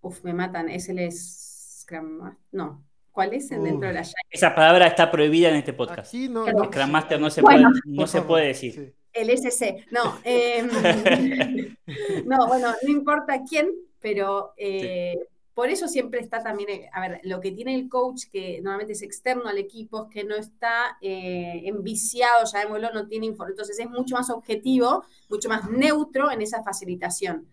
uf, 0.01 0.25
me 0.25 0.33
matan, 0.33 0.71
es 0.71 0.89
el 0.89 1.13
Scrum, 1.13 2.35
no, 2.53 2.83
¿Cuál 3.13 3.35
es 3.35 3.51
el 3.53 3.63
dentro 3.63 3.89
de 3.89 3.95
la 3.95 4.07
Esa 4.31 4.55
palabra 4.55 4.87
está 4.87 5.11
prohibida 5.11 5.51
en 5.51 5.57
este 5.57 5.75
podcast. 5.75 6.15
no, 6.15 6.47
Scrum 6.47 6.91
Master 6.91 7.21
no 7.21 7.29
se, 7.29 7.43
puede, 7.43 7.63
no 7.85 8.07
se 8.07 8.23
puede 8.23 8.47
decir. 8.47 8.95
El 9.13 9.29
SC, 9.29 9.85
no. 9.91 10.19
Em, 10.25 10.69
no, 12.25 12.47
bueno, 12.49 12.73
no 12.83 12.91
importa 12.91 13.43
quién, 13.47 13.69
pero 14.01 14.55
eh, 14.57 15.19
por 15.53 15.69
eso 15.69 15.89
siempre 15.89 16.21
está 16.21 16.43
también, 16.43 16.71
eh, 16.71 16.91
a 16.91 17.07
ver, 17.07 17.21
lo 17.25 17.41
que 17.41 17.53
tiene 17.53 17.75
el 17.75 17.91
coach, 17.91 18.25
que 18.33 18.61
normalmente 18.63 18.95
es 18.95 19.03
externo 19.03 19.49
al 19.49 19.59
equipo, 19.59 20.05
es 20.05 20.09
que 20.11 20.25
no 20.25 20.35
está 20.35 20.97
eh, 21.03 21.63
enviciado, 21.67 22.47
llamémoslo, 22.51 22.93
no 22.93 23.07
tiene 23.07 23.27
información. 23.27 23.53
Entonces 23.53 23.79
es 23.79 23.91
mucho 23.91 24.15
más 24.15 24.31
objetivo, 24.31 25.05
mucho 25.29 25.51
más 25.51 25.69
neutro 25.69 26.31
en 26.31 26.41
esa 26.41 26.63
facilitación. 26.63 27.47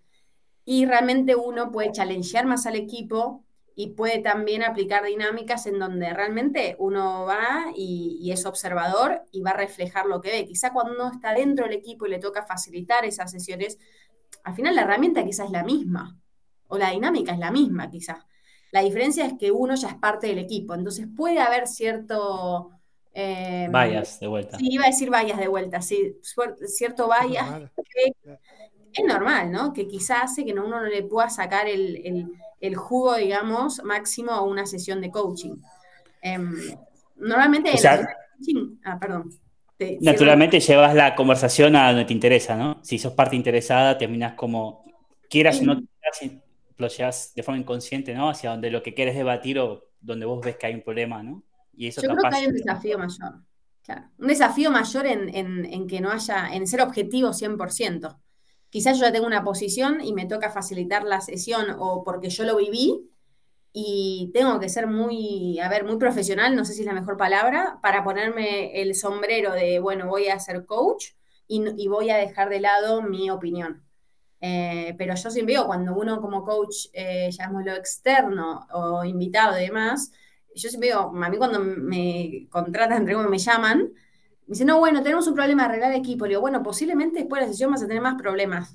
Y 0.63 0.86
realmente 0.86 1.36
uno 1.36 1.72
puede 1.72 1.92
challengear 1.92 2.46
más 2.46 2.66
al 2.66 2.75
equipo, 2.75 3.44
y 3.79 3.88
puede 3.91 4.19
también 4.19 4.62
aplicar 4.62 5.05
dinámicas 5.05 5.65
en 5.65 5.79
donde 5.79 6.12
realmente 6.13 6.75
uno 6.79 7.24
va 7.24 7.67
y, 7.74 8.29
es 8.29 8.45
observador 8.45 9.24
y 9.31 9.39
va 9.41 9.51
a 9.51 9.57
reflejar 9.57 10.05
lo 10.05 10.19
que 10.19 10.31
ve. 10.31 10.45
Quizá 10.45 10.74
cuando 10.74 10.95
uno 10.95 11.09
está 11.13 11.33
dentro 11.33 11.63
del 11.63 11.75
equipo 11.75 12.05
y 12.05 12.09
le 12.09 12.19
toca 12.19 12.43
facilitar 12.43 13.05
esas 13.05 13.31
sesiones, 13.31 13.79
al 14.43 14.53
final 14.53 14.75
la 14.75 14.81
herramienta 14.81 15.24
quizás 15.24 15.45
es 15.45 15.53
la 15.53 15.63
misma 15.63 16.19
o 16.67 16.77
la 16.77 16.91
dinámica 16.91 17.31
es 17.31 17.39
la 17.39 17.51
misma 17.51 17.89
quizás. 17.89 18.17
La 18.74 18.81
diferencia 18.81 19.25
es 19.25 19.36
que 19.39 19.50
uno 19.50 19.75
ya 19.75 19.88
es 19.88 19.95
parte 19.95 20.27
del 20.27 20.39
equipo, 20.39 20.74
entonces 20.74 21.07
puede 21.15 21.39
haber 21.39 21.65
cierto... 21.65 22.72
Eh, 23.13 23.70
de 23.72 24.27
vuelta. 24.27 24.57
Sí, 24.57 24.68
iba 24.72 24.83
a 24.83 24.87
decir 24.87 25.09
vallas 25.09 25.37
de 25.37 25.48
vuelta, 25.48 25.81
sí, 25.81 26.18
cierto 26.65 27.07
vallas 27.07 27.72
que 27.77 28.35
es 28.92 29.05
normal, 29.05 29.53
¿no? 29.53 29.72
Que 29.72 29.87
quizás 29.87 30.24
hace 30.24 30.44
que 30.44 30.51
uno 30.51 30.68
no 30.68 30.83
le 30.83 31.03
pueda 31.03 31.29
sacar 31.29 31.70
el 31.70 32.01
el 32.05 32.27
jugo, 32.75 33.15
digamos, 33.15 33.81
máximo 33.83 34.31
a 34.31 34.43
una 34.43 34.65
sesión 34.65 35.01
de 35.01 35.11
coaching. 35.11 35.55
Em, 36.22 36.55
normalmente... 37.15 37.72
ah, 38.83 39.00
perdón. 39.00 39.31
naturalmente 40.01 40.59
llevas 40.59 40.93
la 40.93 41.15
conversación 41.15 41.75
a 41.75 41.87
donde 41.87 42.05
te 42.05 42.13
interesa, 42.13 42.55
¿no? 42.55 42.79
Si 42.83 43.00
sos 43.00 43.13
parte 43.13 43.35
interesada, 43.35 43.98
terminas 43.98 44.33
como, 44.33 44.83
quieras 45.29 45.61
o 45.61 45.65
no, 45.65 45.81
lo 46.77 46.87
llevas 46.87 47.33
de 47.35 47.43
forma 47.43 47.59
inconsciente, 47.59 48.13
¿no? 48.13 48.29
Hacia 48.29 48.51
donde 48.51 48.72
lo 48.72 48.83
que 48.83 48.93
quieres 48.93 49.15
debatir 49.15 49.59
o 49.59 49.89
donde 50.01 50.25
vos 50.25 50.43
ves 50.43 50.57
que 50.57 50.67
hay 50.67 50.75
un 50.75 50.81
problema, 50.81 51.24
¿no? 51.24 51.43
Y 51.75 51.87
eso 51.87 52.01
Yo 52.01 52.09
creo 52.09 52.29
que 52.29 52.37
hay 52.37 52.48
un 52.48 52.53
desafío 52.53 52.98
mayor, 52.98 53.33
claro. 53.83 54.03
Un 54.17 54.27
desafío 54.27 54.72
mayor 54.72 55.05
en, 55.05 55.33
en 55.65 55.87
que 55.87 56.01
no 56.01 56.11
haya, 56.11 56.53
en 56.53 56.67
ser 56.67 56.81
objetivo 56.81 57.29
100% 57.29 58.17
quizás 58.70 58.98
yo 58.98 59.05
ya 59.05 59.12
tengo 59.12 59.27
una 59.27 59.44
posición 59.44 60.01
y 60.01 60.14
me 60.14 60.25
toca 60.25 60.51
facilitar 60.51 61.03
la 61.03 61.22
sesión 61.22 61.68
o 61.79 62.03
porque 62.03 62.29
yo 62.29 62.44
lo 62.44 62.58
viví 62.58 63.10
y 63.72 64.32
tengo 64.34 64.60
que 64.60 64.70
ser 64.70 64.88
muy, 64.88 65.60
a 65.60 65.70
ver, 65.70 65.86
muy 65.86 65.98
profesional, 65.98 66.55
no 66.55 66.66
sé 66.66 66.74
si 66.74 66.82
es 66.82 66.86
la 66.86 66.94
mejor 66.94 67.18
palabra, 67.18 67.79
para 67.82 68.03
ponerme 68.03 68.82
el 68.82 68.96
sombrero 68.96 69.53
de, 69.53 69.79
bueno, 69.79 70.08
voy 70.08 70.27
a 70.27 70.40
ser 70.40 70.66
coach 70.66 71.12
y, 71.48 71.88
voy 71.88 72.10
a 72.10 72.18
dejar 72.18 72.50
de 72.50 72.60
lado 72.60 73.01
mi 73.01 73.29
opinión. 73.29 73.84
Eh, 74.42 74.96
pero 74.98 75.16
yo 75.16 75.29
siempre 75.29 75.55
digo, 75.55 75.68
cuando 75.68 75.96
uno 75.96 76.22
como 76.22 76.44
coach, 76.44 76.88
eh, 76.94 77.29
llamémoslo 77.32 77.74
externo 77.74 78.68
o 78.72 79.03
invitado 79.03 79.58
y 79.60 79.64
demás, 79.64 80.12
yo 80.55 80.70
siempre 80.70 80.90
digo, 80.90 81.12
a 81.16 81.29
mí 81.29 81.38
cuando 81.38 81.60
me 81.60 82.48
contratan, 82.50 83.05
me 83.05 83.38
llaman, 83.38 83.94
me 84.50 84.53
dice, 84.53 84.66
no, 84.66 84.79
bueno, 84.79 85.03
tenemos 85.03 85.27
un 85.27 85.35
problema 85.35 85.62
de 85.62 85.70
arreglar 85.70 85.94
equipo. 85.94 86.25
Le 86.25 86.29
digo, 86.29 86.42
bueno, 86.42 86.64
posiblemente 86.64 87.20
después 87.20 87.40
de 87.40 87.46
la 87.46 87.51
sesión 87.51 87.70
vas 87.70 87.83
a 87.83 87.88
tener 87.88 88.01
más 88.01 88.20
problemas. 88.20 88.74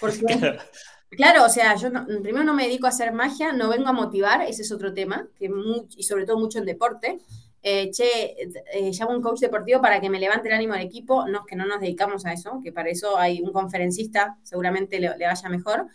Porque, 0.00 0.18
claro. 1.10 1.44
o 1.44 1.48
sea, 1.48 1.76
yo 1.76 1.90
primero 2.24 2.42
no 2.42 2.54
me 2.54 2.64
dedico 2.64 2.86
a 2.86 2.88
hacer 2.88 3.12
magia, 3.12 3.52
no 3.52 3.68
vengo 3.68 3.88
a 3.88 3.92
motivar, 3.92 4.42
ese 4.42 4.62
es 4.62 4.72
otro 4.72 4.92
tema, 4.92 5.28
que 5.36 5.48
y 5.96 6.02
sobre 6.02 6.26
todo 6.26 6.40
mucho 6.40 6.58
en 6.58 6.64
deporte. 6.64 7.20
Eh, 7.62 7.92
che, 7.92 8.34
eh, 8.72 8.90
llamo 8.90 9.12
a 9.12 9.16
un 9.16 9.22
coach 9.22 9.38
deportivo 9.38 9.80
para 9.80 10.00
que 10.00 10.10
me 10.10 10.18
levante 10.18 10.48
el 10.48 10.54
ánimo 10.54 10.72
del 10.74 10.86
equipo. 10.86 11.24
No, 11.28 11.38
es 11.38 11.46
que 11.46 11.54
no 11.54 11.66
nos 11.66 11.80
dedicamos 11.80 12.26
a 12.26 12.32
eso, 12.32 12.58
que 12.60 12.72
para 12.72 12.90
eso 12.90 13.16
hay 13.16 13.40
un 13.42 13.52
conferencista, 13.52 14.38
seguramente 14.42 14.98
le, 14.98 15.16
le 15.16 15.26
vaya 15.26 15.48
mejor. 15.48 15.86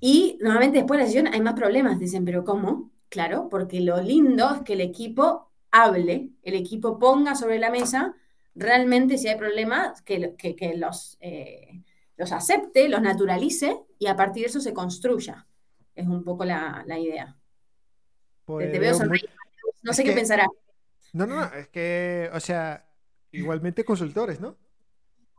Y 0.00 0.36
normalmente 0.40 0.78
después 0.78 0.98
de 0.98 1.04
la 1.04 1.06
sesión 1.06 1.32
hay 1.32 1.40
más 1.40 1.54
problemas. 1.54 2.00
Dicen, 2.00 2.24
¿pero 2.24 2.44
cómo? 2.44 2.90
Claro, 3.08 3.48
porque 3.48 3.80
lo 3.80 4.02
lindo 4.02 4.52
es 4.52 4.62
que 4.62 4.72
el 4.72 4.80
equipo 4.80 5.52
hable, 5.82 6.30
el 6.42 6.54
equipo 6.54 6.98
ponga 6.98 7.34
sobre 7.34 7.58
la 7.58 7.70
mesa 7.70 8.14
realmente 8.56 9.18
si 9.18 9.28
hay 9.28 9.36
problemas, 9.36 10.02
que, 10.02 10.34
los, 10.76 11.18
eh, 11.20 11.82
los 12.16 12.32
acepte, 12.32 12.88
los 12.88 13.02
naturalice 13.02 13.78
y 13.98 14.06
a 14.06 14.16
partir 14.16 14.42
de 14.42 14.48
eso 14.48 14.60
se 14.60 14.72
construya. 14.72 15.46
Es 15.94 16.06
un 16.06 16.24
poco 16.24 16.44
la, 16.44 16.84
idea. 16.98 17.36
Pues 18.44 18.72
te, 18.72 18.78
veo 18.78 18.98
No 19.82 19.92
sé 19.92 20.04
qué 20.04 20.12
pensarás. 20.12 20.48
No, 21.12 21.26
no, 21.26 21.44
es 21.44 21.68
que, 21.68 22.30
o 22.32 22.40
sea, 22.40 22.86
igualmente 23.30 23.84
consultores, 23.84 24.40
¿no? 24.40 24.56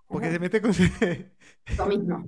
Porque 0.08 0.32
se 0.32 0.40
mete 0.40 0.62
con... 0.62 0.72
Lo 1.78 1.86
mismo. 1.86 2.26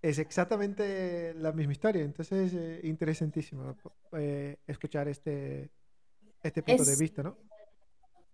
Es 0.00 0.18
exactamente 0.18 1.34
la 1.34 1.52
misma 1.52 1.72
historia, 1.72 2.02
entonces 2.02 2.52
es 2.52 2.54
eh, 2.54 2.80
interesantísimo 2.84 3.76
eh, 4.12 4.58
escuchar 4.66 5.08
este, 5.08 5.70
este 6.48 6.62
punto 6.62 6.84
de 6.84 6.96
vista, 6.96 7.22
¿no? 7.22 7.36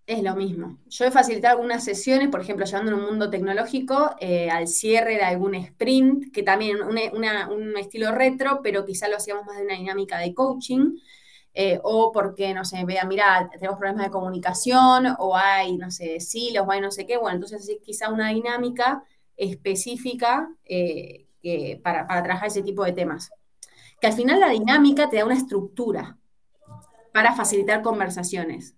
Es 0.05 0.23
lo 0.23 0.35
mismo. 0.35 0.79
Yo 0.89 1.05
he 1.05 1.11
facilitado 1.13 1.57
algunas 1.57 1.85
sesiones, 1.85 2.29
por 2.29 2.41
ejemplo, 2.41 2.67
llevando 2.67 2.91
en 2.91 2.99
un 2.99 3.05
mundo 3.05 3.31
tecnológico, 3.31 4.17
eh, 4.19 4.51
al 4.51 4.67
cierre 4.67 5.15
de 5.15 5.23
algún 5.23 5.55
sprint, 5.55 6.33
que 6.33 6.43
también 6.43 6.79
un 6.83 7.77
estilo 7.77 8.11
retro, 8.11 8.61
pero 8.63 8.85
quizá 8.85 9.09
lo 9.09 9.17
hacíamos 9.17 9.47
más 9.47 9.59
de 9.59 9.65
una 9.65 9.77
dinámica 9.77 10.19
de 10.19 10.35
coaching, 10.35 10.97
eh, 11.55 11.79
o 11.85 12.11
porque, 12.11 12.53
no 12.53 12.65
sé, 12.65 12.85
vean, 12.85 13.07
mira, 13.09 13.49
tenemos 13.53 13.79
problemas 13.79 14.07
de 14.07 14.11
comunicación, 14.11 15.07
o 15.19 15.37
hay, 15.37 15.77
no 15.77 15.91
sé, 15.91 16.19
silos, 16.19 16.67
o 16.67 16.71
hay 16.73 16.81
no 16.81 16.91
sé 16.91 17.07
qué, 17.07 17.17
bueno, 17.17 17.37
entonces 17.37 17.79
quizá 17.85 18.11
una 18.11 18.31
dinámica 18.31 19.05
específica 19.37 20.49
eh, 20.65 21.27
para, 21.83 22.07
para 22.09 22.23
trabajar 22.25 22.49
ese 22.49 22.63
tipo 22.63 22.85
de 22.85 22.93
temas. 22.93 23.31
Que 24.01 24.09
al 24.09 24.15
final 24.15 24.41
la 24.41 24.49
dinámica 24.49 25.09
te 25.09 25.19
da 25.19 25.25
una 25.25 25.37
estructura, 25.37 26.19
para 27.13 27.35
facilitar 27.35 27.83
conversaciones. 27.83 28.75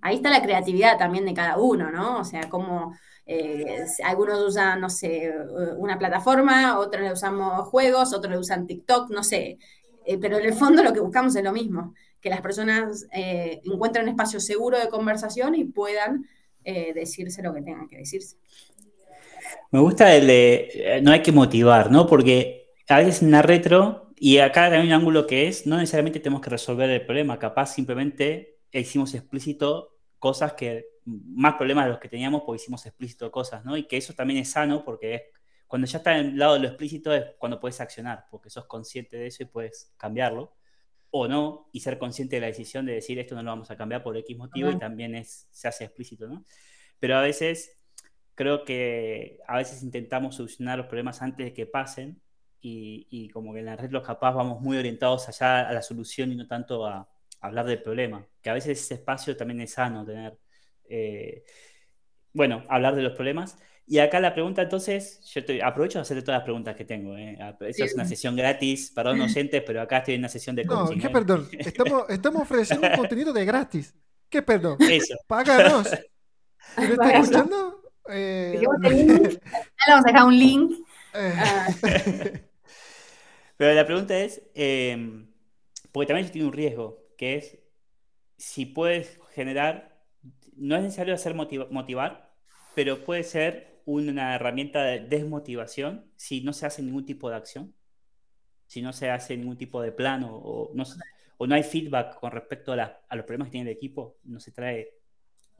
Ahí 0.00 0.16
está 0.16 0.30
la 0.30 0.42
creatividad 0.42 0.98
también 0.98 1.24
de 1.24 1.34
cada 1.34 1.58
uno, 1.58 1.90
¿no? 1.90 2.18
O 2.18 2.24
sea, 2.24 2.48
como 2.48 2.94
eh, 3.26 3.84
algunos 4.04 4.40
usan, 4.40 4.80
no 4.80 4.88
sé, 4.88 5.32
una 5.76 5.98
plataforma, 5.98 6.78
otros 6.78 7.02
le 7.02 7.12
usamos 7.12 7.68
juegos, 7.68 8.12
otros 8.12 8.32
le 8.32 8.38
usan 8.38 8.66
TikTok, 8.66 9.10
no 9.10 9.24
sé. 9.24 9.58
Eh, 10.06 10.18
pero 10.18 10.38
en 10.38 10.46
el 10.46 10.54
fondo 10.54 10.82
lo 10.82 10.92
que 10.92 11.00
buscamos 11.00 11.34
es 11.34 11.42
lo 11.42 11.52
mismo, 11.52 11.94
que 12.20 12.30
las 12.30 12.40
personas 12.40 13.06
eh, 13.12 13.60
encuentren 13.64 14.04
un 14.04 14.10
espacio 14.10 14.40
seguro 14.40 14.78
de 14.78 14.88
conversación 14.88 15.54
y 15.54 15.64
puedan 15.64 16.26
decirse 16.94 17.42
lo 17.42 17.54
que 17.54 17.62
tengan 17.62 17.88
que 17.88 17.96
decirse. 17.96 18.36
Me 19.70 19.80
gusta 19.80 20.14
el 20.14 20.26
de 20.26 20.68
eh, 20.74 21.00
no 21.02 21.12
hay 21.12 21.22
que 21.22 21.32
motivar, 21.32 21.90
¿no? 21.90 22.06
Porque 22.06 22.72
a 22.88 22.98
veces 22.98 23.22
en 23.22 23.30
la 23.30 23.42
retro, 23.42 24.07
y 24.20 24.38
acá 24.38 24.66
hay 24.66 24.86
un 24.86 24.92
ángulo 24.92 25.26
que 25.26 25.48
es, 25.48 25.66
no 25.66 25.76
necesariamente 25.76 26.20
tenemos 26.20 26.42
que 26.42 26.50
resolver 26.50 26.90
el 26.90 27.04
problema, 27.04 27.38
capaz 27.38 27.74
simplemente 27.74 28.58
hicimos 28.72 29.14
explícito 29.14 29.96
cosas 30.18 30.54
que, 30.54 30.86
más 31.04 31.54
problemas 31.54 31.86
de 31.86 31.90
los 31.92 32.00
que 32.00 32.08
teníamos 32.08 32.42
porque 32.42 32.62
hicimos 32.62 32.84
explícito 32.84 33.30
cosas, 33.30 33.64
¿no? 33.64 33.76
Y 33.76 33.86
que 33.86 33.96
eso 33.96 34.12
también 34.12 34.40
es 34.40 34.50
sano 34.50 34.84
porque 34.84 35.14
es, 35.14 35.22
cuando 35.66 35.86
ya 35.86 35.98
está 35.98 36.18
en 36.18 36.26
el 36.26 36.38
lado 36.38 36.54
de 36.54 36.60
lo 36.60 36.68
explícito 36.68 37.12
es 37.12 37.24
cuando 37.38 37.60
puedes 37.60 37.80
accionar, 37.80 38.26
porque 38.30 38.50
sos 38.50 38.66
consciente 38.66 39.16
de 39.16 39.26
eso 39.26 39.42
y 39.42 39.46
puedes 39.46 39.92
cambiarlo 39.96 40.54
o 41.10 41.26
no, 41.26 41.70
y 41.72 41.80
ser 41.80 41.98
consciente 41.98 42.36
de 42.36 42.40
la 42.40 42.48
decisión 42.48 42.84
de 42.84 42.94
decir 42.94 43.18
esto 43.18 43.34
no 43.34 43.42
lo 43.42 43.50
vamos 43.50 43.70
a 43.70 43.76
cambiar 43.76 44.02
por 44.02 44.16
X 44.16 44.36
motivo 44.36 44.70
y 44.70 44.78
también 44.78 45.14
es, 45.14 45.48
se 45.50 45.68
hace 45.68 45.84
explícito, 45.84 46.28
¿no? 46.28 46.44
Pero 46.98 47.16
a 47.16 47.22
veces 47.22 47.78
creo 48.34 48.64
que 48.64 49.38
a 49.46 49.56
veces 49.56 49.82
intentamos 49.82 50.36
solucionar 50.36 50.76
los 50.76 50.86
problemas 50.86 51.22
antes 51.22 51.46
de 51.46 51.54
que 51.54 51.66
pasen 51.66 52.20
y, 52.60 53.28
como 53.30 53.52
que 53.52 53.60
en 53.60 53.66
la 53.66 53.76
red 53.76 53.90
los 53.90 54.04
capaz 54.04 54.32
vamos 54.32 54.60
muy 54.60 54.76
orientados 54.76 55.28
allá 55.28 55.68
a 55.68 55.72
la 55.72 55.82
solución 55.82 56.32
y 56.32 56.36
no 56.36 56.46
tanto 56.46 56.86
a, 56.86 57.08
hablar 57.40 57.66
del 57.66 57.80
problema, 57.80 58.26
que 58.42 58.50
a 58.50 58.54
veces 58.54 58.80
ese 58.80 58.94
espacio 58.94 59.36
también 59.36 59.60
es 59.60 59.72
sano 59.72 60.04
tener, 60.04 60.36
eh, 60.88 61.44
bueno, 62.32 62.64
hablar 62.68 62.96
de 62.96 63.02
los 63.02 63.12
problemas. 63.12 63.56
Y 63.86 64.00
acá 64.00 64.18
la 64.20 64.34
pregunta 64.34 64.62
entonces, 64.62 65.22
yo 65.32 65.44
te, 65.44 65.62
aprovecho 65.62 65.98
de 65.98 66.02
hacerte 66.02 66.22
todas 66.22 66.40
las 66.40 66.44
preguntas 66.44 66.74
que 66.74 66.84
tengo. 66.84 67.16
¿eh? 67.16 67.38
Esa 67.60 67.84
es 67.84 67.94
una 67.94 68.04
sesión 68.04 68.34
gratis, 68.34 68.90
perdón 68.94 69.20
oyentes, 69.20 69.62
pero 69.66 69.80
acá 69.80 69.98
estoy 69.98 70.14
en 70.14 70.20
una 70.22 70.28
sesión 70.28 70.56
de 70.56 70.66
coaching. 70.66 70.96
No, 70.96 71.00
¿qué 71.00 71.06
¿eh? 71.06 71.10
perdón? 71.10 71.48
Estamos, 71.52 72.04
estamos 72.10 72.42
ofreciendo 72.42 72.86
un 72.88 72.96
contenido 72.96 73.32
de 73.32 73.44
gratis. 73.44 73.94
¿Qué 74.28 74.42
perdón? 74.42 74.76
Eso. 74.80 75.14
Páganos. 75.26 75.88
¿Me 76.76 76.84
estás 76.84 77.14
escuchando? 77.14 77.82
Eh... 78.10 78.58
le 78.60 78.66
vamos 78.66 80.04
a 80.04 80.12
dejar 80.12 80.26
un 80.26 80.38
link. 80.38 80.72
Eh. 81.14 82.42
Pero 83.58 83.74
la 83.74 83.84
pregunta 83.84 84.18
es, 84.18 84.42
em, 84.54 85.30
porque 85.92 86.06
también 86.06 86.30
tiene 86.30 86.46
un 86.48 86.54
riesgo, 86.54 87.04
que 87.18 87.36
es 87.36 87.58
si 88.38 88.64
puedes 88.66 89.20
generar, 89.34 90.00
no 90.56 90.76
es 90.76 90.82
necesario 90.82 91.12
hacer 91.14 91.34
motivar, 91.34 92.34
pero 92.74 93.04
puede 93.04 93.24
ser 93.24 93.82
una 93.84 94.34
herramienta 94.36 94.82
de 94.84 95.00
desmotivación 95.00 96.10
si 96.16 96.40
no 96.42 96.52
se 96.54 96.66
hace 96.66 96.82
ningún 96.82 97.04
tipo 97.04 97.28
de 97.28 97.36
acción, 97.36 97.74
si 98.66 98.80
no 98.80 98.92
se 98.94 99.10
hace 99.10 99.36
ningún 99.36 99.58
tipo 99.58 99.82
de 99.82 99.92
plano 99.92 100.34
o 100.36 100.72
no, 100.74 101.54
hay 101.54 101.62
feedback 101.62 102.18
con 102.20 102.30
respecto 102.32 102.72
a, 102.72 103.00
a 103.08 103.16
los 103.16 103.24
problemas 103.26 103.48
que 103.48 103.52
tiene 103.52 103.70
el 103.70 103.76
equipo, 103.76 104.18
no 104.24 104.40
se 104.40 104.52
trae 104.52 104.98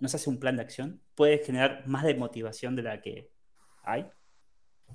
no 0.00 0.08
se 0.08 0.16
hace 0.16 0.30
un 0.30 0.38
plan 0.38 0.56
de 0.56 0.62
acción, 0.62 1.02
puede 1.14 1.38
generar 1.38 1.86
más 1.86 2.04
desmotivación 2.04 2.76
de 2.76 2.82
la 2.82 3.00
que 3.00 3.30
hay. 3.82 4.06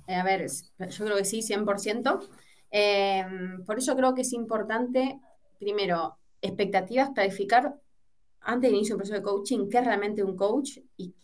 Eh, 0.08 0.14
a 0.14 0.24
ver, 0.24 0.46
yo 0.48 1.04
creo 1.04 1.16
que 1.16 1.24
sí, 1.24 1.42
100%. 1.42 2.28
Em, 2.70 3.64
por 3.64 3.78
eso 3.78 3.96
creo 3.96 4.14
que 4.14 4.22
es 4.22 4.32
importante, 4.32 5.20
primero, 5.58 6.18
expectativas, 6.40 7.10
clarificar 7.10 7.74
antes 8.40 8.70
del 8.70 8.76
inicio 8.76 8.94
del 8.94 8.98
proceso 8.98 9.18
de 9.18 9.22
coaching 9.22 9.68
qué 9.68 9.78
es 9.78 9.84
realmente 9.84 10.22
un 10.22 10.36
coach 10.36 10.78
y, 10.96 11.14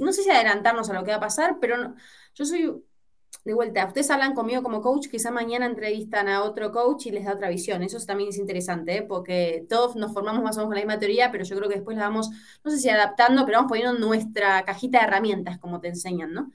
no 0.00 0.12
sé 0.12 0.22
si 0.22 0.30
adelantarnos 0.30 0.90
a 0.90 0.94
lo 0.94 1.04
que 1.04 1.10
va 1.10 1.16
a 1.16 1.20
pasar, 1.20 1.58
pero 1.60 1.94
yo 2.34 2.44
soy 2.44 2.82
de 3.44 3.54
vuelta, 3.54 3.86
ustedes 3.86 4.10
hablan 4.10 4.34
conmigo 4.34 4.62
como 4.62 4.82
coach, 4.82 5.08
quizá 5.08 5.30
mañana 5.30 5.66
entrevistan 5.66 6.28
a 6.28 6.44
otro 6.44 6.70
coach 6.70 7.06
y 7.06 7.10
les 7.10 7.24
da 7.24 7.32
otra 7.32 7.48
visión. 7.48 7.82
Eso 7.82 7.98
también 8.06 8.28
es 8.28 8.38
interesante, 8.38 8.98
¿eh? 8.98 9.02
porque 9.02 9.66
todos 9.68 9.96
nos 9.96 10.12
formamos 10.12 10.44
más 10.44 10.56
o 10.56 10.60
menos 10.60 10.68
con 10.68 10.76
la 10.76 10.84
misma 10.84 10.98
teoría, 11.00 11.32
pero 11.32 11.44
yo 11.44 11.56
creo 11.56 11.68
que 11.68 11.76
después 11.76 11.96
la 11.96 12.04
vamos, 12.04 12.30
no 12.62 12.70
sé 12.70 12.78
si 12.78 12.88
adaptando, 12.88 13.44
pero 13.44 13.58
vamos 13.58 13.70
poniendo 13.70 13.98
nuestra 13.98 14.64
cajita 14.64 14.98
de 15.00 15.06
herramientas, 15.06 15.58
como 15.58 15.80
te 15.80 15.88
enseñan, 15.88 16.32
¿no? 16.32 16.52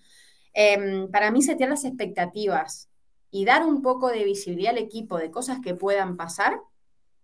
Em, 0.54 1.10
para 1.12 1.30
mí, 1.32 1.41
setear 1.41 1.69
las 1.69 1.84
expectativas 1.84 2.89
y 3.31 3.45
dar 3.45 3.65
un 3.65 3.81
poco 3.81 4.09
de 4.09 4.23
visibilidad 4.23 4.71
al 4.71 4.79
equipo 4.79 5.17
de 5.17 5.31
cosas 5.31 5.59
que 5.61 5.75
puedan 5.75 6.17
pasar, 6.17 6.59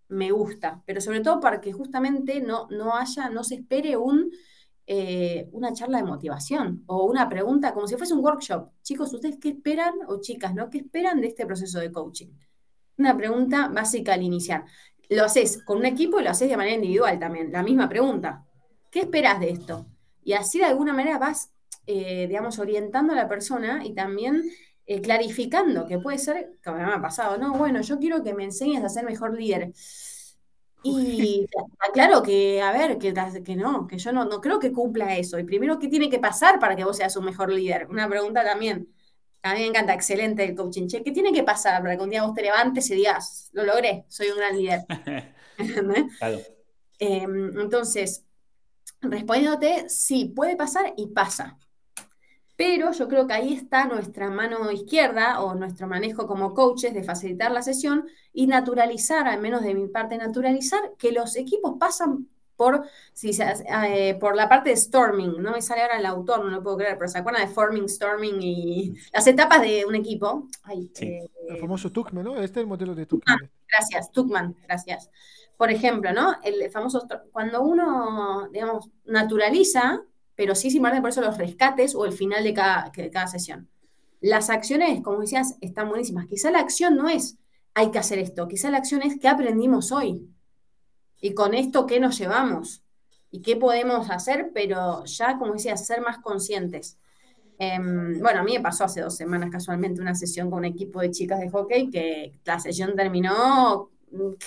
me 0.08 0.30
gusta, 0.30 0.82
pero 0.86 1.00
sobre 1.00 1.20
todo 1.20 1.40
para 1.40 1.60
que 1.60 1.72
justamente 1.72 2.40
no, 2.40 2.68
no 2.70 2.94
haya, 2.94 3.30
no 3.30 3.42
se 3.42 3.56
espere 3.56 3.96
un 3.96 4.30
eh, 4.86 5.48
una 5.52 5.72
charla 5.72 5.96
de 5.96 6.04
motivación 6.04 6.84
o 6.86 7.04
una 7.04 7.26
pregunta 7.26 7.72
como 7.72 7.88
si 7.88 7.96
fuese 7.96 8.12
un 8.12 8.22
workshop. 8.22 8.68
Chicos, 8.82 9.14
¿ustedes 9.14 9.38
qué 9.40 9.50
esperan, 9.50 9.94
o 10.08 10.20
chicas, 10.20 10.54
¿no? 10.54 10.68
¿Qué 10.68 10.78
esperan 10.78 11.22
de 11.22 11.28
este 11.28 11.46
proceso 11.46 11.80
de 11.80 11.90
coaching? 11.90 12.28
Una 12.98 13.16
pregunta 13.16 13.68
básica 13.68 14.12
al 14.12 14.22
iniciar. 14.22 14.66
Lo 15.08 15.24
haces 15.24 15.62
con 15.64 15.78
un 15.78 15.86
equipo 15.86 16.20
y 16.20 16.24
lo 16.24 16.30
haces 16.30 16.50
de 16.50 16.56
manera 16.58 16.76
individual 16.76 17.18
también. 17.18 17.50
La 17.50 17.62
misma 17.62 17.88
pregunta. 17.88 18.44
¿Qué 18.90 19.00
esperas 19.00 19.40
de 19.40 19.50
esto? 19.50 19.86
Y 20.22 20.34
así 20.34 20.58
de 20.58 20.66
alguna 20.66 20.92
manera 20.92 21.18
vas, 21.18 21.50
eh, 21.86 22.26
digamos, 22.28 22.58
orientando 22.58 23.14
a 23.14 23.16
la 23.16 23.28
persona 23.28 23.84
y 23.86 23.94
también 23.94 24.42
eh, 24.86 25.00
clarificando, 25.00 25.86
que 25.86 25.98
puede 25.98 26.18
ser, 26.18 26.58
como 26.64 26.78
me 26.78 26.84
ha 26.84 27.00
pasado, 27.00 27.38
no, 27.38 27.54
bueno, 27.54 27.80
yo 27.80 27.98
quiero 27.98 28.22
que 28.22 28.34
me 28.34 28.44
enseñes 28.44 28.84
a 28.84 28.88
ser 28.88 29.04
mejor 29.04 29.36
líder 29.36 29.72
y 30.84 31.46
claro 31.94 32.22
que, 32.22 32.60
a 32.62 32.70
ver, 32.70 32.98
que, 32.98 33.14
que 33.42 33.56
no, 33.56 33.86
que 33.86 33.98
yo 33.98 34.12
no, 34.12 34.26
no 34.26 34.40
creo 34.40 34.60
que 34.60 34.72
cumpla 34.72 35.16
eso. 35.16 35.38
Y 35.38 35.44
primero, 35.44 35.78
¿qué 35.78 35.88
tiene 35.88 36.10
que 36.10 36.18
pasar 36.18 36.60
para 36.60 36.76
que 36.76 36.84
vos 36.84 36.96
seas 36.96 37.16
un 37.16 37.24
mejor 37.24 37.50
líder? 37.50 37.86
Una 37.88 38.08
pregunta 38.08 38.44
también. 38.44 38.88
A 39.42 39.54
mí 39.54 39.60
me 39.60 39.66
encanta, 39.66 39.94
excelente 39.94 40.44
el 40.44 40.54
coaching. 40.54 40.86
Che, 40.86 41.02
¿qué 41.02 41.10
tiene 41.10 41.32
que 41.32 41.42
pasar 41.42 41.82
para 41.82 41.96
que 41.96 42.02
un 42.02 42.10
día 42.10 42.22
vos 42.22 42.34
te 42.34 42.42
levantes 42.42 42.88
y 42.90 42.94
digas, 42.94 43.50
lo 43.52 43.64
logré, 43.64 44.04
soy 44.08 44.28
un 44.28 44.36
gran 44.36 44.56
líder? 44.56 44.84
claro. 46.18 46.38
Em, 46.98 47.60
entonces, 47.60 48.24
respondiéndote, 49.00 49.88
sí, 49.88 50.32
puede 50.36 50.56
pasar 50.56 50.92
y 50.96 51.08
pasa. 51.08 51.58
Pero 52.56 52.92
yo 52.92 53.08
creo 53.08 53.26
que 53.26 53.32
ahí 53.32 53.52
está 53.52 53.86
nuestra 53.86 54.30
mano 54.30 54.70
izquierda 54.70 55.40
o 55.40 55.54
nuestro 55.54 55.88
manejo 55.88 56.26
como 56.26 56.54
coaches 56.54 56.94
de 56.94 57.02
facilitar 57.02 57.50
la 57.50 57.62
sesión 57.62 58.06
y 58.32 58.46
naturalizar, 58.46 59.26
al 59.26 59.40
menos 59.40 59.62
de 59.62 59.74
mi 59.74 59.88
parte, 59.88 60.16
naturalizar 60.16 60.80
que 60.96 61.10
los 61.10 61.36
equipos 61.36 61.74
pasan 61.80 62.28
por, 62.56 62.84
si 63.12 63.30
eh, 63.40 64.16
por 64.20 64.36
la 64.36 64.48
parte 64.48 64.70
de 64.70 64.76
storming. 64.76 65.42
No 65.42 65.52
me 65.52 65.62
sale 65.62 65.82
ahora 65.82 65.98
el 65.98 66.06
autor, 66.06 66.44
no 66.44 66.50
lo 66.50 66.62
puedo 66.62 66.76
creer, 66.76 66.96
pero 66.96 67.08
se 67.08 67.18
acuerdan 67.18 67.46
de 67.46 67.52
forming, 67.52 67.88
storming 67.88 68.40
y 68.40 68.94
las 69.12 69.26
etapas 69.26 69.60
de 69.62 69.84
un 69.84 69.94
equipo. 69.94 70.48
Eh, 71.00 71.28
el 71.48 71.58
famoso 71.58 71.90
Tuckman, 71.90 72.24
¿no? 72.24 72.34
Este 72.36 72.60
es 72.60 72.62
el 72.62 72.66
modelo 72.66 72.94
de 72.94 73.06
Tuckman. 73.06 73.38
Ah, 73.42 73.48
gracias, 73.68 74.12
Tuckman, 74.12 74.56
gracias. 74.62 75.10
Por 75.56 75.70
ejemplo, 75.70 76.12
¿no? 76.12 76.36
El 76.42 76.70
famoso, 76.70 77.06
cuando 77.32 77.62
uno, 77.62 78.48
digamos, 78.52 78.90
naturaliza 79.04 80.02
pero 80.36 80.54
sí 80.54 80.70
sin 80.70 80.82
por 80.82 81.08
eso 81.08 81.20
los 81.20 81.38
rescates 81.38 81.94
o 81.94 82.04
el 82.04 82.12
final 82.12 82.44
de 82.44 82.54
cada, 82.54 82.90
de 82.94 83.10
cada 83.10 83.26
sesión. 83.26 83.68
Las 84.20 84.50
acciones, 84.50 85.02
como 85.02 85.20
decías, 85.20 85.56
están 85.60 85.88
buenísimas. 85.88 86.26
Quizá 86.26 86.50
la 86.50 86.60
acción 86.60 86.96
no 86.96 87.08
es 87.08 87.38
hay 87.74 87.90
que 87.90 87.98
hacer 87.98 88.18
esto, 88.20 88.46
quizá 88.46 88.70
la 88.70 88.78
acción 88.78 89.02
es 89.02 89.18
qué 89.20 89.28
aprendimos 89.28 89.90
hoy 89.90 90.28
y 91.20 91.34
con 91.34 91.54
esto 91.54 91.86
qué 91.86 91.98
nos 91.98 92.16
llevamos 92.16 92.82
y 93.30 93.42
qué 93.42 93.56
podemos 93.56 94.10
hacer, 94.10 94.52
pero 94.54 95.04
ya, 95.06 95.38
como 95.38 95.54
decías, 95.54 95.84
ser 95.84 96.00
más 96.00 96.18
conscientes. 96.18 96.98
Em, 97.58 98.20
bueno, 98.20 98.40
a 98.40 98.42
mí 98.44 98.52
me 98.54 98.60
pasó 98.60 98.84
hace 98.84 99.00
dos 99.00 99.16
semanas 99.16 99.50
casualmente 99.50 100.00
una 100.00 100.14
sesión 100.14 100.50
con 100.50 100.60
un 100.60 100.64
equipo 100.66 101.00
de 101.00 101.10
chicas 101.10 101.40
de 101.40 101.50
hockey 101.50 101.90
que 101.90 102.38
la 102.44 102.60
sesión 102.60 102.94
terminó 102.94 103.90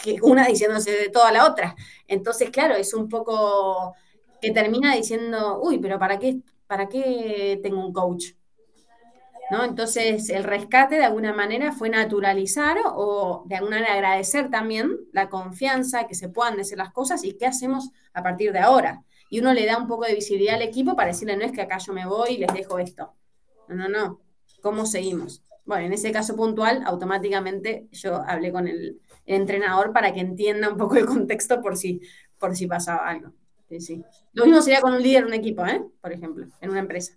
que 0.02 0.20
una 0.22 0.48
diciéndose 0.48 0.92
de 0.92 1.10
toda 1.10 1.32
la 1.34 1.46
otra. 1.50 1.76
Entonces, 2.08 2.50
claro, 2.50 2.76
es 2.76 2.94
un 2.94 3.10
poco 3.10 3.94
que 4.42 4.52
termina 4.52 4.96
diciendo, 4.96 5.60
uy, 5.62 5.80
pero 5.80 6.00
¿para 6.00 6.20
qué, 6.20 6.40
para 6.68 6.88
qué 6.88 7.60
tengo 7.64 7.86
un 7.86 7.94
coach? 7.94 8.34
¿No? 9.50 9.64
Entonces, 9.64 10.30
el 10.30 10.44
rescate 10.44 10.96
de 10.96 11.06
alguna 11.06 11.34
manera 11.34 11.72
fue 11.72 11.90
naturalizar 11.90 12.78
o 12.86 13.44
de 13.46 13.56
alguna 13.56 13.78
manera 13.78 13.94
agradecer 13.94 14.50
también 14.50 14.98
la 15.14 15.30
confianza, 15.30 16.06
que 16.06 16.16
se 16.16 16.28
puedan 16.28 16.58
decir 16.58 16.78
las 16.78 16.92
cosas 16.92 17.24
y 17.24 17.38
qué 17.38 17.46
hacemos 17.46 17.92
a 18.14 18.22
partir 18.24 18.52
de 18.52 18.60
ahora. 18.60 19.04
Y 19.30 19.40
uno 19.40 19.54
le 19.54 19.66
da 19.66 19.78
un 19.78 19.88
poco 19.88 20.06
de 20.06 20.16
visibilidad 20.16 20.56
al 20.56 20.64
equipo 20.64 20.96
para 20.96 21.10
decirle, 21.10 21.38
no 21.38 21.46
es 21.46 21.54
que 21.54 21.62
acá 21.62 21.78
yo 21.78 21.94
me 21.94 22.06
voy 22.06 22.32
y 22.32 22.38
les 22.40 22.54
dejo 22.54 22.78
esto. 22.80 23.14
No, 23.70 23.76
no, 23.76 23.88
no. 23.88 24.22
¿Cómo 24.62 24.86
seguimos? 24.86 25.44
Bueno, 25.66 25.86
en 25.86 25.94
ese 25.94 26.12
caso 26.12 26.36
puntual, 26.36 26.84
automáticamente 26.86 27.88
yo 27.92 28.16
hablé 28.26 28.52
con 28.52 28.68
el, 28.68 29.02
entrenador 29.28 29.92
para 29.94 30.14
que 30.14 30.22
entienda 30.22 30.70
un 30.70 30.78
poco 30.78 30.96
el 30.96 31.06
contexto 31.06 31.62
por 31.62 31.78
si, 31.78 32.02
por 32.40 32.56
si 32.56 32.66
pasaba 32.66 33.08
algo. 33.08 33.34
Sí, 33.70 33.82
sí. 33.82 34.04
Lo 34.34 34.46
mismo 34.46 34.62
sería 34.62 34.82
con 34.82 34.94
un 34.94 35.02
líder 35.02 35.24
de 35.24 35.28
un 35.28 35.34
equipo, 35.34 35.66
¿eh? 35.66 35.82
Por 36.02 36.14
ejemplo, 36.14 36.46
en 36.62 36.70
una 36.70 36.80
empresa. 36.80 37.14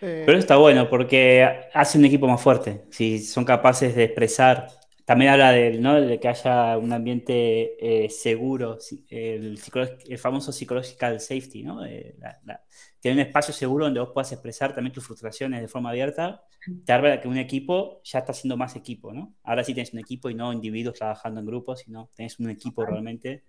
Eh, 0.00 0.22
Pero 0.26 0.38
está 0.38 0.56
bueno 0.56 0.88
porque 0.88 1.68
hace 1.72 1.98
un 1.98 2.04
equipo 2.04 2.26
más 2.26 2.40
fuerte. 2.40 2.84
Si 2.90 3.18
son 3.18 3.44
capaces 3.44 3.94
de 3.94 4.04
expresar. 4.04 4.68
También 5.04 5.32
habla 5.32 5.52
de, 5.52 5.78
¿no? 5.78 6.00
de 6.00 6.18
que 6.18 6.28
haya 6.28 6.78
un 6.78 6.90
ambiente 6.90 7.76
eh, 7.78 8.08
seguro, 8.08 8.78
el, 9.10 9.60
el, 10.08 10.18
famoso 10.18 10.50
psychological 10.50 11.20
safety, 11.20 11.62
¿no? 11.62 11.82
tener 13.00 13.18
un 13.18 13.20
espacio 13.20 13.52
seguro 13.52 13.84
donde 13.84 14.00
vos 14.00 14.12
puedas 14.14 14.32
expresar 14.32 14.74
también 14.74 14.94
tus 14.94 15.04
frustraciones 15.04 15.60
de 15.60 15.68
forma 15.68 15.90
abierta, 15.90 16.42
te 16.86 16.90
habla 16.90 17.20
que 17.20 17.28
un 17.28 17.36
equipo 17.36 18.00
ya 18.02 18.20
está 18.20 18.32
siendo 18.32 18.56
más 18.56 18.76
equipo, 18.76 19.12
¿no? 19.12 19.34
Ahora 19.42 19.62
sí 19.62 19.74
tienes 19.74 19.92
un 19.92 19.98
equipo 19.98 20.30
y 20.30 20.34
no 20.34 20.54
individuos 20.54 20.96
trabajando 20.96 21.40
en 21.40 21.44
grupos, 21.44 21.80
sino 21.80 22.08
tenés 22.14 22.40
un 22.40 22.48
equipo 22.48 22.82
realmente 22.86 23.44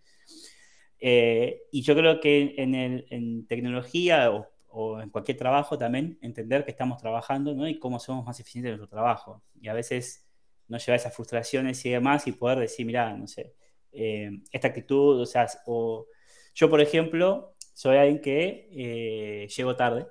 eh, 1.07 1.67
y 1.71 1.83
yo 1.83 1.95
creo 1.95 2.19
que 2.19 2.55
en, 2.57 2.73
el, 2.73 3.05
en 3.11 3.45
tecnología 3.45 4.31
o, 4.31 4.99
en 4.99 5.11
cualquier 5.11 5.37
trabajo 5.37 5.77
también, 5.77 6.17
entender 6.23 6.65
que 6.65 6.71
estamos 6.71 6.99
trabajando 6.99 7.53
¿no? 7.53 7.67
y 7.67 7.77
cómo 7.77 7.99
somos 7.99 8.25
más 8.25 8.39
eficientes 8.39 8.71
en 8.71 8.77
nuestro 8.79 8.97
trabajo. 8.97 9.43
Y 9.61 9.67
a 9.67 9.73
veces 9.73 10.27
no 10.67 10.79
llevar 10.79 10.99
esas 10.99 11.13
frustraciones 11.15 11.85
y 11.85 11.91
demás 11.91 12.25
y 12.25 12.31
poder 12.31 12.57
decir, 12.57 12.87
mira, 12.87 13.15
no 13.15 13.27
sé, 13.27 13.53
eh, 13.91 14.31
esta 14.51 14.69
actitud, 14.69 15.21
o 15.21 15.27
sea, 15.27 15.47
o 15.67 16.07
yo, 16.55 16.71
por 16.71 16.81
ejemplo, 16.81 17.55
soy 17.75 17.97
alguien 17.97 18.19
que 18.19 18.67
eh, 18.71 19.47
llego 19.55 19.75
tarde, 19.75 20.07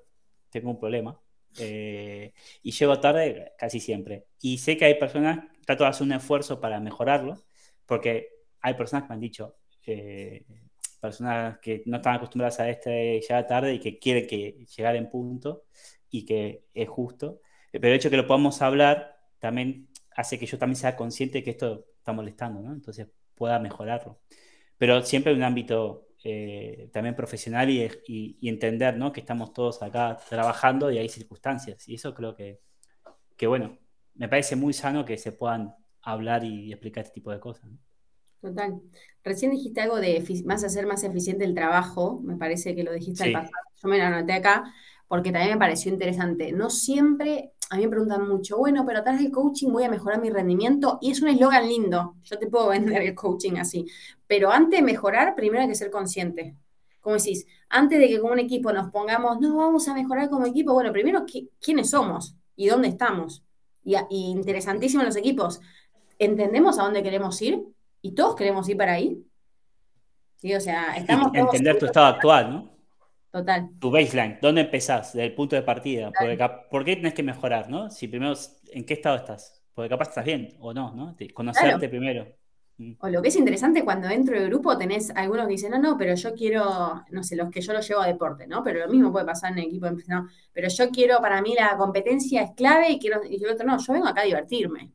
tengo 0.48 0.70
un 0.70 0.78
problema, 0.78 1.20
eh, 1.58 2.32
y 2.62 2.70
llego 2.70 3.00
tarde 3.00 3.52
casi 3.58 3.80
siempre. 3.80 4.26
Y 4.40 4.58
sé 4.58 4.76
que 4.76 4.84
hay 4.84 4.94
personas, 4.94 5.40
trato 5.66 5.82
de 5.82 5.90
hacer 5.90 6.06
un 6.06 6.12
esfuerzo 6.12 6.60
para 6.60 6.78
mejorarlo, 6.78 7.42
porque 7.84 8.28
hay 8.60 8.74
personas 8.74 9.02
que 9.02 9.08
me 9.08 9.14
han 9.14 9.20
dicho, 9.20 9.56
personas 11.04 11.58
que 11.58 11.82
no 11.84 11.98
están 11.98 12.14
acostumbradas 12.14 12.60
a 12.60 12.68
este 12.70 13.20
llegar 13.20 13.46
tarde 13.46 13.74
y 13.74 13.78
que 13.78 13.98
quieren 13.98 14.26
que 14.26 14.64
llegar 14.74 14.96
en 14.96 15.10
punto 15.10 15.64
y 16.10 16.24
que 16.24 16.64
es 16.72 16.88
justo. 16.88 17.40
Pero 17.70 17.88
el 17.88 17.94
hecho 17.94 18.08
de 18.08 18.12
que 18.12 18.22
lo 18.22 18.26
podamos 18.26 18.62
hablar 18.62 19.18
también 19.38 19.88
hace 20.16 20.38
que 20.38 20.46
yo 20.46 20.58
también 20.58 20.76
sea 20.76 20.96
consciente 20.96 21.38
de 21.38 21.44
que 21.44 21.50
esto 21.50 21.86
está 21.98 22.12
molestando, 22.12 22.62
¿no? 22.62 22.72
Entonces 22.72 23.08
pueda 23.34 23.58
mejorarlo. 23.58 24.20
Pero 24.78 25.02
siempre 25.02 25.32
en 25.32 25.38
un 25.38 25.44
ámbito 25.44 26.08
eh, 26.24 26.88
también 26.90 27.14
profesional 27.14 27.68
y, 27.68 27.86
y, 28.40 28.48
entender, 28.48 28.96
¿no? 28.96 29.12
Que 29.12 29.20
estamos 29.20 29.52
todos 29.52 29.82
acá 29.82 30.18
trabajando 30.28 30.90
y 30.90 30.96
hay 30.96 31.08
circunstancias. 31.10 31.86
Y 31.86 31.96
eso 31.96 32.14
creo 32.14 32.34
que, 32.34 32.60
que 33.36 33.46
bueno, 33.46 33.78
me 34.14 34.28
parece 34.28 34.56
muy 34.56 34.72
sano 34.72 35.04
que 35.04 35.18
se 35.18 35.32
puedan 35.32 35.74
hablar 36.00 36.44
y 36.44 36.72
explicar 36.72 37.04
este 37.04 37.14
tipo 37.14 37.30
de 37.30 37.40
cosas. 37.40 37.70
Total. 38.44 38.78
Recién 39.24 39.52
dijiste 39.52 39.80
algo 39.80 39.96
de 39.96 40.22
más 40.44 40.62
hacer 40.64 40.86
más 40.86 41.02
eficiente 41.02 41.46
el 41.46 41.54
trabajo, 41.54 42.20
me 42.22 42.36
parece 42.36 42.74
que 42.74 42.84
lo 42.84 42.92
dijiste 42.92 43.24
al 43.24 43.32
pasado. 43.32 43.56
Yo 43.82 43.88
me 43.88 43.96
lo 43.96 44.04
anoté 44.04 44.34
acá 44.34 44.64
porque 45.08 45.32
también 45.32 45.54
me 45.54 45.58
pareció 45.58 45.90
interesante. 45.90 46.52
No 46.52 46.68
siempre, 46.68 47.52
a 47.70 47.76
mí 47.76 47.84
me 47.84 47.88
preguntan 47.88 48.28
mucho, 48.28 48.58
bueno, 48.58 48.84
pero 48.84 48.98
atrás 48.98 49.18
del 49.18 49.30
coaching 49.30 49.70
voy 49.70 49.84
a 49.84 49.88
mejorar 49.88 50.20
mi 50.20 50.28
rendimiento 50.28 50.98
y 51.00 51.12
es 51.12 51.22
un 51.22 51.28
eslogan 51.28 51.66
lindo, 51.66 52.16
yo 52.22 52.38
te 52.38 52.46
puedo 52.48 52.68
vender 52.68 53.00
el 53.00 53.14
coaching 53.14 53.56
así, 53.56 53.86
pero 54.26 54.50
antes 54.50 54.80
de 54.80 54.84
mejorar, 54.84 55.34
primero 55.34 55.62
hay 55.62 55.68
que 55.68 55.74
ser 55.74 55.90
consciente. 55.90 56.54
Como 57.00 57.16
decís, 57.16 57.46
antes 57.70 57.98
de 57.98 58.08
que 58.08 58.20
como 58.20 58.34
un 58.34 58.40
equipo 58.40 58.74
nos 58.74 58.90
pongamos, 58.90 59.40
no, 59.40 59.56
vamos 59.56 59.88
a 59.88 59.94
mejorar 59.94 60.28
como 60.28 60.44
equipo, 60.44 60.74
bueno, 60.74 60.92
primero, 60.92 61.24
¿quiénes 61.60 61.88
somos 61.88 62.36
y 62.56 62.66
dónde 62.66 62.88
estamos? 62.88 63.42
Y, 63.82 63.94
y 64.10 64.30
interesantísimo 64.30 65.02
los 65.02 65.16
equipos, 65.16 65.60
¿entendemos 66.18 66.78
a 66.78 66.82
dónde 66.82 67.02
queremos 67.02 67.40
ir? 67.40 67.64
¿Y 68.04 68.14
todos 68.14 68.36
queremos 68.36 68.68
ir 68.68 68.76
para 68.76 68.92
ahí? 68.92 69.24
Sí, 70.36 70.54
o 70.54 70.60
sea, 70.60 70.94
estamos... 70.94 71.34
entender 71.34 71.78
tu 71.78 71.86
estado 71.86 72.04
actual, 72.04 72.50
¿no? 72.50 72.76
Total. 73.30 73.70
Tu 73.80 73.90
baseline, 73.90 74.38
¿dónde 74.42 74.60
empezás? 74.60 75.14
Desde 75.14 75.28
el 75.28 75.34
punto 75.34 75.56
de 75.56 75.62
partida. 75.62 76.12
¿Por 76.70 76.84
qué 76.84 76.96
tienes 76.96 77.14
que 77.14 77.22
mejorar, 77.22 77.70
no? 77.70 77.90
Si 77.90 78.06
primero, 78.06 78.34
¿en 78.72 78.84
qué 78.84 78.92
estado 78.92 79.16
estás? 79.16 79.62
Porque 79.72 79.88
capaz 79.88 80.10
estás 80.10 80.24
bien 80.26 80.54
o 80.60 80.74
no, 80.74 80.92
¿no? 80.94 81.16
Conocerte 81.32 81.88
primero. 81.88 82.26
Mm. 82.76 82.92
O 82.98 83.08
lo 83.08 83.22
que 83.22 83.28
es 83.28 83.36
interesante 83.36 83.82
cuando 83.82 84.06
dentro 84.06 84.38
del 84.38 84.50
grupo 84.50 84.76
tenés 84.76 85.10
algunos 85.16 85.46
que 85.46 85.52
dicen, 85.52 85.70
no, 85.70 85.78
no, 85.78 85.96
pero 85.96 86.14
yo 86.14 86.34
quiero, 86.34 87.04
no 87.10 87.22
sé, 87.22 87.36
los 87.36 87.48
que 87.48 87.62
yo 87.62 87.72
lo 87.72 87.80
llevo 87.80 88.02
a 88.02 88.06
deporte, 88.06 88.46
¿no? 88.46 88.62
Pero 88.62 88.80
lo 88.80 88.92
mismo 88.92 89.12
puede 89.12 89.24
pasar 89.24 89.52
en 89.52 89.60
el 89.60 89.64
equipo 89.64 89.86
de 89.86 90.02
no, 90.08 90.28
pero 90.52 90.68
yo 90.68 90.90
quiero, 90.90 91.22
para 91.22 91.40
mí 91.40 91.54
la 91.58 91.74
competencia 91.78 92.42
es 92.42 92.50
clave 92.54 92.90
y 92.90 92.98
quiero, 92.98 93.22
y 93.24 93.42
el 93.42 93.50
otro, 93.50 93.66
no, 93.66 93.78
yo 93.78 93.92
vengo 93.94 94.08
acá 94.08 94.20
a 94.20 94.24
divertirme. 94.24 94.90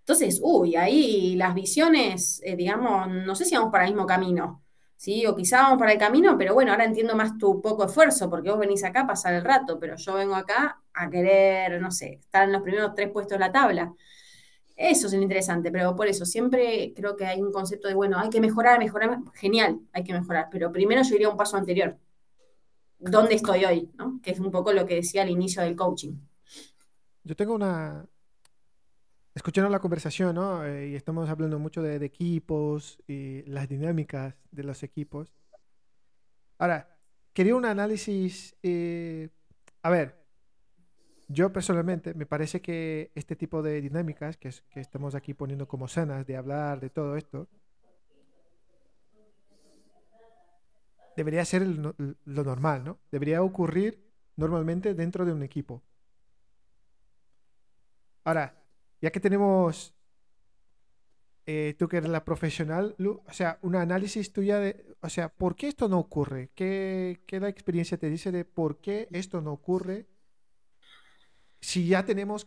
Entonces, 0.00 0.40
uy, 0.42 0.76
ahí 0.76 1.36
las 1.36 1.54
visiones, 1.54 2.40
eh, 2.44 2.56
digamos, 2.56 3.08
no 3.08 3.34
sé 3.34 3.44
si 3.44 3.54
vamos 3.54 3.70
para 3.70 3.84
el 3.84 3.92
mismo 3.92 4.06
camino. 4.06 4.62
¿sí? 5.00 5.24
O 5.24 5.34
quizá 5.34 5.62
vamos 5.62 5.78
para 5.78 5.92
el 5.92 5.98
camino, 5.98 6.36
pero 6.36 6.52
bueno, 6.52 6.72
ahora 6.72 6.84
entiendo 6.84 7.16
más 7.16 7.38
tu 7.38 7.62
poco 7.62 7.86
esfuerzo, 7.86 8.28
porque 8.28 8.50
vos 8.50 8.58
venís 8.58 8.84
acá 8.84 9.00
a 9.00 9.06
pasar 9.06 9.32
el 9.32 9.42
rato, 9.42 9.78
pero 9.80 9.96
yo 9.96 10.12
vengo 10.12 10.34
acá 10.34 10.82
a 10.92 11.08
querer, 11.08 11.80
no 11.80 11.90
sé, 11.90 12.20
estar 12.20 12.44
en 12.44 12.52
los 12.52 12.60
primeros 12.60 12.94
tres 12.94 13.08
puestos 13.10 13.38
de 13.38 13.40
la 13.40 13.50
tabla. 13.50 13.94
Eso 14.76 15.06
es 15.06 15.14
interesante, 15.14 15.70
pero 15.72 15.96
por 15.96 16.06
eso 16.06 16.26
siempre 16.26 16.92
creo 16.94 17.16
que 17.16 17.24
hay 17.24 17.40
un 17.40 17.50
concepto 17.50 17.88
de, 17.88 17.94
bueno, 17.94 18.18
hay 18.18 18.28
que 18.28 18.42
mejorar, 18.42 18.78
mejorar, 18.78 19.20
genial, 19.32 19.80
hay 19.94 20.04
que 20.04 20.12
mejorar, 20.12 20.48
pero 20.50 20.70
primero 20.70 21.02
yo 21.02 21.14
iría 21.14 21.30
un 21.30 21.36
paso 21.38 21.56
anterior. 21.56 21.96
¿Dónde 22.98 23.36
estoy 23.36 23.64
hoy? 23.64 23.90
Que 24.22 24.32
es 24.32 24.38
un 24.38 24.50
poco 24.50 24.74
lo 24.74 24.84
que 24.84 24.96
decía 24.96 25.22
al 25.22 25.30
inicio 25.30 25.62
del 25.62 25.76
coaching. 25.76 26.12
Yo 27.24 27.34
tengo 27.34 27.54
una, 27.54 28.06
escucharon 29.40 29.72
la 29.72 29.78
conversación, 29.78 30.34
¿no? 30.34 30.66
Eh, 30.66 30.90
y 30.90 30.94
estamos 30.94 31.30
hablando 31.30 31.58
mucho 31.58 31.80
de, 31.80 31.96
equipos 32.04 32.98
y 33.08 33.42
las 33.44 33.70
dinámicas 33.70 34.34
de 34.50 34.64
los 34.64 34.82
equipos. 34.82 35.32
Ahora, 36.58 36.98
quería 37.32 37.56
un 37.56 37.64
análisis. 37.64 38.54
Eh, 38.62 39.30
a 39.82 39.88
ver, 39.88 40.22
yo 41.28 41.54
personalmente 41.54 42.12
me 42.12 42.26
parece 42.26 42.60
que 42.60 43.12
este 43.14 43.34
tipo 43.34 43.62
de 43.62 43.80
dinámicas 43.80 44.36
que, 44.36 44.50
que 44.68 44.80
estamos 44.80 45.14
aquí 45.14 45.32
poniendo 45.32 45.66
como 45.66 45.88
sanas, 45.88 46.26
de 46.26 46.36
hablar 46.36 46.78
de 46.78 46.90
todo 46.90 47.16
esto, 47.16 47.48
debería 51.16 51.46
ser 51.46 51.66
lo 51.66 52.44
normal, 52.44 52.84
¿no? 52.84 52.98
Debería 53.10 53.42
ocurrir 53.42 54.06
normalmente 54.36 54.92
dentro 54.92 55.24
de 55.24 55.32
un 55.32 55.42
equipo. 55.42 55.82
Ahora, 58.24 58.59
ya 59.00 59.10
que 59.10 59.20
tenemos, 59.20 59.94
eh, 61.46 61.74
tú 61.78 61.88
que 61.88 61.98
eres 61.98 62.10
la 62.10 62.24
profesional, 62.24 62.94
o 62.98 63.32
sea, 63.32 63.58
un 63.62 63.76
análisis 63.76 64.32
tuya 64.32 64.58
de, 64.58 64.84
o 65.00 65.08
sea, 65.08 65.28
¿por 65.30 65.56
qué 65.56 65.68
esto 65.68 65.88
no 65.88 65.98
ocurre? 65.98 66.50
¿Qué, 66.54 67.22
qué 67.26 67.40
la 67.40 67.48
experiencia 67.48 67.98
te 67.98 68.10
dice 68.10 68.30
de 68.32 68.44
por 68.44 68.80
qué 68.80 69.08
esto 69.12 69.40
no 69.40 69.52
ocurre? 69.52 70.06
Si 71.60 71.86
ya 71.86 72.04
tenemos 72.04 72.46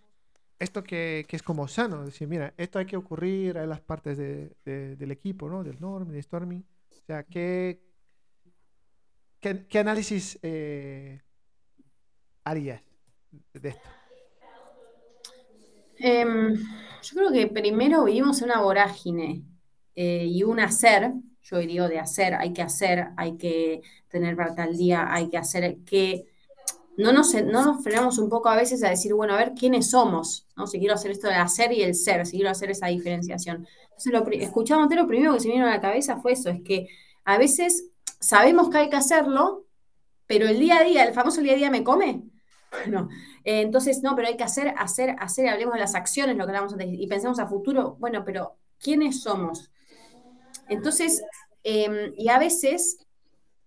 esto 0.59 0.83
que, 0.83 1.25
que 1.27 1.35
es 1.35 1.43
como 1.43 1.67
sano, 1.67 2.05
decir, 2.05 2.27
mira, 2.27 2.53
esto 2.57 2.79
hay 2.79 2.85
que 2.85 2.97
ocurrir 2.97 3.57
en 3.57 3.69
las 3.69 3.81
partes 3.81 4.17
de, 4.17 4.55
del 4.63 5.11
equipo, 5.11 5.49
¿no? 5.49 5.63
Del 5.63 5.79
norming, 5.79 6.13
del 6.13 6.23
storming. 6.23 6.65
O 6.89 7.05
sea, 7.05 7.23
¿qué, 7.23 7.81
qué, 9.39 9.79
análisis 9.79 10.39
eh, 10.41 11.21
harías 12.43 12.81
de 13.53 13.69
esto? 13.69 13.89
Em, 16.05 16.55
yo 17.01 17.15
creo 17.15 17.31
que 17.31 17.47
primero 17.47 18.03
vivimos 18.03 18.41
en 18.41 18.49
una 18.49 18.59
vorágine 18.59 19.41
eh, 19.95 20.25
y 20.25 20.43
un 20.43 20.59
hacer, 20.59 21.13
yo 21.43 21.57
diría 21.59 21.87
de 21.87 21.97
hacer, 21.97 22.33
hay 22.33 22.51
que 22.51 22.61
hacer, 22.61 23.07
hay 23.15 23.37
que 23.37 23.81
tener 24.09 24.35
para 24.35 24.53
tal 24.53 24.75
día, 24.75 25.07
hay 25.09 25.29
que 25.29 25.37
hacer 25.37 25.77
que 25.85 26.25
no 26.97 27.13
nos, 27.13 27.33
no 27.33 27.63
nos 27.63 27.83
frenamos 27.83 28.17
un 28.17 28.27
poco 28.29 28.49
a 28.49 28.57
veces 28.57 28.83
a 28.83 28.89
decir, 28.89 29.13
bueno, 29.13 29.33
a 29.33 29.37
ver 29.37 29.53
quiénes 29.53 29.91
somos, 29.91 30.45
¿no? 30.57 30.67
Si 30.67 30.77
quiero 30.77 30.93
hacer 30.95 31.11
esto 31.11 31.29
de 31.29 31.35
hacer 31.35 31.71
y 31.71 31.83
el 31.83 31.95
ser, 31.95 32.25
si 32.25 32.35
quiero 32.35 32.51
hacer 32.51 32.69
esa 32.69 32.87
diferenciación. 32.87 33.65
Entonces, 33.83 34.11
lo, 34.11 34.27
escuchamos, 34.31 34.93
lo 34.93 35.07
primero 35.07 35.33
que 35.33 35.39
se 35.39 35.47
me 35.47 35.53
vino 35.53 35.67
a 35.67 35.69
la 35.69 35.79
cabeza 35.79 36.17
fue 36.17 36.33
eso, 36.33 36.49
es 36.49 36.61
que 36.63 36.89
a 37.23 37.37
veces 37.37 37.85
sabemos 38.19 38.69
que 38.69 38.77
hay 38.77 38.89
que 38.89 38.97
hacerlo, 38.97 39.67
pero 40.27 40.47
el 40.49 40.59
día 40.59 40.79
a 40.79 40.83
día, 40.83 41.05
el 41.05 41.13
famoso 41.13 41.39
día 41.39 41.53
a 41.53 41.55
día 41.55 41.71
me 41.71 41.85
come. 41.85 42.32
Bueno, 42.83 43.07
eh, 43.43 43.61
entonces, 43.61 44.01
no, 44.01 44.15
pero 44.15 44.27
hay 44.27 44.37
que 44.37 44.43
hacer, 44.43 44.73
hacer, 44.77 45.15
hacer, 45.19 45.47
hablemos 45.47 45.75
de 45.75 45.79
las 45.79 45.95
acciones, 45.95 46.35
lo 46.35 46.45
que 46.45 46.51
hablamos 46.51 46.73
antes, 46.73 46.87
y 46.91 47.07
pensemos 47.07 47.39
a 47.39 47.47
futuro, 47.47 47.97
bueno, 47.99 48.23
pero 48.25 48.57
¿quiénes 48.79 49.21
somos? 49.21 49.71
Entonces, 50.67 51.23
em, 51.63 52.13
y 52.17 52.29
a 52.29 52.39
veces, 52.39 52.97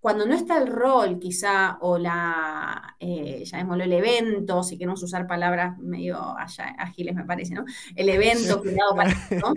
cuando 0.01 0.27
no 0.27 0.35
está 0.35 0.59
el 0.59 0.69
rol, 0.69 1.19
quizá, 1.19 1.79
o 1.81 1.99
la, 1.99 2.97
eh, 3.01 3.45
llamémoslo 3.45 3.85
el 3.85 3.92
evento, 3.92 4.62
si 4.62 4.77
queremos 4.79 5.03
usar 5.03 5.27
palabras 5.27 5.79
medio 5.79 6.19
ágiles, 6.37 7.14
me 7.14 7.25
parece, 7.25 7.55
¿no? 7.55 7.64
El 7.95 8.09
evento, 8.09 8.61
cuidado 8.61 8.95
para, 8.95 9.11
¿no? 9.31 9.55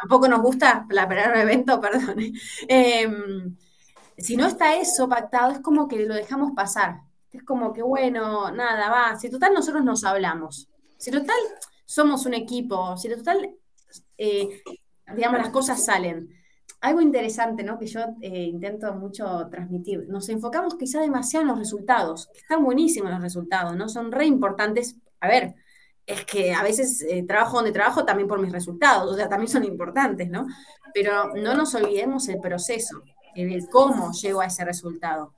Tampoco 0.00 0.28
nos 0.28 0.42
gusta 0.42 0.86
la 0.90 1.08
palabra 1.08 1.42
evento, 1.42 1.80
perdón. 1.80 2.16
Em, 2.68 3.56
si 4.16 4.36
no 4.36 4.46
está 4.46 4.76
eso 4.76 5.08
pactado, 5.08 5.52
es 5.52 5.60
como 5.60 5.88
que 5.88 6.04
lo 6.06 6.14
dejamos 6.14 6.52
pasar. 6.52 7.02
Es 7.34 7.42
como 7.42 7.72
que, 7.72 7.82
bueno, 7.82 8.52
nada, 8.52 8.88
va, 8.88 9.18
si 9.18 9.28
total 9.28 9.52
nosotros 9.52 9.84
nos 9.84 10.04
hablamos, 10.04 10.68
si 10.96 11.10
total 11.10 11.36
somos 11.84 12.26
un 12.26 12.34
equipo, 12.34 12.96
si 12.96 13.08
total, 13.08 13.50
eh, 14.16 14.62
digamos, 15.16 15.40
las 15.40 15.50
cosas 15.50 15.84
salen. 15.84 16.28
Algo 16.80 17.00
interesante, 17.00 17.64
¿no? 17.64 17.76
Que 17.76 17.86
yo 17.86 18.02
eh, 18.20 18.44
intento 18.44 18.94
mucho 18.94 19.48
transmitir. 19.50 20.06
Nos 20.08 20.28
enfocamos 20.28 20.76
quizá 20.76 21.00
demasiado 21.00 21.42
en 21.42 21.48
los 21.48 21.58
resultados, 21.58 22.30
están 22.36 22.62
buenísimos 22.62 23.10
los 23.10 23.20
resultados, 23.20 23.76
¿no? 23.76 23.88
Son 23.88 24.12
re 24.12 24.26
importantes. 24.26 24.94
A 25.18 25.26
ver, 25.26 25.56
es 26.06 26.24
que 26.26 26.54
a 26.54 26.62
veces 26.62 27.02
eh, 27.02 27.24
trabajo 27.26 27.56
donde 27.56 27.72
trabajo 27.72 28.04
también 28.04 28.28
por 28.28 28.38
mis 28.38 28.52
resultados, 28.52 29.10
o 29.10 29.16
sea, 29.16 29.28
también 29.28 29.48
son 29.48 29.64
importantes, 29.64 30.30
¿no? 30.30 30.46
Pero 30.92 31.34
no 31.34 31.56
nos 31.56 31.74
olvidemos 31.74 32.28
el 32.28 32.38
proceso, 32.38 33.02
el 33.34 33.68
cómo 33.68 34.12
llego 34.12 34.40
a 34.40 34.46
ese 34.46 34.64
resultado. 34.64 35.34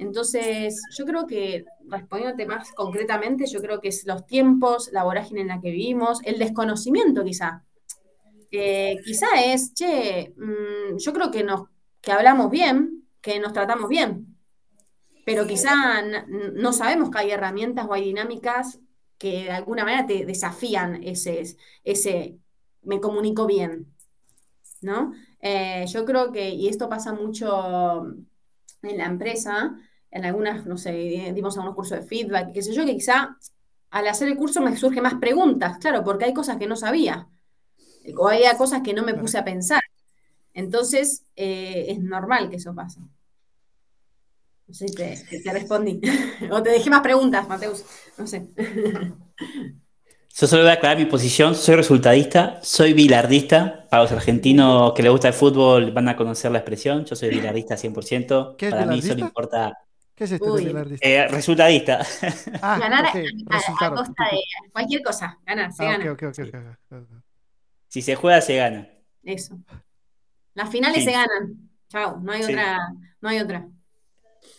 Entonces, 0.00 0.82
yo 0.96 1.04
creo 1.04 1.26
que, 1.26 1.66
respondiéndote 1.86 2.46
más 2.46 2.72
concretamente, 2.72 3.44
yo 3.46 3.60
creo 3.60 3.80
que 3.82 3.88
es 3.88 4.06
los 4.06 4.26
tiempos, 4.26 4.88
la 4.92 5.04
vorágine 5.04 5.42
en 5.42 5.48
la 5.48 5.60
que 5.60 5.70
vivimos, 5.70 6.20
el 6.24 6.38
desconocimiento 6.38 7.22
quizá. 7.22 7.64
Eh, 8.50 8.96
quizá 9.04 9.26
es, 9.44 9.74
che, 9.74 10.32
mm, 10.36 10.96
yo 10.98 11.12
creo 11.12 11.30
que, 11.30 11.44
nos, 11.44 11.68
que 12.00 12.12
hablamos 12.12 12.50
bien, 12.50 13.06
que 13.20 13.38
nos 13.40 13.52
tratamos 13.52 13.88
bien. 13.88 14.26
pero 15.24 15.46
quizá 15.46 16.02
no 16.54 16.72
sabemos 16.72 17.10
que 17.10 17.18
hay 17.18 17.30
herramientas 17.30 17.86
o 17.86 17.92
hay 17.94 18.04
dinámicas 18.04 18.80
que 19.18 19.44
de 19.44 19.50
alguna 19.52 19.84
manera 19.84 20.06
te 20.06 20.24
desafían 20.26 21.02
ese, 21.04 21.44
ese 21.84 22.38
me 22.82 23.00
comunico 23.00 23.46
bien, 23.46 23.94
¿no? 24.80 25.12
Eh, 25.40 25.84
yo 25.88 26.04
creo 26.04 26.32
que, 26.32 26.50
y 26.50 26.68
esto 26.68 26.88
pasa 26.88 27.12
mucho 27.12 28.06
en 28.82 28.98
la 28.98 29.06
empresa, 29.06 29.76
en 30.10 30.24
algunas, 30.24 30.66
no 30.66 30.76
sé, 30.76 30.92
dimos 31.34 31.56
algunos 31.56 31.74
cursos 31.74 32.00
de 32.00 32.06
feedback, 32.06 32.52
qué 32.52 32.62
sé 32.62 32.72
yo, 32.72 32.84
que 32.84 32.94
quizá 32.94 33.36
al 33.90 34.08
hacer 34.08 34.28
el 34.28 34.36
curso 34.36 34.60
me 34.60 34.76
surgen 34.76 35.02
más 35.02 35.14
preguntas, 35.14 35.78
claro, 35.78 36.04
porque 36.04 36.26
hay 36.26 36.34
cosas 36.34 36.56
que 36.58 36.66
no 36.66 36.76
sabía, 36.76 37.28
o 38.16 38.28
había 38.28 38.56
cosas 38.56 38.82
que 38.82 38.94
no 38.94 39.02
me 39.02 39.14
puse 39.14 39.38
a 39.38 39.44
pensar. 39.44 39.80
Entonces, 40.54 41.24
eh, 41.36 41.86
es 41.88 42.00
normal 42.00 42.50
que 42.50 42.56
eso 42.56 42.74
pase. 42.74 43.00
No 44.66 44.74
sé 44.74 44.88
si 44.88 44.94
te, 44.94 45.52
respondí. 45.52 46.00
o 46.50 46.62
te 46.62 46.70
dejé 46.70 46.90
más 46.90 47.00
preguntas, 47.00 47.48
Mateus. 47.48 47.84
No 48.16 48.26
sé. 48.26 48.48
Yo 50.32 50.46
solo 50.46 50.62
voy 50.62 50.70
a 50.70 50.74
aclarar 50.74 50.96
mi 50.96 51.06
posición. 51.06 51.54
Soy 51.54 51.74
resultadista, 51.74 52.60
soy 52.62 52.92
bilardista. 52.92 53.88
Para 53.90 54.04
los 54.04 54.12
argentinos 54.12 54.92
que 54.94 55.02
les 55.02 55.10
gusta 55.10 55.28
el 55.28 55.34
fútbol 55.34 55.90
van 55.90 56.08
a 56.08 56.16
conocer 56.16 56.52
la 56.52 56.58
expresión. 56.58 57.04
Yo 57.04 57.16
soy 57.16 57.30
bilardista 57.30 57.76
100%. 57.76 58.56
¿Qué 58.56 58.66
es 58.66 58.70
Para 58.70 58.84
bilardista? 58.84 59.08
mí 59.08 59.12
solo 59.14 59.26
importa. 59.26 59.76
¿Qué 60.20 60.24
es 60.24 60.32
esto? 60.32 60.58
Eh, 61.00 61.28
resultadista. 61.28 62.06
Ah, 62.60 62.78
ganar 62.78 63.06
a- 63.06 63.12
costa 63.94 64.24
de 64.30 64.38
cualquier 64.70 65.02
cosa. 65.02 65.38
Ganar, 65.46 65.72
se 65.72 65.82
Ah, 65.82 65.92
gana. 65.92 66.12
ok, 66.12 66.22
ok, 66.24 66.38
ok, 66.38 66.54
ok, 66.90 66.98
ok. 66.98 67.22
si 67.88 68.02
se 68.02 68.16
juega, 68.16 68.42
se 68.42 68.56
gana. 68.56 68.86
Eso. 69.24 69.58
Las 70.52 70.68
finales 70.68 70.98
Sí. 70.98 71.04
se 71.04 71.12
ganan. 71.12 71.70
Chao, 71.88 72.20
no 72.20 72.32
hay 72.32 72.42
Sí. 72.42 72.52
otra, 72.52 72.76
no 73.22 73.28
hay 73.30 73.38
otra. 73.38 73.66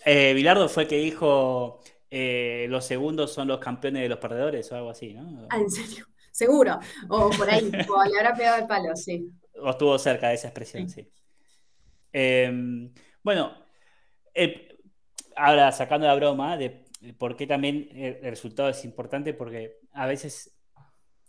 Eh, 0.04 0.34
Bilardo 0.34 0.68
fue 0.68 0.82
el 0.84 0.90
que 0.90 0.98
dijo 0.98 1.80
eh, 2.10 2.66
los 2.68 2.84
segundos 2.84 3.32
son 3.32 3.48
los 3.48 3.60
campeones 3.60 4.02
de 4.02 4.10
los 4.10 4.18
perdedores 4.18 4.72
o 4.72 4.76
algo 4.78 4.90
así, 4.90 5.14
¿no? 5.14 5.46
Ah, 5.52 5.58
en 5.60 5.70
serio. 5.70 6.08
Seguro. 6.32 6.80
O 7.08 7.30
por 7.30 7.48
ahí. 7.52 7.72
o 7.96 8.04
le 8.04 8.18
habrá 8.18 8.34
pegado 8.34 8.58
el 8.58 8.66
palo, 8.66 8.96
sí. 8.96 9.30
O 9.62 9.70
estuvo 9.70 9.96
cerca 10.00 10.30
de 10.30 10.34
esa 10.34 10.48
expresión, 10.48 10.90
sí. 10.90 11.08
Eh, 12.12 12.90
bueno, 13.22 13.54
el- 14.34 14.71
ahora 15.46 15.72
sacando 15.72 16.08
la 16.08 16.16
broma 16.16 16.58
de 16.58 16.86
por 17.18 17.36
qué 17.36 17.48
también 17.48 17.90
el, 17.92 18.18
el 18.22 18.30
resultado 18.30 18.70
es 18.70 18.86
importante, 18.86 19.34
porque 19.34 19.78
a 19.94 20.06
veces 20.06 20.56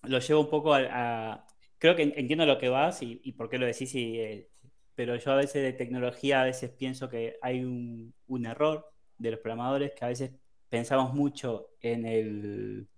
lo 0.03 0.19
llevo 0.19 0.41
un 0.41 0.51
poco 0.51 0.75
a... 0.75 1.47
creo 1.79 1.97
que 1.97 2.03
entiendo 2.03 2.47
lo 2.47 2.59
que 2.59 2.69
vas 2.69 3.03
y, 3.03 3.21
y 3.25 3.33
por 3.33 3.49
qué 3.49 3.59
lo 3.59 3.67
decís, 3.67 3.95
y, 3.95 4.19
eh, 4.19 4.49
pero 4.95 5.17
yo 5.17 5.33
a 5.33 5.37
veces 5.37 5.63
de 5.63 5.73
tecnología 5.73 6.43
a 6.43 6.45
veces 6.45 6.71
pienso 6.71 7.09
que 7.09 7.37
hay 7.43 7.65
un, 7.65 8.15
error 8.47 8.91
de 9.19 9.31
los 9.31 9.41
programadores 9.41 9.93
que 9.93 10.05
a 10.05 10.09
veces 10.09 10.33
pensamos 10.69 11.15
mucho 11.15 11.71
en 11.81 12.07
el, 12.07 12.89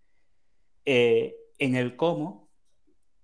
eh, 0.85 1.37
en 1.59 1.77
el 1.77 1.97
cómo, 1.97 2.51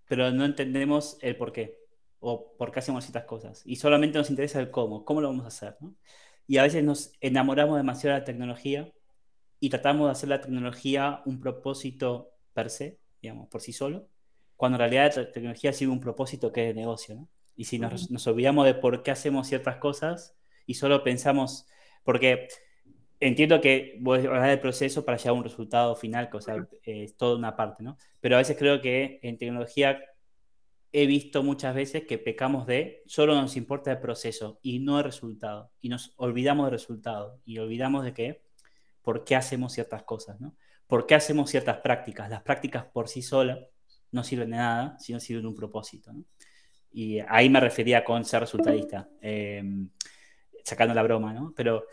pero 0.07 0.31
no 0.33 0.45
entendemos 0.45 1.19
el 1.23 1.37
por 1.37 1.53
qué 1.53 1.79
o 2.21 2.57
por 2.57 2.71
qué 2.71 2.81
hacemos 2.81 3.05
ciertas 3.05 3.25
cosas. 3.25 3.63
Y 3.65 3.77
solamente 3.77 4.19
nos 4.19 4.31
interesa 4.31 4.61
el 4.61 4.71
cómo, 4.71 5.05
cómo 5.05 5.21
lo 5.21 5.29
vamos 5.29 5.45
a 5.45 5.49
hacer. 5.49 5.77
Y 6.51 6.59
a 6.59 6.65
veces 6.65 6.83
nos 6.83 7.13
enamoramos 7.21 7.77
demasiado 7.77 8.15
de 8.15 8.23
la 8.23 8.25
tecnología 8.25 8.93
y 9.61 9.71
tratamos 9.71 10.09
de 10.09 10.11
hacer 10.11 10.29
la 10.31 10.41
tecnología 10.41 11.23
un 11.25 11.39
propósito 11.39 12.33
per 12.53 12.71
se, 12.71 12.99
digamos, 13.23 13.47
por 13.47 13.61
sí 13.61 13.73
solo, 13.73 14.09
cuando 14.57 14.75
en 14.75 14.81
realidad 14.81 15.13
la 15.15 15.31
tecnología 15.31 15.73
sigue 15.73 15.93
un 15.93 16.01
propósito 16.01 16.53
que 16.53 16.63
es 16.63 16.75
de 16.75 16.81
negocio. 16.81 17.15
¿no? 17.15 17.29
Y 17.55 17.67
si 17.67 17.79
nos, 17.79 18.11
nos 18.11 18.27
olvidamos 18.27 18.67
de 18.67 18.75
por 18.75 19.05
qué 19.05 19.13
hacemos 19.13 19.47
ciertas 19.47 19.77
cosas 19.77 20.37
y 20.67 20.75
solo 20.75 21.05
pensamos, 21.05 21.69
porque 22.03 22.49
entiendo 23.21 23.61
que 23.61 23.97
voy 24.01 24.19
a 24.19 24.23
hablar 24.23 24.49
del 24.49 24.59
proceso 24.59 25.05
para 25.05 25.19
llegar 25.19 25.31
a 25.31 25.39
un 25.39 25.45
resultado 25.45 25.95
final, 25.95 26.31
que 26.31 26.37
o 26.39 26.41
sea, 26.41 26.57
eh, 26.83 27.05
es 27.05 27.17
toda 27.17 27.37
una 27.37 27.55
parte, 27.55 27.85
¿no? 27.85 27.97
Pero 28.21 28.35
a 28.35 28.39
veces 28.39 28.57
creo 28.59 28.81
que 28.81 29.21
en 29.23 29.39
tecnología 29.39 30.01
he 30.93 31.07
visto 31.07 31.43
muchas 31.43 31.75
veces 31.75 32.05
que 32.07 32.19
pecamos 32.19 32.67
de 32.67 33.03
solo 33.07 33.35
nos 33.35 33.57
importa 33.57 33.93
el 33.93 34.01
proceso 34.01 34.59
y 34.63 34.81
no 34.81 34.99
el 34.99 35.05
resultado. 35.05 35.71
Y 35.81 35.89
nos 35.89 36.13
olvidamos 36.17 36.67
del 36.67 36.73
resultado 36.73 37.41
y 37.45 37.59
olvidamos 37.59 38.05
de 38.05 38.13
que 38.13 38.43
por 39.03 39.25
qué 39.25 39.37
hacemos 39.37 39.73
ciertas 39.73 40.03
cosas, 40.03 40.41
¿no? 40.41 40.57
¿Por 40.87 41.07
qué 41.07 41.15
hacemos 41.15 41.51
ciertas 41.51 41.79
prácticas? 41.79 42.29
Las 42.29 42.43
prácticas 42.43 42.85
por 42.87 43.09
sí 43.09 43.23
solas 43.23 43.61
no 44.11 44.25
sirven 44.25 44.51
de 44.51 44.57
nada, 44.57 44.99
sino 44.99 45.21
sirven 45.21 45.47
un 45.47 45.55
propósito. 45.55 46.13
Y 46.93 47.21
ahí 47.29 47.49
me 47.49 47.61
refería 47.61 48.03
con 48.03 48.25
ser 48.25 48.41
resultadista, 48.41 49.09
eh, 49.21 49.63
sacando 50.65 50.93
la 50.93 51.05
broma, 51.05 51.33
¿no? 51.33 51.55
Pero 51.57 51.85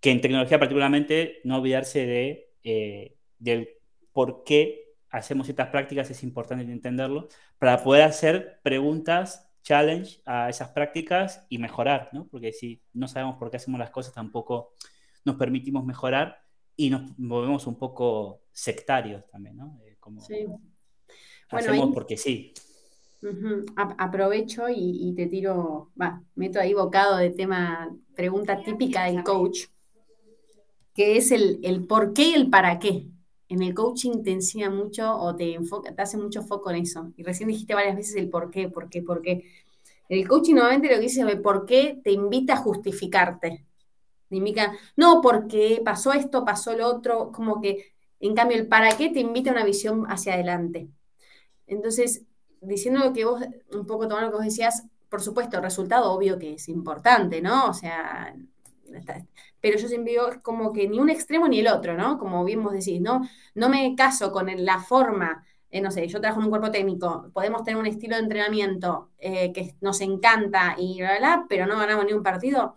que 0.00 0.12
en 0.12 0.20
tecnología 0.20 0.60
particularmente 0.60 1.40
no 1.42 1.56
olvidarse 1.58 2.06
de, 2.06 2.52
eh, 2.62 3.16
del 3.38 3.70
por 4.12 4.44
qué 4.44 4.83
hacemos 5.18 5.46
ciertas 5.46 5.68
prácticas, 5.68 6.10
es 6.10 6.22
importante 6.22 6.64
entenderlo, 6.70 7.28
para 7.58 7.82
poder 7.82 8.02
hacer 8.02 8.60
preguntas, 8.62 9.48
challenge 9.62 10.20
a 10.26 10.50
esas 10.50 10.68
prácticas 10.70 11.46
y 11.48 11.58
mejorar, 11.58 12.10
¿no? 12.12 12.26
Porque 12.26 12.52
si 12.52 12.82
no 12.92 13.08
sabemos 13.08 13.36
por 13.36 13.50
qué 13.50 13.56
hacemos 13.56 13.78
las 13.80 13.90
cosas, 13.90 14.12
tampoco 14.12 14.74
nos 15.24 15.36
permitimos 15.36 15.84
mejorar 15.84 16.38
y 16.76 16.90
nos 16.90 17.16
volvemos 17.16 17.66
un 17.66 17.76
poco 17.78 18.42
sectarios 18.52 19.26
también, 19.30 19.56
¿no? 19.56 19.78
Eh, 19.86 19.96
como 20.00 20.20
Sí. 20.20 20.44
hacemos 21.48 21.86
ahí- 21.86 21.92
porque 21.94 22.16
sí. 22.16 22.52
Aprovecho 23.76 24.68
y, 24.68 25.08
y 25.08 25.14
te 25.14 25.26
tiro, 25.26 25.92
va, 25.98 26.22
meto 26.34 26.60
ahí 26.60 26.74
bocado 26.74 27.16
de 27.16 27.30
tema, 27.30 27.90
pregunta 28.14 28.62
típica 28.62 29.04
del 29.04 29.22
coach, 29.22 29.60
que 30.94 31.16
es 31.16 31.30
el, 31.32 31.58
el 31.62 31.86
por 31.86 32.12
qué 32.12 32.28
y 32.28 32.34
el 32.34 32.50
para 32.50 32.78
qué. 32.78 33.06
En 33.54 33.62
el 33.62 33.72
coaching 33.72 34.24
te 34.24 34.32
enseña 34.32 34.68
mucho 34.68 35.16
o 35.16 35.36
te 35.36 35.54
enfoca, 35.54 35.94
te 35.94 36.02
hace 36.02 36.16
mucho 36.16 36.42
foco 36.42 36.70
en 36.70 36.82
eso. 36.82 37.12
Y 37.16 37.22
recién 37.22 37.48
dijiste 37.48 37.72
varias 37.72 37.94
veces 37.94 38.16
el 38.16 38.28
por 38.28 38.50
qué, 38.50 38.68
por 38.68 38.88
qué, 38.90 39.00
por 39.00 39.22
qué. 39.22 39.44
El 40.08 40.26
coaching 40.26 40.54
nuevamente 40.54 40.88
lo 40.88 40.96
que 40.96 41.02
dice 41.02 41.20
es 41.20 41.28
el 41.28 41.40
por 41.40 41.64
qué 41.64 42.00
te 42.02 42.10
invita 42.10 42.54
a 42.54 42.56
justificarte. 42.56 43.64
Te 44.28 44.36
indica, 44.36 44.76
no, 44.96 45.20
porque 45.22 45.80
pasó 45.84 46.12
esto, 46.12 46.44
pasó 46.44 46.76
lo 46.76 46.88
otro, 46.88 47.30
como 47.30 47.60
que, 47.60 47.92
en 48.18 48.34
cambio, 48.34 48.56
el 48.56 48.66
para 48.66 48.96
qué 48.96 49.10
te 49.10 49.20
invita 49.20 49.50
a 49.50 49.52
una 49.52 49.64
visión 49.64 50.04
hacia 50.08 50.34
adelante. 50.34 50.88
Entonces, 51.68 52.22
diciendo 52.60 53.04
lo 53.04 53.12
que 53.12 53.24
vos, 53.24 53.40
un 53.72 53.86
poco 53.86 54.08
tomando 54.08 54.26
lo 54.26 54.32
que 54.32 54.38
vos 54.38 54.46
decías, 54.46 54.84
por 55.08 55.22
supuesto, 55.22 55.58
el 55.58 55.62
resultado 55.62 56.12
obvio 56.12 56.40
que 56.40 56.54
es 56.54 56.68
importante, 56.68 57.40
¿no? 57.40 57.68
O 57.68 57.72
sea, 57.72 58.34
pero 59.64 59.78
yo 59.78 59.88
siempre 59.88 60.12
digo, 60.12 60.28
es 60.28 60.40
como 60.40 60.74
que 60.74 60.86
ni 60.86 61.00
un 61.00 61.08
extremo 61.08 61.48
ni 61.48 61.60
el 61.60 61.68
otro, 61.68 61.96
¿no? 61.96 62.18
Como 62.18 62.44
bien 62.44 62.62
vos 62.62 62.74
decís, 62.74 63.00
¿no? 63.00 63.26
No 63.54 63.70
me 63.70 63.94
caso 63.96 64.30
con 64.30 64.46
la 64.62 64.78
forma, 64.78 65.42
eh, 65.70 65.80
no 65.80 65.90
sé, 65.90 66.06
yo 66.06 66.20
trabajo 66.20 66.40
en 66.40 66.44
un 66.44 66.50
cuerpo 66.50 66.70
técnico, 66.70 67.30
podemos 67.32 67.64
tener 67.64 67.80
un 67.80 67.86
estilo 67.86 68.16
de 68.16 68.24
entrenamiento 68.24 69.08
eh, 69.16 69.54
que 69.54 69.74
nos 69.80 70.02
encanta 70.02 70.74
y 70.76 70.98
bla, 70.98 71.16
bla, 71.16 71.18
bla, 71.18 71.46
pero 71.48 71.64
no 71.64 71.78
ganamos 71.78 72.04
ni 72.04 72.12
un 72.12 72.22
partido. 72.22 72.74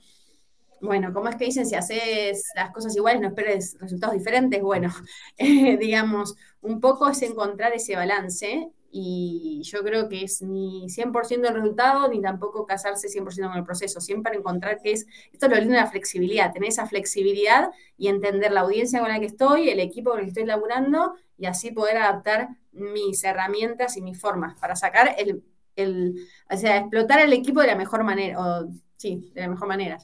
Bueno, 0.80 1.12
¿cómo 1.12 1.28
es 1.28 1.36
que 1.36 1.44
dicen 1.44 1.66
si 1.66 1.76
haces 1.76 2.46
las 2.56 2.72
cosas 2.72 2.96
iguales 2.96 3.20
no 3.20 3.28
esperes 3.28 3.76
resultados 3.82 4.16
diferentes? 4.16 4.62
Bueno, 4.62 4.90
eh, 5.38 5.76
digamos, 5.76 6.38
un 6.62 6.80
poco 6.80 7.10
es 7.10 7.22
encontrar 7.22 7.74
ese 7.74 7.98
balance 7.98 8.72
y 8.92 9.62
yo 9.64 9.84
creo 9.84 10.08
que 10.08 10.24
es 10.24 10.42
ni 10.42 10.88
100% 10.88 11.48
el 11.48 11.54
resultado 11.54 12.08
ni 12.08 12.22
tampoco 12.22 12.66
casarse 12.66 13.08
100% 13.08 13.48
con 13.48 13.58
el 13.58 13.64
proceso, 13.64 14.00
siempre 14.00 14.36
encontrar 14.36 14.82
que 14.82 14.92
es, 14.92 15.08
esto 15.32 15.46
es 15.46 15.52
lo 15.52 15.58
lindo 15.58 15.74
de 15.74 15.82
la 15.82 15.88
flexibilidad, 15.88 16.54
tener 16.54 16.70
esa 16.70 16.86
flexibilidad 16.86 17.70
y 17.98 18.08
entender 18.08 18.52
la 18.52 18.62
audiencia 18.62 19.00
con 19.00 19.10
la 19.10 19.20
que 19.20 19.26
estoy, 19.26 19.70
el 19.70 19.80
equipo 19.80 20.12
con 20.12 20.20
el 20.20 20.26
que 20.26 20.30
estoy 20.30 20.46
laburando 20.46 21.16
y 21.38 21.46
así 21.46 21.72
poder 21.72 21.98
adaptar 21.98 22.50
mis 22.72 23.24
herramientas 23.24 23.98
y 23.98 24.02
mis 24.02 24.20
formas 24.20 24.58
para 24.60 24.76
sacar 24.76 25.16
el, 25.18 25.44
el 25.76 26.16
o 26.50 26.58
sea, 26.58 26.78
explotar 26.78 27.20
el 27.20 27.34
equipo 27.34 27.62
de 27.62 27.68
la 27.68 27.76
mejor 27.76 28.04
manera, 28.04 28.40
o 28.40 28.70
sí, 28.96 29.32
de 29.34 29.42
la 29.42 29.48
mejor 29.50 29.68
manera. 29.68 29.98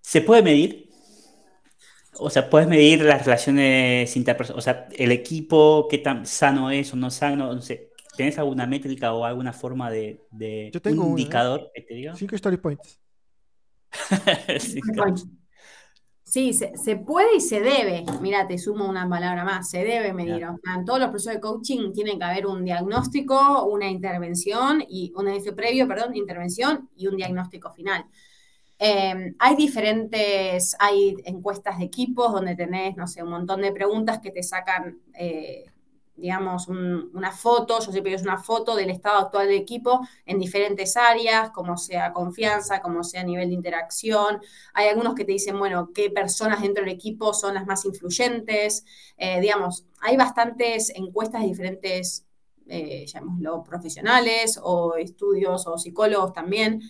¿Se 0.00 0.20
puede 0.22 0.42
medir? 0.42 0.89
O 2.20 2.30
sea, 2.30 2.50
puedes 2.50 2.68
medir 2.68 3.02
las 3.02 3.24
relaciones 3.24 4.16
interpersonales, 4.16 4.58
o 4.58 4.62
sea, 4.62 4.88
el 4.96 5.12
equipo, 5.12 5.88
qué 5.90 5.98
tan 5.98 6.26
sano 6.26 6.70
es 6.70 6.92
o 6.92 6.96
no 6.96 7.10
sano, 7.10 7.54
no 7.54 7.62
sé. 7.62 7.90
¿Tenés 8.16 8.38
alguna 8.38 8.66
métrica 8.66 9.12
o 9.14 9.24
alguna 9.24 9.52
forma 9.52 9.90
de, 9.90 10.26
de 10.30 10.70
Yo 10.72 10.82
tengo 10.82 11.04
un 11.04 11.12
una, 11.12 11.22
¿eh? 11.22 11.22
indicador 11.22 11.70
que 11.74 11.82
te 11.82 11.94
diga? 11.94 12.14
Cinco 12.14 12.36
story 12.36 12.58
points. 12.58 13.00
Sí, 14.58 14.80
Bueno, 14.96 15.16
Sí, 16.22 16.52
se, 16.52 16.76
se 16.76 16.96
puede 16.96 17.36
y 17.36 17.40
se 17.40 17.60
debe. 17.60 18.04
Mira, 18.20 18.46
te 18.46 18.56
sumo 18.56 18.88
una 18.88 19.08
palabra 19.08 19.44
más, 19.44 19.68
se 19.68 19.78
debe 19.82 20.12
medir. 20.12 20.44
O 20.46 20.56
sea, 20.62 20.74
en 20.76 20.84
todos 20.84 21.00
los 21.00 21.08
procesos 21.08 21.34
de 21.34 21.40
coaching 21.40 21.92
tiene 21.92 22.16
que 22.16 22.24
haber 22.24 22.46
un 22.46 22.64
diagnóstico, 22.64 23.64
una 23.64 23.90
intervención 23.90 24.84
y 24.88 25.12
un 25.16 25.26
previo, 25.56 25.88
perdón, 25.88 26.14
intervención 26.14 26.88
y 26.94 27.08
un 27.08 27.16
diagnóstico 27.16 27.72
final. 27.72 28.04
Eh, 28.82 29.34
hay 29.38 29.56
diferentes, 29.56 30.74
hay 30.78 31.14
encuestas 31.26 31.78
de 31.78 31.84
equipos 31.84 32.32
donde 32.32 32.56
tenés, 32.56 32.96
no 32.96 33.06
sé, 33.06 33.22
un 33.22 33.28
montón 33.30 33.60
de 33.60 33.72
preguntas 33.72 34.20
que 34.20 34.30
te 34.30 34.42
sacan, 34.42 34.98
eh, 35.12 35.66
digamos, 36.16 36.66
una 36.68 37.30
foto, 37.32 37.78
yo 37.80 37.92
siempre 37.92 38.14
es 38.14 38.22
una 38.22 38.38
foto 38.38 38.74
del 38.76 38.88
estado 38.90 39.18
actual 39.18 39.48
del 39.48 39.58
equipo 39.58 40.00
en 40.24 40.38
diferentes 40.38 40.96
áreas, 40.96 41.50
como 41.50 41.76
sea 41.76 42.12
confianza, 42.14 42.80
como 42.80 43.04
sea 43.04 43.22
nivel 43.22 43.48
de 43.48 43.54
interacción. 43.54 44.40
Hay 44.74 44.88
algunos 44.88 45.14
que 45.14 45.24
te 45.26 45.32
dicen, 45.32 45.58
bueno, 45.58 45.90
qué 45.94 46.10
personas 46.10 46.62
dentro 46.62 46.82
del 46.84 46.92
equipo 46.94 47.34
son 47.34 47.54
las 47.54 47.66
más 47.66 47.84
influyentes. 47.84 48.84
Eh, 49.18 49.40
digamos, 49.40 49.86
hay 50.00 50.16
bastantes 50.16 50.90
encuestas 50.94 51.42
de 51.42 51.48
diferentes, 51.48 52.26
eh, 52.66 53.04
llamémoslo, 53.06 53.62
profesionales 53.64 54.58
o 54.62 54.96
estudios 54.96 55.66
o 55.66 55.76
psicólogos 55.78 56.32
también. 56.32 56.80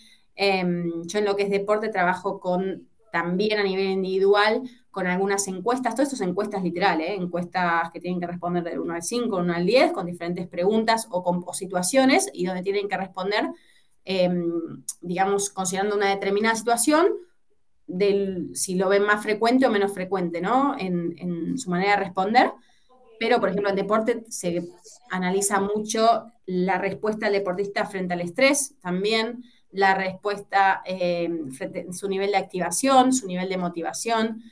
Em, 0.42 1.02
yo 1.06 1.18
en 1.18 1.26
lo 1.26 1.36
que 1.36 1.42
es 1.42 1.50
deporte 1.50 1.90
trabajo 1.90 2.40
con 2.40 2.88
también 3.12 3.58
a 3.58 3.62
nivel 3.62 3.90
individual 3.90 4.62
con 4.90 5.06
algunas 5.06 5.46
encuestas, 5.48 5.94
todo 5.94 6.02
esto 6.02 6.14
es 6.14 6.22
encuestas 6.22 6.62
literales, 6.62 7.10
¿eh? 7.10 7.14
encuestas 7.14 7.90
que 7.92 8.00
tienen 8.00 8.18
que 8.20 8.26
responder 8.26 8.64
del 8.64 8.78
1 8.78 8.94
al 8.94 9.02
5, 9.02 9.36
1 9.36 9.52
al 9.52 9.66
10, 9.66 9.92
con 9.92 10.06
diferentes 10.06 10.48
preguntas 10.48 11.06
o, 11.10 11.22
con, 11.22 11.44
situaciones 11.52 12.30
y 12.32 12.46
donde 12.46 12.62
tienen 12.62 12.88
que 12.88 12.96
responder, 12.96 13.50
em, 14.06 14.82
digamos, 15.02 15.50
considerando 15.50 15.94
una 15.94 16.08
determinada 16.08 16.54
situación, 16.54 17.08
del, 17.86 18.48
si 18.54 18.76
lo 18.76 18.88
ven 18.88 19.02
más 19.02 19.22
frecuente 19.22 19.66
o 19.66 19.70
menos 19.70 19.92
frecuente, 19.92 20.40
¿no? 20.40 20.74
En, 20.78 21.16
en 21.18 21.58
su 21.58 21.68
manera 21.68 21.96
de 21.98 22.04
responder. 22.04 22.50
Pero, 23.18 23.40
por 23.40 23.50
ejemplo, 23.50 23.68
en 23.68 23.76
deporte 23.76 24.24
se 24.30 24.66
analiza 25.10 25.60
mucho 25.60 26.32
la 26.46 26.78
respuesta 26.78 27.26
del 27.26 27.34
deportista 27.40 27.84
frente 27.84 28.14
al 28.14 28.22
estrés 28.22 28.76
también, 28.80 29.44
la 29.72 29.94
respuesta, 29.94 30.82
em, 30.84 31.50
su 31.92 32.08
nivel 32.08 32.30
de 32.30 32.36
activación, 32.36 33.12
su 33.12 33.26
nivel 33.26 33.48
de 33.48 33.56
motivación, 33.56 34.42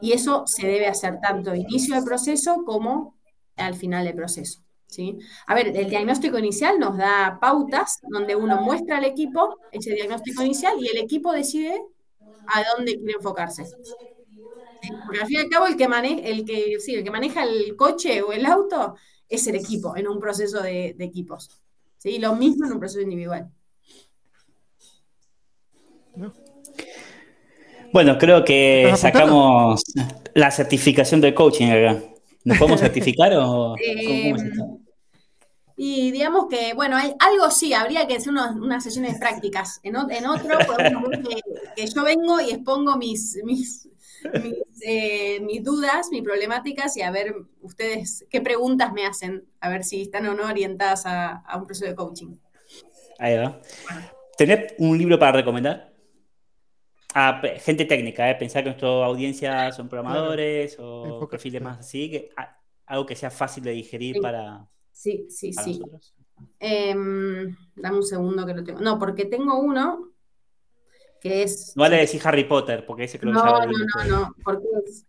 y 0.00 0.12
eso 0.12 0.44
se 0.46 0.66
debe 0.66 0.86
hacer 0.86 1.20
tanto 1.20 1.50
al 1.50 1.58
inicio 1.58 1.94
del 1.94 2.04
proceso 2.04 2.64
como 2.64 3.16
al 3.56 3.74
final 3.74 4.04
del 4.04 4.14
proceso. 4.14 4.60
¿sí? 4.86 5.18
A 5.46 5.54
ver, 5.54 5.76
el 5.76 5.88
diagnóstico 5.88 6.38
inicial 6.38 6.78
nos 6.78 6.96
da 6.96 7.38
pautas 7.40 8.00
donde 8.02 8.36
uno 8.36 8.60
muestra 8.60 8.98
al 8.98 9.04
equipo 9.04 9.58
ese 9.72 9.92
diagnóstico 9.94 10.42
inicial 10.42 10.74
y 10.80 10.88
el 10.88 10.98
equipo 10.98 11.32
decide 11.32 11.80
a 12.48 12.62
dónde 12.76 12.96
quiere 12.96 13.14
enfocarse. 13.14 13.64
Porque 15.04 15.20
al 15.20 15.26
fin 15.26 15.38
y 15.38 15.40
al 15.40 15.48
cabo 15.48 15.66
el 15.66 15.76
que, 15.76 15.88
maneja, 15.88 16.20
el, 16.20 16.44
que, 16.44 16.76
sí, 16.78 16.94
el 16.94 17.04
que 17.04 17.10
maneja 17.10 17.42
el 17.42 17.74
coche 17.76 18.22
o 18.22 18.32
el 18.32 18.46
auto 18.46 18.94
es 19.28 19.46
el 19.46 19.56
equipo 19.56 19.96
en 19.96 20.06
un 20.06 20.20
proceso 20.20 20.62
de, 20.62 20.94
de 20.96 21.04
equipos. 21.04 21.50
¿sí? 21.96 22.18
Lo 22.18 22.36
mismo 22.36 22.66
en 22.66 22.72
un 22.72 22.78
proceso 22.78 23.00
individual. 23.00 23.50
Bueno, 27.92 28.18
creo 28.18 28.44
que 28.44 28.92
sacamos 28.96 29.82
la 30.34 30.50
certificación 30.50 31.20
del 31.20 31.34
coaching 31.34 31.68
acá. 31.68 32.02
¿Nos 32.44 32.58
podemos 32.58 32.80
certificar 32.80 33.32
o 33.34 33.74
eh, 33.76 34.34
Y 35.76 36.10
digamos 36.10 36.46
que, 36.48 36.74
bueno, 36.74 36.96
hay 36.96 37.14
algo 37.18 37.50
sí, 37.50 37.72
habría 37.72 38.06
que 38.06 38.16
hacer 38.16 38.32
unas 38.32 38.84
sesiones 38.84 39.18
prácticas. 39.18 39.80
En, 39.82 39.96
en 39.96 40.26
otro, 40.26 40.58
que, 41.76 41.86
yo 41.86 42.04
vengo 42.04 42.40
y 42.40 42.50
expongo 42.50 42.96
mis, 42.96 43.38
mis, 43.44 43.88
eh, 44.82 45.40
mis, 45.40 45.64
dudas, 45.64 46.08
mis 46.10 46.22
problemáticas 46.22 46.96
y 46.96 47.02
a 47.02 47.10
ver 47.10 47.34
ustedes 47.62 48.26
qué 48.30 48.40
preguntas 48.40 48.92
me 48.92 49.06
hacen, 49.06 49.44
a 49.60 49.68
ver 49.68 49.84
si 49.84 50.02
están 50.02 50.26
o 50.26 50.34
no 50.34 50.46
orientadas 50.46 51.06
a, 51.06 51.36
a 51.46 51.56
un 51.56 51.66
proceso 51.66 51.86
de 51.86 51.94
coaching. 51.94 52.36
Ahí 53.18 53.38
va. 53.38 53.58
¿Tenés 54.36 54.74
un 54.78 54.98
libro 54.98 55.18
para 55.18 55.32
recomendar? 55.32 55.95
A 57.18 57.40
gente 57.60 57.86
técnica, 57.86 58.30
¿eh? 58.30 58.34
pensar 58.34 58.62
que 58.62 58.68
nuestra 58.68 58.88
audiencia 58.88 59.72
son 59.72 59.88
programadores 59.88 60.76
o 60.78 61.26
perfiles 61.30 61.62
más 61.62 61.78
así, 61.78 62.10
que, 62.10 62.28
algo 62.84 63.06
que 63.06 63.16
sea 63.16 63.30
fácil 63.30 63.64
de 63.64 63.70
digerir 63.70 64.20
para. 64.20 64.68
Sí, 64.92 65.26
sí, 65.30 65.50
sí. 65.50 65.80
Em, 66.60 67.56
dame 67.74 67.96
un 67.96 68.02
segundo 68.02 68.44
que 68.44 68.52
lo 68.52 68.62
tengo. 68.62 68.80
No, 68.80 68.98
porque 68.98 69.24
tengo 69.24 69.58
uno 69.58 70.10
que 71.18 71.44
es. 71.44 71.72
No 71.74 71.84
vale 71.84 71.96
decir 71.96 72.20
Harry 72.22 72.44
Potter, 72.44 72.84
porque 72.84 73.04
ese 73.04 73.18
creo 73.18 73.32
que 73.32 73.38
No, 73.38 73.44
no, 73.44 73.66
no, 73.66 74.04
no, 74.04 74.34
porque 74.44 74.66
es, 74.84 75.06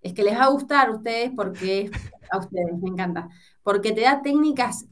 es, 0.00 0.12
que 0.12 0.22
les 0.22 0.38
va 0.38 0.44
a 0.44 0.50
gustar 0.50 0.90
a 0.90 0.92
ustedes, 0.92 1.32
porque 1.34 1.90
a 2.30 2.38
ustedes, 2.38 2.78
me 2.80 2.90
encanta. 2.90 3.28
Porque 3.64 3.90
te 3.90 4.02
da 4.02 4.22
técnicas 4.22 4.86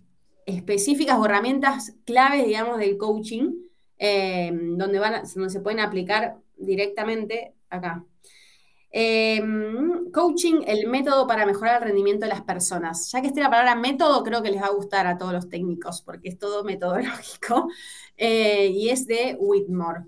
específicas 0.47 1.17
o 1.17 1.27
herramientas 1.27 1.95
claves, 2.05 2.45
digamos, 2.45 2.79
del 2.79 2.97
coaching, 2.97 3.53
em, 3.99 4.77
donde, 4.77 4.99
van 4.99 5.23
donde 5.33 5.51
se 5.51 5.61
pueden 5.61 5.79
aplicar 5.79 6.39
directamente 6.57 7.55
acá. 7.71 8.05
Em, 8.91 10.11
coaching, 10.11 10.63
el 10.67 10.89
método 10.89 11.27
para 11.27 11.45
mejorar 11.45 11.83
el 11.83 11.89
rendimiento 11.89 12.25
de 12.25 12.31
las 12.31 12.43
personas. 12.43 13.11
Ya 13.13 13.21
que 13.21 13.27
esté 13.29 13.41
la 13.41 13.51
palabra 13.51 13.75
método, 13.75 14.23
creo 14.23 14.43
que 14.43 14.51
les 14.51 14.63
va 14.63 14.69
a 14.69 14.71
gustar 14.71 15.07
a 15.07 15.19
todos 15.19 15.33
los 15.33 15.49
técnicos, 15.51 16.01
porque 16.03 16.31
es 16.31 16.39
todo 16.39 16.65
metodológico, 16.65 17.69
eh, 18.17 18.69
y 18.69 18.89
es 18.89 19.07
de 19.07 19.37
Whitmore, 19.39 20.05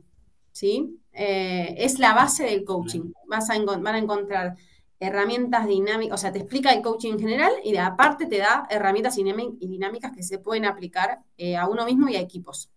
¿sí? 0.53 0.99
Eh, 1.13 1.75
es 1.79 1.99
la 1.99 2.15
base 2.15 2.45
del 2.45 2.65
coaching. 2.65 3.13
Vas 3.27 3.51
a 3.51 3.59
van 3.59 3.87
a 3.95 3.99
encontrar 3.99 4.57
herramientas 5.01 5.67
dinámicas, 5.67 6.15
o 6.15 6.19
sea, 6.19 6.33
te 6.33 6.39
explica 6.39 6.73
el 6.73 6.83
coaching 6.83 7.13
en 7.13 7.21
general 7.21 7.53
y 7.65 7.73
de 7.73 7.81
aparte 7.81 8.27
te 8.27 8.39
da 8.39 8.67
herramientas 8.71 9.17
dinámicas 9.17 10.13
que 10.13 10.23
se 10.23 10.39
pueden 10.39 10.65
aplicar 10.65 11.19
eh, 11.37 11.57
a 11.57 11.69
uno 11.69 11.85
mismo 11.85 12.09
y 12.09 12.17
a 12.17 12.21
equipos 12.21 12.71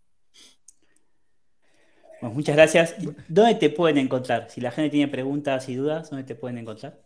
muchas 2.22 2.56
gracias. 2.56 2.96
¿Dónde 3.28 3.56
te 3.56 3.70
pueden 3.70 3.98
encontrar? 3.98 4.50
Si 4.50 4.62
la 4.62 4.72
gente 4.72 4.90
tiene 4.90 5.12
preguntas 5.12 5.68
y 5.70 5.76
dudas, 5.76 6.10
¿dónde 6.10 6.24
te 6.26 6.36
pueden 6.36 6.58
encontrar? 6.58 7.02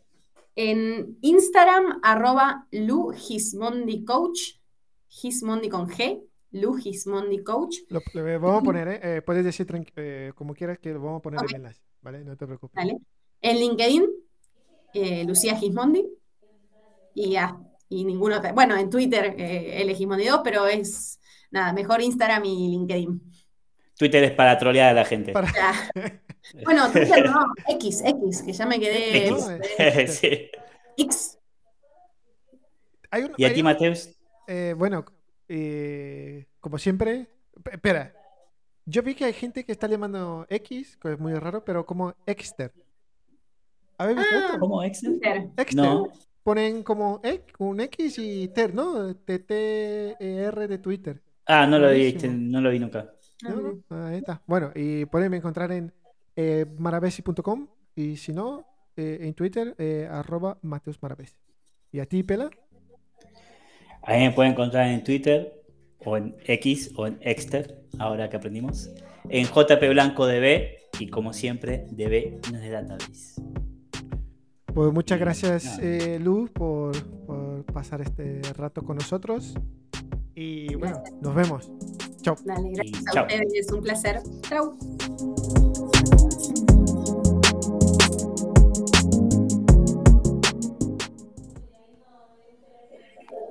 En 0.55 1.18
Instagram, 1.22 1.99
arroba 2.01 2.68
Lu 2.72 3.13
Coach, 4.05 4.39
Gismondi 5.09 5.70
con 5.70 5.89
G, 5.89 6.22
Lu 6.51 6.78
Coach. 7.43 7.78
Lo, 7.89 8.01
vamos 8.39 8.61
a 8.61 8.63
poner, 8.63 8.88
¿eh? 8.88 8.99
¿eh? 9.03 9.22
puedes 9.22 9.43
decir 9.43 9.68
eh, 9.97 10.32
como 10.36 10.53
quieras 10.53 10.80
que 10.80 10.93
lo 10.93 11.01
vamos 11.01 11.20
a 11.20 11.22
poner 11.22 11.41
en 11.49 11.55
enlace, 11.57 11.82
¿vale? 12.01 12.24
No 12.24 12.38
te 12.38 12.45
preocupes. 12.45 12.86
En 13.41 13.59
LinkedIn, 13.59 14.05
eh, 14.93 15.26
Lucía 15.26 15.57
Gismondi, 15.57 16.05
y 17.13 17.32
ya, 17.32 17.59
y 17.89 18.05
ninguno, 18.05 18.41
bueno, 18.53 18.78
en 18.78 18.89
Twitter, 18.89 19.36
L 19.38 19.93
Gismondi 19.93 20.26
2, 20.26 20.41
pero 20.43 20.68
es, 20.68 21.20
nada, 21.51 21.74
mejor 21.74 22.01
Instagram 22.01 22.45
y 22.45 22.70
LinkedIn. 22.70 23.22
Twitter 23.97 24.23
es 24.23 24.31
para 24.31 24.57
trolear 24.57 24.89
a 24.89 24.93
la 24.93 25.05
gente. 25.05 25.33
bueno, 26.63 26.91
Twitter 26.91 27.29
no, 27.29 27.53
X, 27.69 28.03
X, 28.05 28.41
que 28.43 28.53
ya 28.53 28.65
me 28.65 28.79
quedé. 28.79 30.07
sí. 30.07 30.49
X. 30.97 31.39
¿Y 33.37 33.45
a 33.45 33.53
ti, 33.53 33.63
Mateus? 33.63 34.09
Eh, 34.47 34.73
bueno, 34.77 35.05
eh, 35.47 36.45
como 36.59 36.77
siempre, 36.77 37.27
espera. 37.71 38.13
Yo 38.85 39.01
vi 39.01 39.15
que 39.15 39.25
hay 39.25 39.33
gente 39.33 39.63
que 39.63 39.71
está 39.71 39.87
llamando 39.87 40.45
X, 40.49 40.97
que 40.97 41.13
es 41.13 41.19
muy 41.19 41.33
raro, 41.33 41.65
pero 41.65 41.85
como 41.85 42.13
Exter. 42.25 42.71
¿Habéis 43.97 44.17
visto 44.17 44.35
ah, 44.35 44.57
¿Cómo 44.59 44.83
Exter? 44.83 45.49
Exter. 45.57 45.89
Ponen 46.43 46.83
como 46.83 47.21
un 47.57 47.79
X 47.79 48.19
y 48.19 48.49
Ter, 48.49 48.75
¿no? 48.75 49.15
T-T-E-R 49.15 50.67
de 50.67 50.77
Twitter. 50.77 51.21
Ah, 51.47 51.65
no 51.65 51.79
lo 51.79 51.89
vi, 51.89 52.13
no 52.13 52.61
lo 52.61 52.69
vi 52.69 52.79
nunca. 52.79 53.14
Ahí 53.89 54.17
está. 54.17 54.41
Bueno, 54.47 54.71
y 54.75 55.05
pueden 55.05 55.33
encontrar 55.33 55.71
en 55.71 55.93
eh, 56.36 56.65
maravesi.com 56.77 57.67
y 57.95 58.17
si 58.17 58.33
no, 58.33 58.65
eh, 58.97 59.19
en 59.21 59.33
Twitter, 59.33 59.75
eh, 59.77 60.07
arroba 60.09 60.57
Mateus 60.61 61.01
Maravesi. 61.01 61.36
¿Y 61.91 61.99
a 61.99 62.05
ti, 62.05 62.23
Pela? 62.23 62.49
Ahí 64.01 64.21
me 64.21 64.31
pueden 64.31 64.53
encontrar 64.53 64.88
en 64.88 65.03
Twitter 65.03 65.63
o 66.03 66.17
en 66.17 66.36
X 66.45 66.91
o 66.95 67.07
en 67.07 67.17
Exter, 67.21 67.83
ahora 67.99 68.29
que 68.29 68.38
aprendimos. 68.38 68.89
En 69.29 69.45
JP 69.45 69.89
Blanco 69.89 70.27
DB 70.27 70.77
y 70.99 71.07
como 71.09 71.33
siempre, 71.33 71.88
DB 71.89 72.39
no 72.51 72.57
es 72.57 72.63
de 72.63 72.69
database. 72.69 73.41
Pues 74.73 74.93
muchas 74.93 75.19
gracias, 75.19 75.79
eh, 75.79 76.19
Luz, 76.21 76.51
por, 76.51 76.91
por 77.25 77.63
pasar 77.65 78.01
este 78.01 78.41
rato 78.57 78.83
con 78.83 78.97
nosotros. 78.97 79.55
Y 80.36 80.75
bueno, 80.75 81.01
nos 81.21 81.33
vemos. 81.33 81.71
Chao. 82.26 82.36
A. 83.15 83.28
Es 83.53 83.71
un 83.71 83.84
placer. 83.84 84.23
Chao. 84.49 84.76